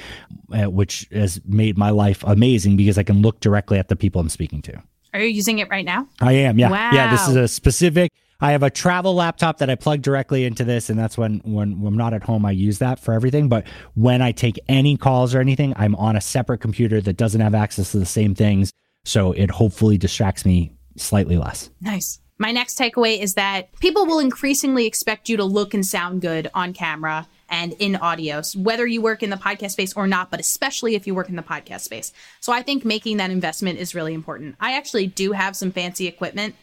uh, 0.52 0.70
which 0.70 1.08
has 1.12 1.40
made 1.44 1.78
my 1.78 1.90
life 1.90 2.24
amazing 2.26 2.76
because 2.76 2.98
I 2.98 3.04
can 3.04 3.22
look 3.22 3.40
directly 3.40 3.78
at 3.78 3.88
the 3.88 3.96
people 3.96 4.20
I'm 4.20 4.28
speaking 4.28 4.62
to. 4.62 4.82
Are 5.12 5.20
you 5.20 5.28
using 5.28 5.58
it 5.58 5.68
right 5.68 5.84
now? 5.84 6.08
I 6.20 6.32
am, 6.32 6.58
yeah. 6.58 6.70
Wow. 6.70 6.90
Yeah, 6.92 7.10
this 7.10 7.28
is 7.28 7.36
a 7.36 7.48
specific 7.48 8.12
I 8.40 8.52
have 8.52 8.62
a 8.62 8.70
travel 8.70 9.14
laptop 9.14 9.58
that 9.58 9.68
I 9.68 9.74
plug 9.74 10.00
directly 10.00 10.44
into 10.44 10.64
this, 10.64 10.88
and 10.88 10.98
that's 10.98 11.18
when, 11.18 11.40
when 11.44 11.80
when 11.80 11.92
I'm 11.92 11.98
not 11.98 12.14
at 12.14 12.22
home, 12.22 12.46
I 12.46 12.52
use 12.52 12.78
that 12.78 12.98
for 12.98 13.12
everything. 13.12 13.48
But 13.48 13.66
when 13.94 14.22
I 14.22 14.32
take 14.32 14.58
any 14.68 14.96
calls 14.96 15.34
or 15.34 15.40
anything, 15.40 15.74
I'm 15.76 15.94
on 15.96 16.16
a 16.16 16.20
separate 16.20 16.58
computer 16.58 17.00
that 17.02 17.16
doesn't 17.16 17.40
have 17.40 17.54
access 17.54 17.92
to 17.92 17.98
the 17.98 18.06
same 18.06 18.34
things, 18.34 18.72
so 19.04 19.32
it 19.32 19.50
hopefully 19.50 19.98
distracts 19.98 20.46
me 20.46 20.72
slightly 20.96 21.36
less. 21.36 21.70
Nice. 21.80 22.20
My 22.38 22.52
next 22.52 22.78
takeaway 22.78 23.20
is 23.20 23.34
that 23.34 23.78
people 23.80 24.06
will 24.06 24.18
increasingly 24.18 24.86
expect 24.86 25.28
you 25.28 25.36
to 25.36 25.44
look 25.44 25.74
and 25.74 25.84
sound 25.84 26.22
good 26.22 26.50
on 26.54 26.72
camera 26.72 27.28
and 27.50 27.74
in 27.78 27.96
audio, 27.96 28.42
whether 28.56 28.86
you 28.86 29.02
work 29.02 29.22
in 29.22 29.30
the 29.30 29.36
podcast 29.36 29.72
space 29.72 29.92
or 29.94 30.06
not, 30.06 30.30
but 30.30 30.40
especially 30.40 30.94
if 30.94 31.06
you 31.06 31.14
work 31.14 31.28
in 31.28 31.36
the 31.36 31.42
podcast 31.42 31.80
space. 31.80 32.12
So 32.38 32.52
I 32.52 32.62
think 32.62 32.84
making 32.84 33.16
that 33.16 33.30
investment 33.30 33.78
is 33.78 33.94
really 33.94 34.14
important. 34.14 34.56
I 34.60 34.76
actually 34.76 35.08
do 35.08 35.32
have 35.32 35.56
some 35.56 35.72
fancy 35.72 36.06
equipment 36.06 36.54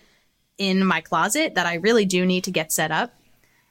in 0.58 0.84
my 0.86 1.02
closet 1.02 1.56
that 1.56 1.68
I 1.68 1.76
really 1.76 2.06
do 2.06 2.26
need 2.26 2.46
to 2.46 2.52
get 2.52 2.72
set 2.72 2.92
up. 2.92 3.14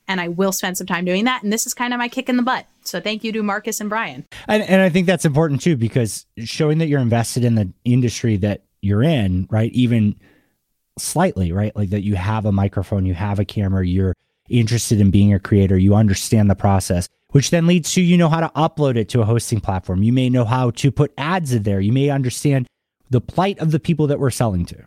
And 0.08 0.20
I 0.20 0.28
will 0.28 0.52
spend 0.52 0.78
some 0.78 0.86
time 0.86 1.04
doing 1.04 1.24
that. 1.24 1.42
And 1.42 1.52
this 1.52 1.66
is 1.66 1.74
kind 1.74 1.92
of 1.92 1.98
my 1.98 2.06
kick 2.06 2.28
in 2.28 2.36
the 2.36 2.42
butt. 2.42 2.66
So 2.84 3.00
thank 3.00 3.24
you 3.24 3.32
to 3.32 3.42
Marcus 3.42 3.80
and 3.80 3.90
Bryan. 3.90 4.24
And 4.46 4.62
and 4.62 4.80
I 4.80 4.88
think 4.88 5.08
that's 5.08 5.24
important 5.24 5.62
too 5.62 5.76
because 5.76 6.26
showing 6.38 6.78
that 6.78 6.86
you're 6.86 7.00
invested 7.00 7.42
in 7.42 7.56
the 7.56 7.72
industry 7.84 8.36
that 8.36 8.62
you're 8.82 9.02
in, 9.02 9.48
right? 9.50 9.72
Even 9.72 10.14
slightly, 10.96 11.50
right? 11.50 11.74
Like 11.74 11.90
that 11.90 12.02
you 12.02 12.14
have 12.14 12.46
a 12.46 12.52
microphone, 12.52 13.04
you 13.04 13.14
have 13.14 13.40
a 13.40 13.44
camera, 13.44 13.84
you're 13.84 14.14
interested 14.48 15.00
in 15.00 15.10
being 15.10 15.32
a 15.32 15.40
creator, 15.40 15.76
you 15.76 15.94
understand 15.94 16.50
the 16.50 16.54
process, 16.54 17.08
which 17.30 17.50
then 17.50 17.66
leads 17.66 17.92
to 17.92 18.00
you 18.00 18.16
know 18.16 18.28
how 18.28 18.40
to 18.40 18.50
upload 18.56 18.96
it 18.96 19.08
to 19.10 19.20
a 19.20 19.24
hosting 19.24 19.60
platform. 19.60 20.02
You 20.02 20.12
may 20.12 20.28
know 20.28 20.44
how 20.44 20.70
to 20.70 20.90
put 20.90 21.12
ads 21.18 21.52
in 21.52 21.62
there. 21.62 21.80
You 21.80 21.92
may 21.92 22.10
understand 22.10 22.66
the 23.10 23.20
plight 23.20 23.58
of 23.58 23.70
the 23.70 23.80
people 23.80 24.06
that 24.08 24.18
we're 24.18 24.30
selling 24.30 24.64
to. 24.66 24.84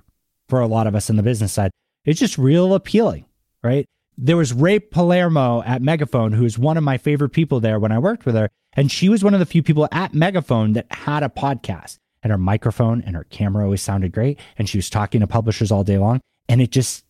For 0.48 0.62
a 0.62 0.68
lot 0.68 0.88
of 0.88 0.96
us 0.96 1.10
in 1.12 1.16
the 1.16 1.24
business 1.24 1.54
side, 1.54 1.70
it's 2.06 2.20
just 2.20 2.38
real 2.38 2.74
appealing, 2.74 3.26
right? 3.64 3.86
There 4.18 4.38
was 4.38 4.52
Ray 4.52 4.80
Palermo 4.80 5.62
at 5.64 5.82
Megaphone, 5.82 6.34
who 6.34 6.44
is 6.44 6.58
one 6.58 6.76
of 6.76 6.84
my 6.84 6.98
favorite 6.98 7.30
people 7.30 7.60
there 7.60 7.80
when 7.80 7.92
I 7.92 8.00
worked 8.00 8.26
with 8.26 8.36
her. 8.36 8.50
And 8.74 8.92
she 8.92 9.10
was 9.10 9.24
one 9.24 9.34
of 9.34 9.40
the 9.40 9.46
few 9.46 9.64
people 9.64 9.88
at 9.92 10.14
Megaphone 10.14 10.74
that 10.74 10.92
had 10.92 11.24
a 11.24 11.30
podcast 11.30 11.98
and 12.24 12.32
her 12.32 12.38
microphone 12.38 13.02
and 13.04 13.16
her 13.16 13.26
camera 13.26 13.64
always 13.64 13.82
sounded 13.82 14.12
great. 14.12 14.40
And 14.58 14.68
she 14.68 14.78
was 14.78 14.90
talking 14.90 15.22
to 15.22 15.28
publishers 15.28 15.72
all 15.72 15.84
day 15.84 15.98
long. 15.98 16.20
And 16.48 16.62
it 16.62 16.72
just, 16.72 17.06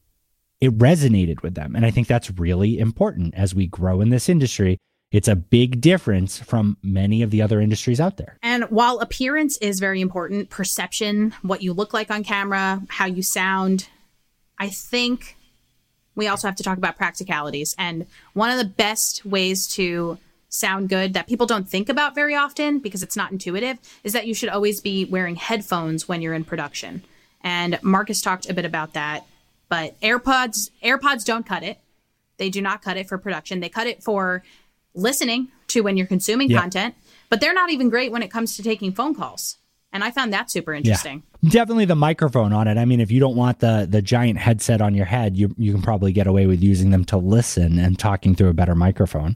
it 0.61 0.77
resonated 0.77 1.41
with 1.41 1.55
them. 1.55 1.75
And 1.75 1.85
I 1.85 1.91
think 1.91 2.07
that's 2.07 2.31
really 2.31 2.79
important 2.79 3.33
as 3.35 3.55
we 3.55 3.67
grow 3.67 4.01
in 4.01 4.09
this 4.09 4.29
industry. 4.29 4.77
It's 5.11 5.27
a 5.27 5.35
big 5.35 5.81
difference 5.81 6.37
from 6.37 6.77
many 6.83 7.23
of 7.23 7.31
the 7.31 7.41
other 7.41 7.59
industries 7.59 7.99
out 7.99 8.17
there. 8.17 8.37
And 8.43 8.65
while 8.65 8.99
appearance 8.99 9.57
is 9.57 9.79
very 9.79 10.01
important, 10.01 10.49
perception, 10.49 11.33
what 11.41 11.63
you 11.63 11.73
look 11.73 11.93
like 11.93 12.11
on 12.11 12.23
camera, 12.23 12.83
how 12.89 13.05
you 13.05 13.23
sound, 13.23 13.87
I 14.59 14.69
think 14.69 15.35
we 16.15 16.27
also 16.27 16.47
have 16.47 16.57
to 16.57 16.63
talk 16.63 16.77
about 16.77 16.97
practicalities. 16.97 17.75
And 17.79 18.05
one 18.33 18.51
of 18.51 18.57
the 18.57 18.65
best 18.65 19.25
ways 19.25 19.67
to 19.69 20.19
sound 20.49 20.89
good 20.89 21.13
that 21.13 21.27
people 21.27 21.45
don't 21.45 21.69
think 21.69 21.89
about 21.89 22.13
very 22.13 22.35
often 22.35 22.79
because 22.79 23.01
it's 23.01 23.15
not 23.15 23.31
intuitive 23.31 23.77
is 24.03 24.13
that 24.13 24.27
you 24.27 24.33
should 24.33 24.49
always 24.49 24.81
be 24.81 25.05
wearing 25.05 25.35
headphones 25.35 26.07
when 26.07 26.21
you're 26.21 26.33
in 26.33 26.43
production. 26.43 27.03
And 27.41 27.79
Marcus 27.81 28.21
talked 28.21 28.49
a 28.49 28.53
bit 28.53 28.65
about 28.65 28.93
that, 28.93 29.25
but 29.69 29.99
AirPods 30.01 30.71
AirPods 30.83 31.23
don't 31.25 31.45
cut 31.45 31.63
it. 31.63 31.79
They 32.37 32.49
do 32.49 32.61
not 32.61 32.81
cut 32.81 32.97
it 32.97 33.07
for 33.07 33.17
production. 33.17 33.59
They 33.59 33.69
cut 33.69 33.87
it 33.87 34.03
for 34.03 34.43
listening 34.93 35.49
to 35.67 35.81
when 35.81 35.97
you're 35.97 36.07
consuming 36.07 36.49
Yeah. 36.49 36.59
content, 36.61 36.95
but 37.29 37.39
they're 37.41 37.53
not 37.53 37.69
even 37.69 37.89
great 37.89 38.11
when 38.11 38.23
it 38.23 38.29
comes 38.31 38.55
to 38.57 38.63
taking 38.63 38.91
phone 38.91 39.13
calls. 39.15 39.57
And 39.91 40.03
I 40.03 40.11
found 40.11 40.31
that 40.33 40.51
super 40.51 40.73
interesting. 40.73 41.23
Definitely 41.43 41.85
the 41.85 41.95
microphone 41.95 42.53
on 42.53 42.67
it. 42.67 42.77
I 42.77 42.85
mean, 42.85 42.99
if 42.99 43.09
you 43.11 43.19
don't 43.19 43.35
want 43.35 43.59
the 43.59 43.87
the 43.89 44.01
giant 44.01 44.37
headset 44.37 44.81
on 44.81 44.93
your 44.93 45.05
head, 45.05 45.35
you 45.35 45.53
you 45.57 45.71
can 45.71 45.81
probably 45.81 46.11
get 46.11 46.27
away 46.27 46.45
with 46.45 46.61
using 46.61 46.91
them 46.91 47.05
to 47.05 47.17
listen 47.17 47.79
and 47.79 47.97
talking 47.97 48.35
through 48.35 48.49
a 48.49 48.53
better 48.53 48.75
microphone. 48.75 49.35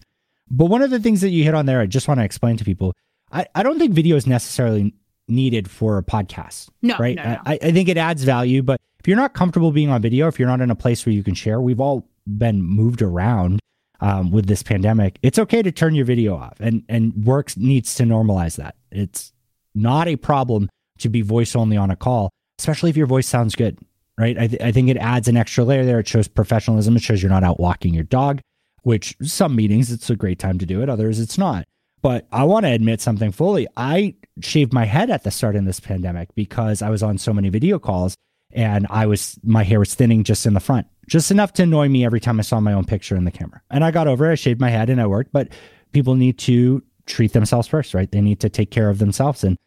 But 0.52 0.66
one 0.66 0.82
of 0.84 0.92
the 0.92 1.00
things 1.00 1.22
that 1.22 1.30
you 1.30 1.44
hit 1.44 1.56
on 1.56 1.66
there, 1.66 1.80
I 1.80 1.88
just 1.88 2.08
want 2.08 2.20
to 2.20 2.24
explain 2.24 2.58
to 2.58 2.64
people. 2.66 2.94
I, 3.32 3.48
I 3.56 3.64
don't 3.64 3.80
think 3.80 3.94
video 3.94 4.16
is 4.16 4.28
necessarily 4.28 4.94
needed 5.28 5.70
for 5.72 5.98
a 5.98 6.04
podcast. 6.04 6.70
No, 6.84 6.98
right? 6.98 7.16
no, 7.16 7.24
no. 7.24 7.40
I, 7.46 7.54
I 7.60 7.72
think 7.72 7.90
it 7.90 7.98
adds 7.98 8.24
value, 8.24 8.62
but 8.62 8.80
if 9.04 9.08
you're 9.10 9.18
not 9.18 9.34
comfortable 9.34 9.74
being 9.74 9.90
on 9.90 10.02
video, 10.02 10.30
if 10.30 10.40
you're 10.40 10.48
not 10.48 10.62
in 10.62 10.72
a 10.72 10.76
place 10.76 11.06
where 11.06 11.12
you 11.12 11.24
can 11.24 11.34
share, 11.34 11.60
we've 11.60 11.82
all 11.82 12.08
been 12.26 12.62
moved 12.62 13.02
around 13.02 13.60
um, 14.00 14.32
with 14.32 14.46
this 14.46 14.64
pandemic. 14.64 15.20
It's 15.22 15.38
okay 15.38 15.62
to 15.62 15.74
turn 15.74 15.94
your 15.94 16.06
video 16.06 16.38
off, 16.38 16.58
and 16.62 16.86
and 16.88 17.26
work 17.26 17.58
needs 17.58 17.96
to 17.96 18.04
normalize 18.04 18.56
that. 18.56 18.76
It's 18.92 19.34
not 19.76 20.08
a 20.08 20.16
problem 20.16 20.70
to 21.00 21.10
be 21.10 21.20
voice 21.20 21.54
only 21.54 21.76
on 21.76 21.92
a 21.92 21.98
call, 21.98 22.30
especially 22.60 22.92
if 22.92 22.96
your 22.96 23.08
voice 23.08 23.28
sounds 23.28 23.56
good, 23.56 23.78
right? 24.18 24.38
I, 24.40 24.48
th- 24.48 24.62
I 24.62 24.72
think 24.72 24.88
it 24.88 24.96
adds 24.96 25.28
an 25.28 25.36
extra 25.36 25.66
layer 25.66 25.84
there. 25.84 26.00
It 26.00 26.08
shows 26.08 26.30
professionalism. 26.30 26.96
It 26.96 27.02
shows 27.02 27.22
you're 27.22 27.30
not 27.30 27.44
out 27.44 27.60
walking 27.60 27.94
your 27.94 28.06
dog, 28.06 28.40
which 28.84 29.18
some 29.22 29.54
meetings 29.54 29.92
it's 29.92 30.10
a 30.10 30.16
great 30.16 30.40
time 30.40 30.60
to 30.60 30.66
do 30.66 30.82
it, 30.82 30.90
others 30.90 31.20
it's 31.20 31.38
not. 31.38 31.66
But 32.02 32.26
I 32.32 32.46
want 32.46 32.66
to 32.66 32.72
admit 32.72 33.02
something 33.02 33.34
fully. 33.34 33.68
I 33.76 34.16
shaved 34.40 34.72
my 34.72 34.86
head 34.86 35.10
at 35.10 35.24
the 35.24 35.32
start 35.32 35.58
of 35.58 35.66
this 35.66 35.82
pandemic 35.82 36.34
because 36.36 36.82
I 36.82 36.90
was 36.90 37.04
on 37.04 37.18
so 37.18 37.34
many 37.34 37.50
video 37.50 37.80
calls 37.80 38.16
and 38.56 38.88
I 38.90 39.06
was 39.06 39.40
my 39.44 39.64
hair 39.64 39.80
was 39.80 39.94
thinning 39.94 40.24
just 40.24 40.46
in 40.46 40.54
the 40.54 40.60
front, 40.60 40.88
just 41.08 41.32
enough 41.32 41.54
to 41.54 41.64
annoy 41.64 41.90
me 41.90 42.06
every 42.06 42.20
time 42.20 42.40
I 42.40 42.44
saw 42.44 42.60
my 42.60 42.74
own 42.74 42.86
picture 42.86 43.16
in 43.16 43.26
the 43.26 43.32
camera. 43.32 43.62
And 43.70 43.84
I 43.84 43.92
got 43.92 44.08
over 44.08 44.30
it. 44.30 44.34
I 44.34 44.36
shaved 44.36 44.62
my 44.62 44.70
head 44.70 44.90
and 44.90 45.02
I 45.02 45.08
worked, 45.08 45.32
but 45.32 45.50
people 45.92 46.16
need 46.16 46.38
to 46.40 46.84
treat 47.06 47.34
themselves 47.34 47.68
first, 47.68 47.94
right? 47.94 48.12
They 48.12 48.22
need 48.22 48.40
to 48.42 48.50
take 48.50 48.72
care 48.72 48.90
of 48.90 49.00
themselves. 49.00 49.44
And 49.44 49.58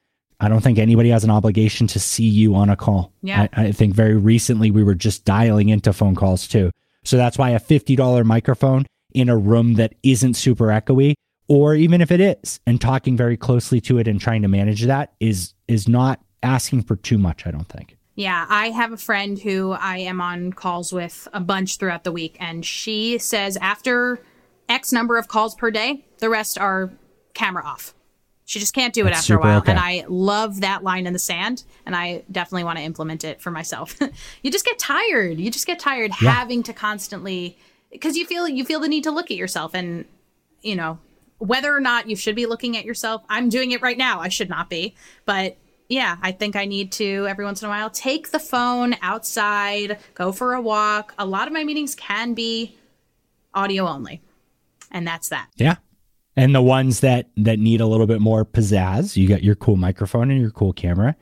I 0.40 0.48
don't 0.48 0.60
think 0.60 0.78
anybody 0.78 1.10
has 1.10 1.24
an 1.24 1.30
obligation 1.30 1.86
to 1.88 2.00
see 2.00 2.28
you 2.28 2.54
on 2.54 2.68
a 2.68 2.76
call. 2.76 3.12
Yeah. 3.22 3.46
I, 3.54 3.66
I 3.66 3.72
think 3.72 3.94
very 3.94 4.16
recently 4.16 4.70
we 4.70 4.82
were 4.82 4.94
just 4.94 5.24
dialing 5.24 5.68
into 5.68 5.92
phone 5.92 6.14
calls 6.14 6.46
too. 6.46 6.70
So 7.04 7.16
that's 7.16 7.38
why 7.38 7.50
a 7.50 7.60
$50 7.60 8.24
microphone 8.24 8.86
in 9.12 9.28
a 9.28 9.36
room 9.36 9.74
that 9.74 9.94
isn't 10.02 10.34
super 10.34 10.66
echoey, 10.66 11.14
or 11.48 11.74
even 11.74 12.00
if 12.00 12.10
it 12.10 12.20
is, 12.20 12.60
and 12.66 12.80
talking 12.80 13.16
very 13.16 13.36
closely 13.36 13.80
to 13.82 13.98
it 13.98 14.08
and 14.08 14.20
trying 14.20 14.42
to 14.42 14.48
manage 14.48 14.82
that 14.82 15.14
is 15.20 15.54
is 15.68 15.88
not 15.88 16.20
asking 16.42 16.82
for 16.82 16.96
too 16.96 17.16
much, 17.16 17.46
I 17.46 17.50
don't 17.50 17.68
think. 17.68 17.95
Yeah, 18.16 18.46
I 18.48 18.70
have 18.70 18.92
a 18.92 18.96
friend 18.96 19.38
who 19.38 19.72
I 19.72 19.98
am 19.98 20.20
on 20.20 20.52
calls 20.52 20.92
with 20.92 21.28
a 21.32 21.40
bunch 21.40 21.76
throughout 21.76 22.02
the 22.04 22.12
week, 22.12 22.36
and 22.40 22.64
she 22.64 23.18
says 23.18 23.56
after 23.58 24.18
X 24.68 24.90
number 24.92 25.16
of 25.18 25.28
calls 25.28 25.54
per 25.54 25.70
day, 25.70 26.04
the 26.18 26.28
rest 26.30 26.58
are 26.58 26.90
camera 27.34 27.62
off. 27.64 27.94
She 28.46 28.58
just 28.58 28.74
can't 28.74 28.94
do 28.94 29.02
it 29.02 29.10
That's 29.10 29.18
after 29.20 29.36
a 29.36 29.40
while. 29.40 29.58
okay. 29.58 29.72
And 29.72 29.78
I 29.80 30.04
love 30.08 30.60
that 30.62 30.82
line 30.82 31.06
in 31.06 31.12
the 31.12 31.18
sand, 31.18 31.64
and 31.84 31.94
I 31.94 32.22
definitely 32.32 32.64
want 32.64 32.78
to 32.78 32.84
implement 32.84 33.22
it 33.24 33.40
for 33.42 33.50
myself. 33.50 33.96
you 34.42 34.50
just 34.50 34.64
get 34.64 34.78
tired. 34.78 35.38
You 35.38 35.50
just 35.50 35.66
get 35.66 35.78
tired 35.78 36.12
Yeah. 36.22 36.30
having 36.30 36.62
to 36.64 36.72
constantly 36.72 37.58
because 37.90 38.16
you 38.16 38.24
feel 38.24 38.48
you 38.48 38.64
feel 38.64 38.80
the 38.80 38.88
need 38.88 39.04
to 39.04 39.10
look 39.10 39.30
at 39.30 39.36
yourself 39.36 39.74
and 39.74 40.04
you 40.62 40.74
know 40.76 40.98
whether 41.38 41.74
or 41.74 41.80
not 41.80 42.08
you 42.08 42.16
should 42.16 42.34
be 42.34 42.46
looking 42.46 42.76
at 42.78 42.84
yourself. 42.86 43.22
I'm 43.28 43.48
doing 43.50 43.72
it 43.72 43.82
right 43.82 43.98
now. 43.98 44.20
I 44.20 44.28
should 44.28 44.48
not 44.48 44.70
be. 44.70 44.94
But 45.26 45.56
yeah, 45.88 46.16
I 46.20 46.32
think 46.32 46.56
I 46.56 46.64
need 46.64 46.92
to 46.92 47.26
every 47.28 47.44
once 47.44 47.62
in 47.62 47.66
a 47.66 47.70
while 47.70 47.90
take 47.90 48.30
the 48.30 48.38
phone 48.38 48.96
outside, 49.02 49.98
go 50.14 50.32
for 50.32 50.54
a 50.54 50.60
walk. 50.60 51.14
A 51.18 51.26
lot 51.26 51.46
of 51.46 51.52
my 51.52 51.64
meetings 51.64 51.94
can 51.94 52.34
be 52.34 52.76
audio 53.54 53.86
only. 53.86 54.20
And 54.90 55.06
that's 55.06 55.28
that. 55.30 55.48
Yeah. 55.56 55.76
And 56.36 56.54
the 56.54 56.62
ones 56.62 57.00
that 57.00 57.30
that 57.36 57.58
need 57.58 57.80
a 57.80 57.86
little 57.86 58.06
bit 58.06 58.20
more 58.20 58.44
pizzazz, 58.44 59.16
you 59.16 59.26
got 59.26 59.42
your 59.42 59.54
cool 59.54 59.76
microphone 59.76 60.30
and 60.30 60.40
your 60.40 60.50
cool 60.50 60.72
camera, 60.72 61.16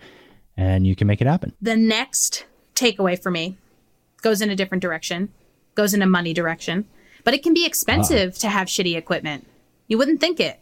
and 0.56 0.86
you 0.86 0.96
can 0.96 1.06
make 1.06 1.20
it 1.20 1.28
happen. 1.28 1.52
The 1.62 1.76
next 1.76 2.46
takeaway 2.74 3.20
for 3.20 3.30
me 3.30 3.56
goes 4.22 4.40
in 4.40 4.50
a 4.50 4.56
different 4.56 4.82
direction, 4.82 5.32
goes 5.76 5.94
in 5.94 6.02
a 6.02 6.06
money 6.06 6.32
direction, 6.32 6.88
but 7.22 7.32
it 7.32 7.44
can 7.44 7.54
be 7.54 7.64
expensive 7.64 8.32
ah. 8.34 8.38
to 8.40 8.48
have 8.48 8.66
shitty 8.66 8.96
equipment. 8.96 9.46
You 9.86 9.98
wouldn't 9.98 10.20
think 10.20 10.40
it 10.40 10.58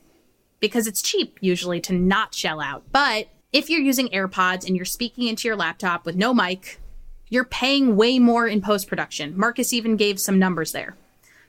because 0.60 0.86
it's 0.86 1.00
cheap 1.00 1.38
usually 1.40 1.80
to 1.80 1.94
not 1.94 2.34
shell 2.34 2.60
out. 2.60 2.84
But 2.92 3.28
if 3.52 3.68
you're 3.68 3.80
using 3.80 4.08
AirPods 4.08 4.66
and 4.66 4.74
you're 4.74 4.84
speaking 4.84 5.28
into 5.28 5.46
your 5.46 5.56
laptop 5.56 6.06
with 6.06 6.16
no 6.16 6.32
mic, 6.32 6.80
you're 7.28 7.44
paying 7.44 7.96
way 7.96 8.18
more 8.18 8.46
in 8.46 8.60
post 8.60 8.88
production. 8.88 9.38
Marcus 9.38 9.72
even 9.72 9.96
gave 9.96 10.18
some 10.18 10.38
numbers 10.38 10.72
there. 10.72 10.96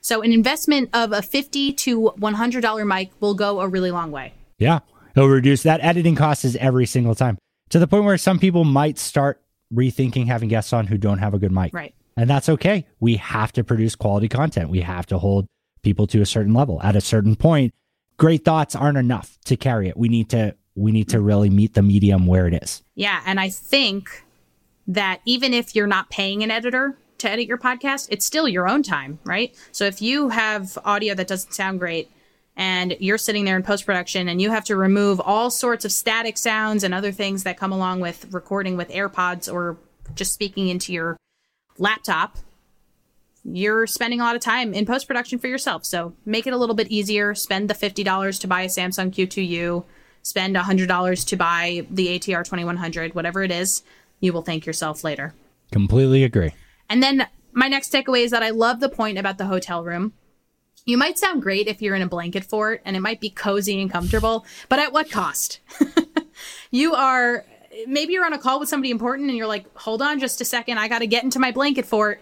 So 0.02 0.22
an 0.22 0.34
investment 0.34 0.90
of 0.94 1.14
a 1.14 1.22
50 1.22 1.74
to 1.74 2.14
$100 2.18 2.88
mic 2.88 3.12
will 3.22 3.34
go 3.34 3.62
a 3.62 3.68
really 3.68 3.92
long 3.92 4.12
way. 4.12 4.34
Yeah. 4.60 4.80
It'll 5.16 5.30
reduce 5.30 5.64
that 5.64 5.82
editing 5.82 6.16
cost 6.16 6.44
is 6.44 6.56
every 6.58 6.86
single 6.86 7.16
time 7.16 7.38
to 7.70 7.80
the 7.80 7.88
point 7.88 8.04
where 8.04 8.18
some 8.18 8.40
people 8.40 8.66
might 8.66 8.98
start 8.98 9.42
rethinking 9.74 10.28
having 10.28 10.50
guests 10.50 10.74
on 10.74 10.88
who 10.88 10.98
don't 10.98 11.20
have 11.20 11.34
a 11.34 11.40
good 11.40 11.52
mic. 11.52 11.74
Right. 11.74 11.94
And 12.18 12.30
that's 12.30 12.50
okay. 12.50 12.86
We 13.00 13.16
have 13.16 13.52
to 13.54 13.64
produce 13.64 13.96
quality 13.96 14.28
content. 14.28 14.70
We 14.70 14.82
have 14.82 15.06
to 15.08 15.18
hold 15.18 15.48
people 15.84 16.06
to 16.08 16.22
a 16.22 16.26
certain 16.26 16.54
level. 16.54 16.82
At 16.82 16.96
a 16.96 17.02
certain 17.02 17.36
point, 17.36 17.74
great 18.18 18.44
thoughts 18.44 18.76
aren't 18.76 18.98
enough 18.98 19.38
to 19.46 19.56
carry 19.56 19.88
it. 19.88 19.98
We 19.98 20.10
need 20.10 20.30
to 20.32 20.56
we 20.76 20.92
need 20.92 21.10
to 21.10 21.22
really 21.22 21.50
meet 21.50 21.74
the 21.74 21.82
medium 21.82 22.26
where 22.26 22.48
it 22.48 22.62
is. 22.64 22.82
Yeah, 22.96 23.22
and 23.26 23.40
I 23.40 23.50
think 23.50 24.24
that 24.88 25.22
even 25.26 25.54
if 25.54 25.76
you're 25.76 25.88
not 25.88 26.10
paying 26.10 26.44
an 26.44 26.52
editor 26.52 26.98
to 27.20 27.30
edit 27.30 27.48
your 27.48 27.58
podcast, 27.58 28.08
it's 28.12 28.26
still 28.26 28.48
your 28.48 28.68
own 28.68 28.84
time, 28.84 29.20
right? 29.24 29.56
So 29.72 29.86
if 29.86 30.02
you 30.02 30.30
have 30.30 30.78
audio 30.84 31.14
that 31.16 31.28
doesn't 31.28 31.54
sound 31.54 31.80
great 31.80 32.12
and 32.56 32.96
you're 33.00 33.18
sitting 33.18 33.46
there 33.46 33.56
in 33.56 33.64
post 33.64 33.86
production 33.86 34.28
and 34.28 34.42
you 34.42 34.52
have 34.52 34.66
to 34.66 34.76
remove 34.76 35.20
all 35.22 35.50
sorts 35.50 35.86
of 35.86 35.92
static 35.92 36.38
sounds 36.38 36.84
and 36.84 36.94
other 36.94 37.12
things 37.12 37.44
that 37.44 37.58
come 37.58 37.72
along 37.72 38.00
with 38.00 38.32
recording 38.34 38.78
with 38.78 38.90
AirPods 38.90 39.52
or 39.52 39.78
just 40.16 40.34
speaking 40.34 40.68
into 40.68 40.92
your 40.92 41.18
laptop, 41.78 42.38
you're 43.46 43.88
spending 43.88 44.22
a 44.22 44.24
lot 44.24 44.36
of 44.36 44.42
time 44.42 44.74
in 44.74 44.86
post 44.86 45.08
production 45.08 45.40
for 45.40 45.48
yourself. 45.48 45.86
So 45.86 46.14
make 46.26 46.46
it 46.46 46.54
a 46.54 46.58
little 46.58 46.76
bit 46.76 46.88
easier. 46.90 47.34
Spend 47.36 47.70
the 47.70 47.74
$50 47.74 48.40
to 48.40 48.48
buy 48.48 48.62
a 48.62 48.70
Samson 48.70 49.12
Q2U, 49.12 49.84
spend 50.24 50.56
$100 50.56 51.28
to 51.28 51.36
buy 51.36 51.86
the 51.92 52.20
ATR 52.20 52.44
2100, 52.44 53.14
whatever 53.14 53.44
it 53.44 53.52
is. 53.52 53.84
You 54.20 54.34
will 54.34 54.42
thank 54.42 54.66
yourself 54.66 55.04
later. 55.04 55.34
Completely 55.72 56.24
agree. 56.24 56.54
And 56.90 57.04
then 57.04 57.28
my 57.52 57.68
next 57.68 57.94
takeaway 57.94 58.24
is 58.24 58.32
that 58.32 58.44
I 58.44 58.50
love 58.50 58.80
the 58.80 58.90
point 58.90 59.18
about 59.18 59.38
the 59.38 59.46
hotel 59.46 59.84
room. 59.84 60.14
You 60.86 60.98
might 60.98 61.18
sound 61.18 61.42
great 61.42 61.68
if 61.68 61.82
you're 61.82 61.96
in 61.96 62.02
a 62.02 62.08
blanket 62.08 62.44
fort 62.44 62.82
and 62.84 62.96
it 62.96 63.00
might 63.00 63.22
be 63.22 63.30
cozy 63.30 63.82
and 63.82 63.92
comfortable, 63.92 64.46
but 64.68 64.80
at 64.80 64.92
what 64.92 65.10
cost? 65.10 65.60
you 66.72 66.94
are 66.94 67.46
maybe 67.88 68.14
you're 68.14 68.26
on 68.26 68.34
a 68.34 68.38
call 68.38 68.60
with 68.60 68.70
somebody 68.70 68.92
important 68.92 69.30
and 69.30 69.38
you're 69.38 69.48
like, 69.48 69.66
hold 69.78 70.02
on 70.02 70.20
just 70.20 70.42
a 70.42 70.46
second, 70.46 70.78
I 70.78 70.88
got 70.88 71.00
to 71.00 71.08
get 71.08 71.24
into 71.24 71.40
my 71.40 71.52
blanket 71.52 71.86
fort. 71.86 72.22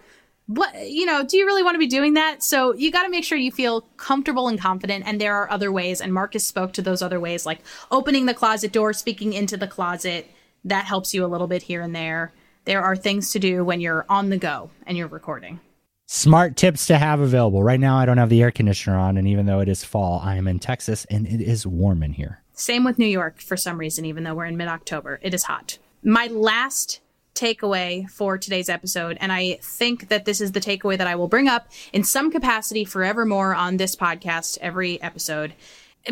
What, 0.55 0.89
you 0.89 1.05
know, 1.05 1.23
do 1.23 1.37
you 1.37 1.45
really 1.45 1.63
want 1.63 1.75
to 1.75 1.79
be 1.79 1.87
doing 1.87 2.15
that? 2.15 2.43
So 2.43 2.73
you 2.73 2.91
got 2.91 3.03
to 3.03 3.09
make 3.09 3.23
sure 3.23 3.37
you 3.37 3.51
feel 3.51 3.81
comfortable 3.95 4.49
and 4.49 4.59
confident. 4.59 5.05
And 5.07 5.21
there 5.21 5.35
are 5.35 5.49
other 5.49 5.71
ways. 5.71 6.01
And 6.01 6.13
Marcus 6.13 6.45
spoke 6.45 6.73
to 6.73 6.81
those 6.81 7.01
other 7.01 7.19
ways, 7.19 7.45
like 7.45 7.59
opening 7.89 8.25
the 8.25 8.33
closet 8.33 8.73
door, 8.73 8.91
speaking 8.91 9.31
into 9.31 9.55
the 9.55 9.67
closet. 9.67 10.29
That 10.65 10.85
helps 10.85 11.13
you 11.13 11.23
a 11.23 11.27
little 11.27 11.47
bit 11.47 11.63
here 11.63 11.81
and 11.81 11.95
there. 11.95 12.33
There 12.65 12.83
are 12.83 12.95
things 12.95 13.31
to 13.31 13.39
do 13.39 13.63
when 13.63 13.79
you're 13.81 14.05
on 14.09 14.29
the 14.29 14.37
go 14.37 14.71
and 14.85 14.97
you're 14.97 15.07
recording. 15.07 15.59
Smart 16.07 16.57
tips 16.57 16.85
to 16.87 16.97
have 16.97 17.21
available. 17.21 17.63
Right 17.63 17.79
now 17.79 17.97
I 17.97 18.05
don't 18.05 18.17
have 18.17 18.29
the 18.29 18.41
air 18.41 18.51
conditioner 18.51 18.97
on 18.97 19.17
and 19.17 19.27
even 19.27 19.45
though 19.45 19.61
it 19.61 19.69
is 19.69 19.85
fall, 19.85 20.19
I 20.19 20.35
am 20.35 20.47
in 20.47 20.59
Texas 20.59 21.05
and 21.09 21.25
it 21.25 21.39
is 21.39 21.65
warm 21.65 22.03
in 22.03 22.11
here. 22.13 22.41
Same 22.53 22.83
with 22.83 22.99
New 22.99 23.07
York 23.07 23.39
for 23.39 23.55
some 23.55 23.77
reason, 23.77 24.03
even 24.03 24.25
though 24.25 24.35
we're 24.35 24.45
in 24.45 24.57
mid 24.57 24.67
October. 24.67 25.19
It 25.23 25.33
is 25.33 25.45
hot. 25.45 25.77
My 26.03 26.27
last 26.27 26.99
takeaway 27.35 28.09
for 28.09 28.37
today's 28.37 28.69
episode, 28.69 29.17
and 29.21 29.31
I 29.31 29.59
think 29.61 30.09
that 30.09 30.25
this 30.25 30.41
is 30.41 30.51
the 30.51 30.59
takeaway 30.59 30.97
that 30.97 31.07
I 31.07 31.15
will 31.15 31.27
bring 31.27 31.47
up 31.47 31.69
in 31.93 32.03
some 32.03 32.31
capacity 32.31 32.85
forevermore 32.85 33.55
on 33.55 33.77
this 33.77 33.95
podcast, 33.95 34.57
every 34.61 35.01
episode, 35.01 35.53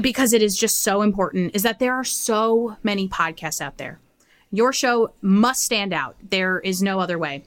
because 0.01 0.33
it 0.33 0.41
is 0.41 0.57
just 0.57 0.83
so 0.83 1.01
important, 1.01 1.55
is 1.55 1.63
that 1.63 1.79
there 1.79 1.93
are 1.95 2.03
so 2.03 2.77
many 2.83 3.07
podcasts 3.07 3.61
out 3.61 3.77
there. 3.77 3.99
Your 4.51 4.73
show 4.73 5.13
must 5.21 5.63
stand 5.63 5.93
out. 5.93 6.15
There 6.27 6.59
is 6.59 6.81
no 6.81 6.99
other 6.99 7.17
way. 7.19 7.43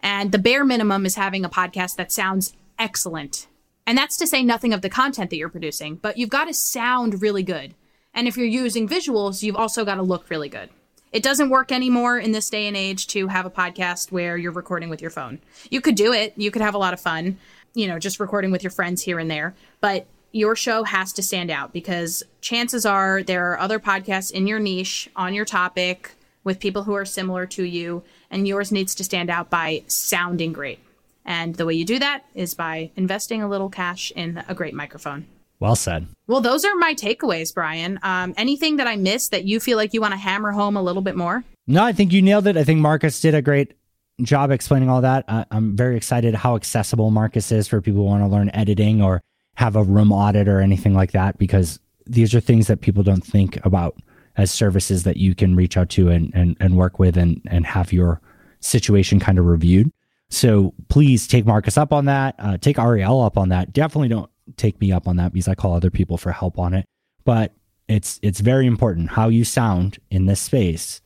And 0.00 0.32
the 0.32 0.38
bare 0.38 0.64
minimum 0.64 1.06
is 1.06 1.14
having 1.14 1.44
a 1.44 1.50
podcast 1.50 1.96
that 1.96 2.12
sounds 2.12 2.54
excellent. 2.78 3.46
And 3.86 3.96
that's 3.96 4.16
to 4.18 4.26
say 4.26 4.42
nothing 4.42 4.72
of 4.72 4.82
the 4.82 4.90
content 4.90 5.30
that 5.30 5.36
you're 5.36 5.48
producing, 5.48 5.96
but 5.96 6.16
you've 6.18 6.28
got 6.28 6.46
to 6.46 6.54
sound 6.54 7.22
really 7.22 7.42
good. 7.42 7.74
And 8.14 8.28
if 8.28 8.36
you're 8.36 8.46
using 8.46 8.88
visuals, 8.88 9.42
you've 9.42 9.56
also 9.56 9.84
got 9.84 9.94
to 9.94 10.02
look 10.02 10.28
really 10.28 10.48
good. 10.48 10.70
It 11.12 11.22
doesn't 11.22 11.50
work 11.50 11.70
anymore 11.70 12.18
in 12.18 12.32
this 12.32 12.48
day 12.48 12.66
and 12.66 12.76
age 12.76 13.06
to 13.08 13.28
have 13.28 13.44
a 13.44 13.50
podcast 13.50 14.10
where 14.10 14.38
you're 14.38 14.50
recording 14.50 14.88
with 14.88 15.02
your 15.02 15.10
phone. 15.10 15.40
You 15.70 15.82
could 15.82 15.94
do 15.94 16.12
it, 16.12 16.32
you 16.36 16.50
could 16.50 16.62
have 16.62 16.74
a 16.74 16.78
lot 16.78 16.94
of 16.94 17.00
fun, 17.00 17.38
you 17.74 17.86
know, 17.86 17.98
just 17.98 18.18
recording 18.18 18.50
with 18.50 18.62
your 18.62 18.70
friends 18.70 19.02
here 19.02 19.18
and 19.18 19.30
there, 19.30 19.54
but 19.82 20.06
your 20.32 20.56
show 20.56 20.84
has 20.84 21.12
to 21.12 21.22
stand 21.22 21.50
out 21.50 21.74
because 21.74 22.22
chances 22.40 22.86
are 22.86 23.22
there 23.22 23.52
are 23.52 23.58
other 23.58 23.78
podcasts 23.78 24.30
in 24.30 24.46
your 24.46 24.58
niche 24.58 25.10
on 25.14 25.34
your 25.34 25.44
topic 25.44 26.12
with 26.44 26.58
people 26.58 26.84
who 26.84 26.94
are 26.94 27.04
similar 27.04 27.46
to 27.46 27.62
you, 27.62 28.02
and 28.30 28.48
yours 28.48 28.72
needs 28.72 28.94
to 28.94 29.04
stand 29.04 29.30
out 29.30 29.50
by 29.50 29.84
sounding 29.86 30.52
great. 30.52 30.80
And 31.24 31.54
the 31.54 31.66
way 31.66 31.74
you 31.74 31.84
do 31.84 31.98
that 31.98 32.24
is 32.34 32.54
by 32.54 32.90
investing 32.96 33.42
a 33.42 33.48
little 33.48 33.68
cash 33.68 34.10
in 34.16 34.42
a 34.48 34.54
great 34.54 34.74
microphone. 34.74 35.26
Well 35.62 35.76
said. 35.76 36.08
Well, 36.26 36.40
those 36.40 36.64
are 36.64 36.74
my 36.74 36.92
takeaways, 36.92 37.54
Bryan. 37.54 38.00
Um, 38.02 38.34
anything 38.36 38.78
that 38.78 38.88
I 38.88 38.96
missed 38.96 39.30
that 39.30 39.44
you 39.44 39.60
feel 39.60 39.76
like 39.76 39.94
you 39.94 40.00
want 40.00 40.10
to 40.10 40.18
hammer 40.18 40.50
home 40.50 40.76
a 40.76 40.82
little 40.82 41.02
bit 41.02 41.14
more? 41.14 41.44
No, 41.68 41.84
I 41.84 41.92
think 41.92 42.12
you 42.12 42.20
nailed 42.20 42.48
it. 42.48 42.56
I 42.56 42.64
think 42.64 42.80
Marcus 42.80 43.20
did 43.20 43.32
a 43.36 43.40
great 43.40 43.74
job 44.22 44.50
explaining 44.50 44.90
all 44.90 45.00
that. 45.02 45.24
I, 45.28 45.44
I'm 45.52 45.76
very 45.76 45.96
excited 45.96 46.34
how 46.34 46.56
accessible 46.56 47.12
Marcus 47.12 47.52
is 47.52 47.68
for 47.68 47.80
people 47.80 48.00
who 48.00 48.08
want 48.08 48.24
to 48.24 48.26
learn 48.26 48.50
editing 48.52 49.00
or 49.00 49.22
have 49.54 49.76
a 49.76 49.84
room 49.84 50.10
audit 50.10 50.48
or 50.48 50.60
anything 50.60 50.94
like 50.94 51.12
that, 51.12 51.38
because 51.38 51.78
these 52.06 52.34
are 52.34 52.40
things 52.40 52.66
that 52.66 52.80
people 52.80 53.04
don't 53.04 53.24
think 53.24 53.64
about 53.64 53.96
as 54.36 54.50
services 54.50 55.04
that 55.04 55.16
you 55.16 55.32
can 55.32 55.54
reach 55.54 55.76
out 55.76 55.90
to 55.90 56.08
and, 56.08 56.32
and, 56.34 56.56
and 56.58 56.76
work 56.76 56.98
with 56.98 57.16
and, 57.16 57.40
and 57.46 57.66
have 57.66 57.92
your 57.92 58.20
situation 58.58 59.20
kind 59.20 59.38
of 59.38 59.44
reviewed. 59.44 59.92
So 60.28 60.74
please 60.88 61.28
take 61.28 61.46
Marcus 61.46 61.78
up 61.78 61.92
on 61.92 62.06
that. 62.06 62.34
Uh, 62.40 62.58
take 62.58 62.78
Arielle 62.78 63.24
up 63.24 63.38
on 63.38 63.50
that. 63.50 63.72
Definitely 63.72 64.08
don't 64.08 64.28
take 64.56 64.80
me 64.80 64.92
up 64.92 65.06
on 65.08 65.16
that 65.16 65.32
because 65.32 65.48
I 65.48 65.54
call 65.54 65.74
other 65.74 65.90
people 65.90 66.16
for 66.16 66.32
help 66.32 66.58
on 66.58 66.74
it. 66.74 66.84
But 67.24 67.52
it's 67.88 68.18
it's 68.22 68.40
very 68.40 68.66
important 68.66 69.10
how 69.10 69.28
you 69.28 69.44
sound 69.44 69.98
in 70.10 70.26
this 70.26 70.40
space 70.40 71.00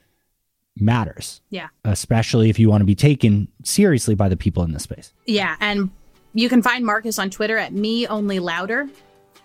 matters, 0.78 1.41
Yeah. 1.51 1.68
especially 1.84 2.51
if 2.51 2.59
you 2.59 2.68
want 2.68 2.82
to 2.82 2.84
be 2.87 2.95
taken 2.95 3.49
seriously 3.64 4.14
by 4.14 4.28
the 4.28 4.37
people 4.37 4.62
in 4.62 4.72
this 4.72 4.82
space. 4.82 5.12
Yeah. 5.26 5.57
And 5.61 5.91
you 6.34 6.49
can 6.49 6.62
find 6.62 6.84
Marcus 6.84 7.18
on 7.18 7.30
Twitter 7.30 7.57
at 7.57 7.72
me 7.72 8.07
only 8.07 8.39
louder. 8.39 8.87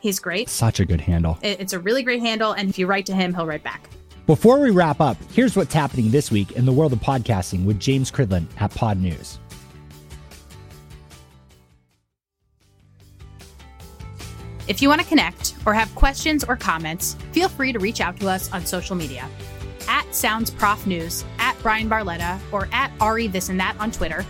He's 0.01 0.19
great. 0.19 0.49
Such 0.49 0.79
a 0.79 0.85
good 0.85 0.99
handle. 0.99 1.37
It's 1.41 1.73
a 1.73 1.79
really 1.79 2.03
great 2.03 2.21
handle. 2.21 2.51
And 2.53 2.69
if 2.69 2.77
you 2.79 2.87
write 2.87 3.05
to 3.05 3.13
him, 3.15 3.33
he'll 3.33 3.45
write 3.45 3.63
back. 3.63 3.89
Before 4.27 4.59
we 4.59 4.71
wrap 4.71 4.99
up, 4.99 5.17
here's 5.33 5.55
what's 5.55 5.73
happening 5.73 6.11
this 6.11 6.31
week 6.31 6.51
in 6.53 6.65
the 6.65 6.71
world 6.71 6.91
of 6.93 6.99
podcasting 6.99 7.65
with 7.65 7.79
James 7.79 8.11
Cridland 8.11 8.47
at 8.59 8.71
Podnews. 8.71 9.37
If 14.71 14.81
you 14.81 14.87
want 14.87 15.01
to 15.01 15.07
connect 15.07 15.53
or 15.65 15.73
have 15.73 15.93
questions 15.95 16.45
or 16.45 16.55
comments, 16.55 17.17
feel 17.33 17.49
free 17.49 17.73
to 17.73 17.79
reach 17.79 17.99
out 17.99 18.17
to 18.21 18.29
us 18.29 18.49
on 18.53 18.65
social 18.65 18.95
media 18.95 19.27
at 19.89 20.15
Sounds 20.15 20.49
Prof 20.49 20.87
News, 20.87 21.25
at 21.39 21.61
Bryan 21.61 21.89
Barletta, 21.89 22.39
or 22.53 22.69
at 22.71 22.89
Ari 23.01 23.27
This 23.27 23.49
and 23.49 23.59
That 23.59 23.75
on 23.81 23.91
Twitter, 23.91 24.25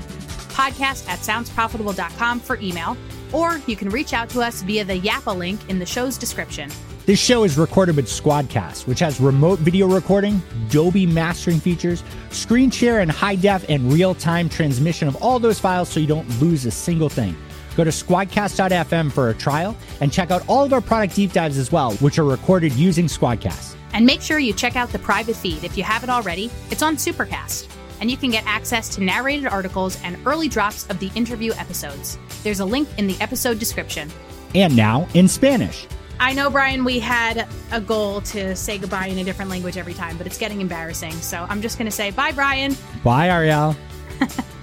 podcast 0.50 1.08
at 1.08 1.20
soundsprofitable.com 1.20 2.40
for 2.40 2.58
email, 2.60 2.98
or 3.32 3.62
you 3.68 3.76
can 3.76 3.90
reach 3.90 4.14
out 4.14 4.30
to 4.30 4.42
us 4.42 4.64
via 4.64 4.84
the 4.84 5.00
Yappa 5.00 5.38
link 5.38 5.60
in 5.70 5.78
the 5.78 5.86
show's 5.86 6.18
description. 6.18 6.72
This 7.06 7.20
show 7.20 7.44
is 7.44 7.56
recorded 7.56 7.96
with 7.96 8.08
Squadcast, 8.08 8.88
which 8.88 9.00
has 9.00 9.22
remote 9.22 9.60
video 9.60 9.88
recording, 9.88 10.42
Dolby 10.72 11.06
mastering 11.06 11.60
features, 11.60 12.04
screen 12.32 12.72
share, 12.72 13.02
and 13.02 13.12
high 13.12 13.36
def 13.36 13.64
and 13.70 13.94
real 13.94 14.16
time 14.16 14.50
transmission 14.50 15.08
of 15.08 15.16
all 15.18 15.38
those 15.38 15.60
files 15.60 15.88
so 15.88 16.00
you 16.00 16.08
don't 16.08 16.28
lose 16.42 16.66
a 16.66 16.72
single 16.72 17.10
thing. 17.10 17.38
Go 17.76 17.84
to 17.84 17.90
squadcast.fm 17.90 19.12
for 19.12 19.30
a 19.30 19.34
trial 19.34 19.76
and 20.02 20.12
check 20.12 20.32
out 20.32 20.44
all 20.48 20.64
of 20.64 20.74
our 20.74 20.82
product 20.82 21.16
deep 21.16 21.32
dives 21.32 21.58
as 21.58 21.72
well, 21.72 21.94
which 21.96 22.20
are 22.20 22.24
recorded 22.24 22.74
using 22.74 23.06
Squadcast. 23.06 23.76
And 23.94 24.06
make 24.06 24.22
sure 24.22 24.40
you 24.40 24.54
check 24.54 24.76
out 24.76 24.90
the 24.90 25.00
private 25.00 25.36
feed 25.36 25.64
if 25.64 25.78
you 25.78 25.84
haven't 25.84 26.10
already. 26.10 26.50
It's 26.70 26.82
on 26.82 26.96
Supercast. 26.96 27.70
And 28.00 28.10
you 28.10 28.18
can 28.18 28.32
get 28.32 28.46
access 28.46 28.90
to 28.96 29.04
narrated 29.04 29.48
articles 29.48 30.02
and 30.04 30.18
early 30.26 30.48
drops 30.48 30.90
of 30.90 31.00
the 31.00 31.12
interview 31.14 31.54
episodes. 31.54 32.18
There's 32.44 32.60
a 32.60 32.66
link 32.66 32.88
in 32.98 33.08
the 33.08 33.20
episode 33.22 33.60
description. 33.60 34.10
And 34.56 34.76
now 34.76 35.08
in 35.14 35.28
Spanish. 35.28 35.88
I 36.20 36.34
know, 36.34 36.50
Bryan, 36.50 36.84
we 36.84 37.00
had 37.00 37.48
a 37.72 37.82
goal 37.82 38.22
to 38.22 38.56
say 38.56 38.78
goodbye 38.78 39.08
in 39.08 39.18
a 39.18 39.24
different 39.24 39.50
language 39.50 39.78
every 39.78 39.96
time, 39.96 40.18
but 40.18 40.28
it's 40.28 40.38
getting 40.38 40.62
embarrassing. 40.62 41.14
So 41.14 41.46
I'm 41.50 41.62
just 41.62 41.78
going 41.78 41.88
to 41.88 41.92
say 41.92 42.12
bye, 42.12 42.32
Bryan. 42.32 42.76
Bye, 43.04 43.30
Arielle. 43.30 43.76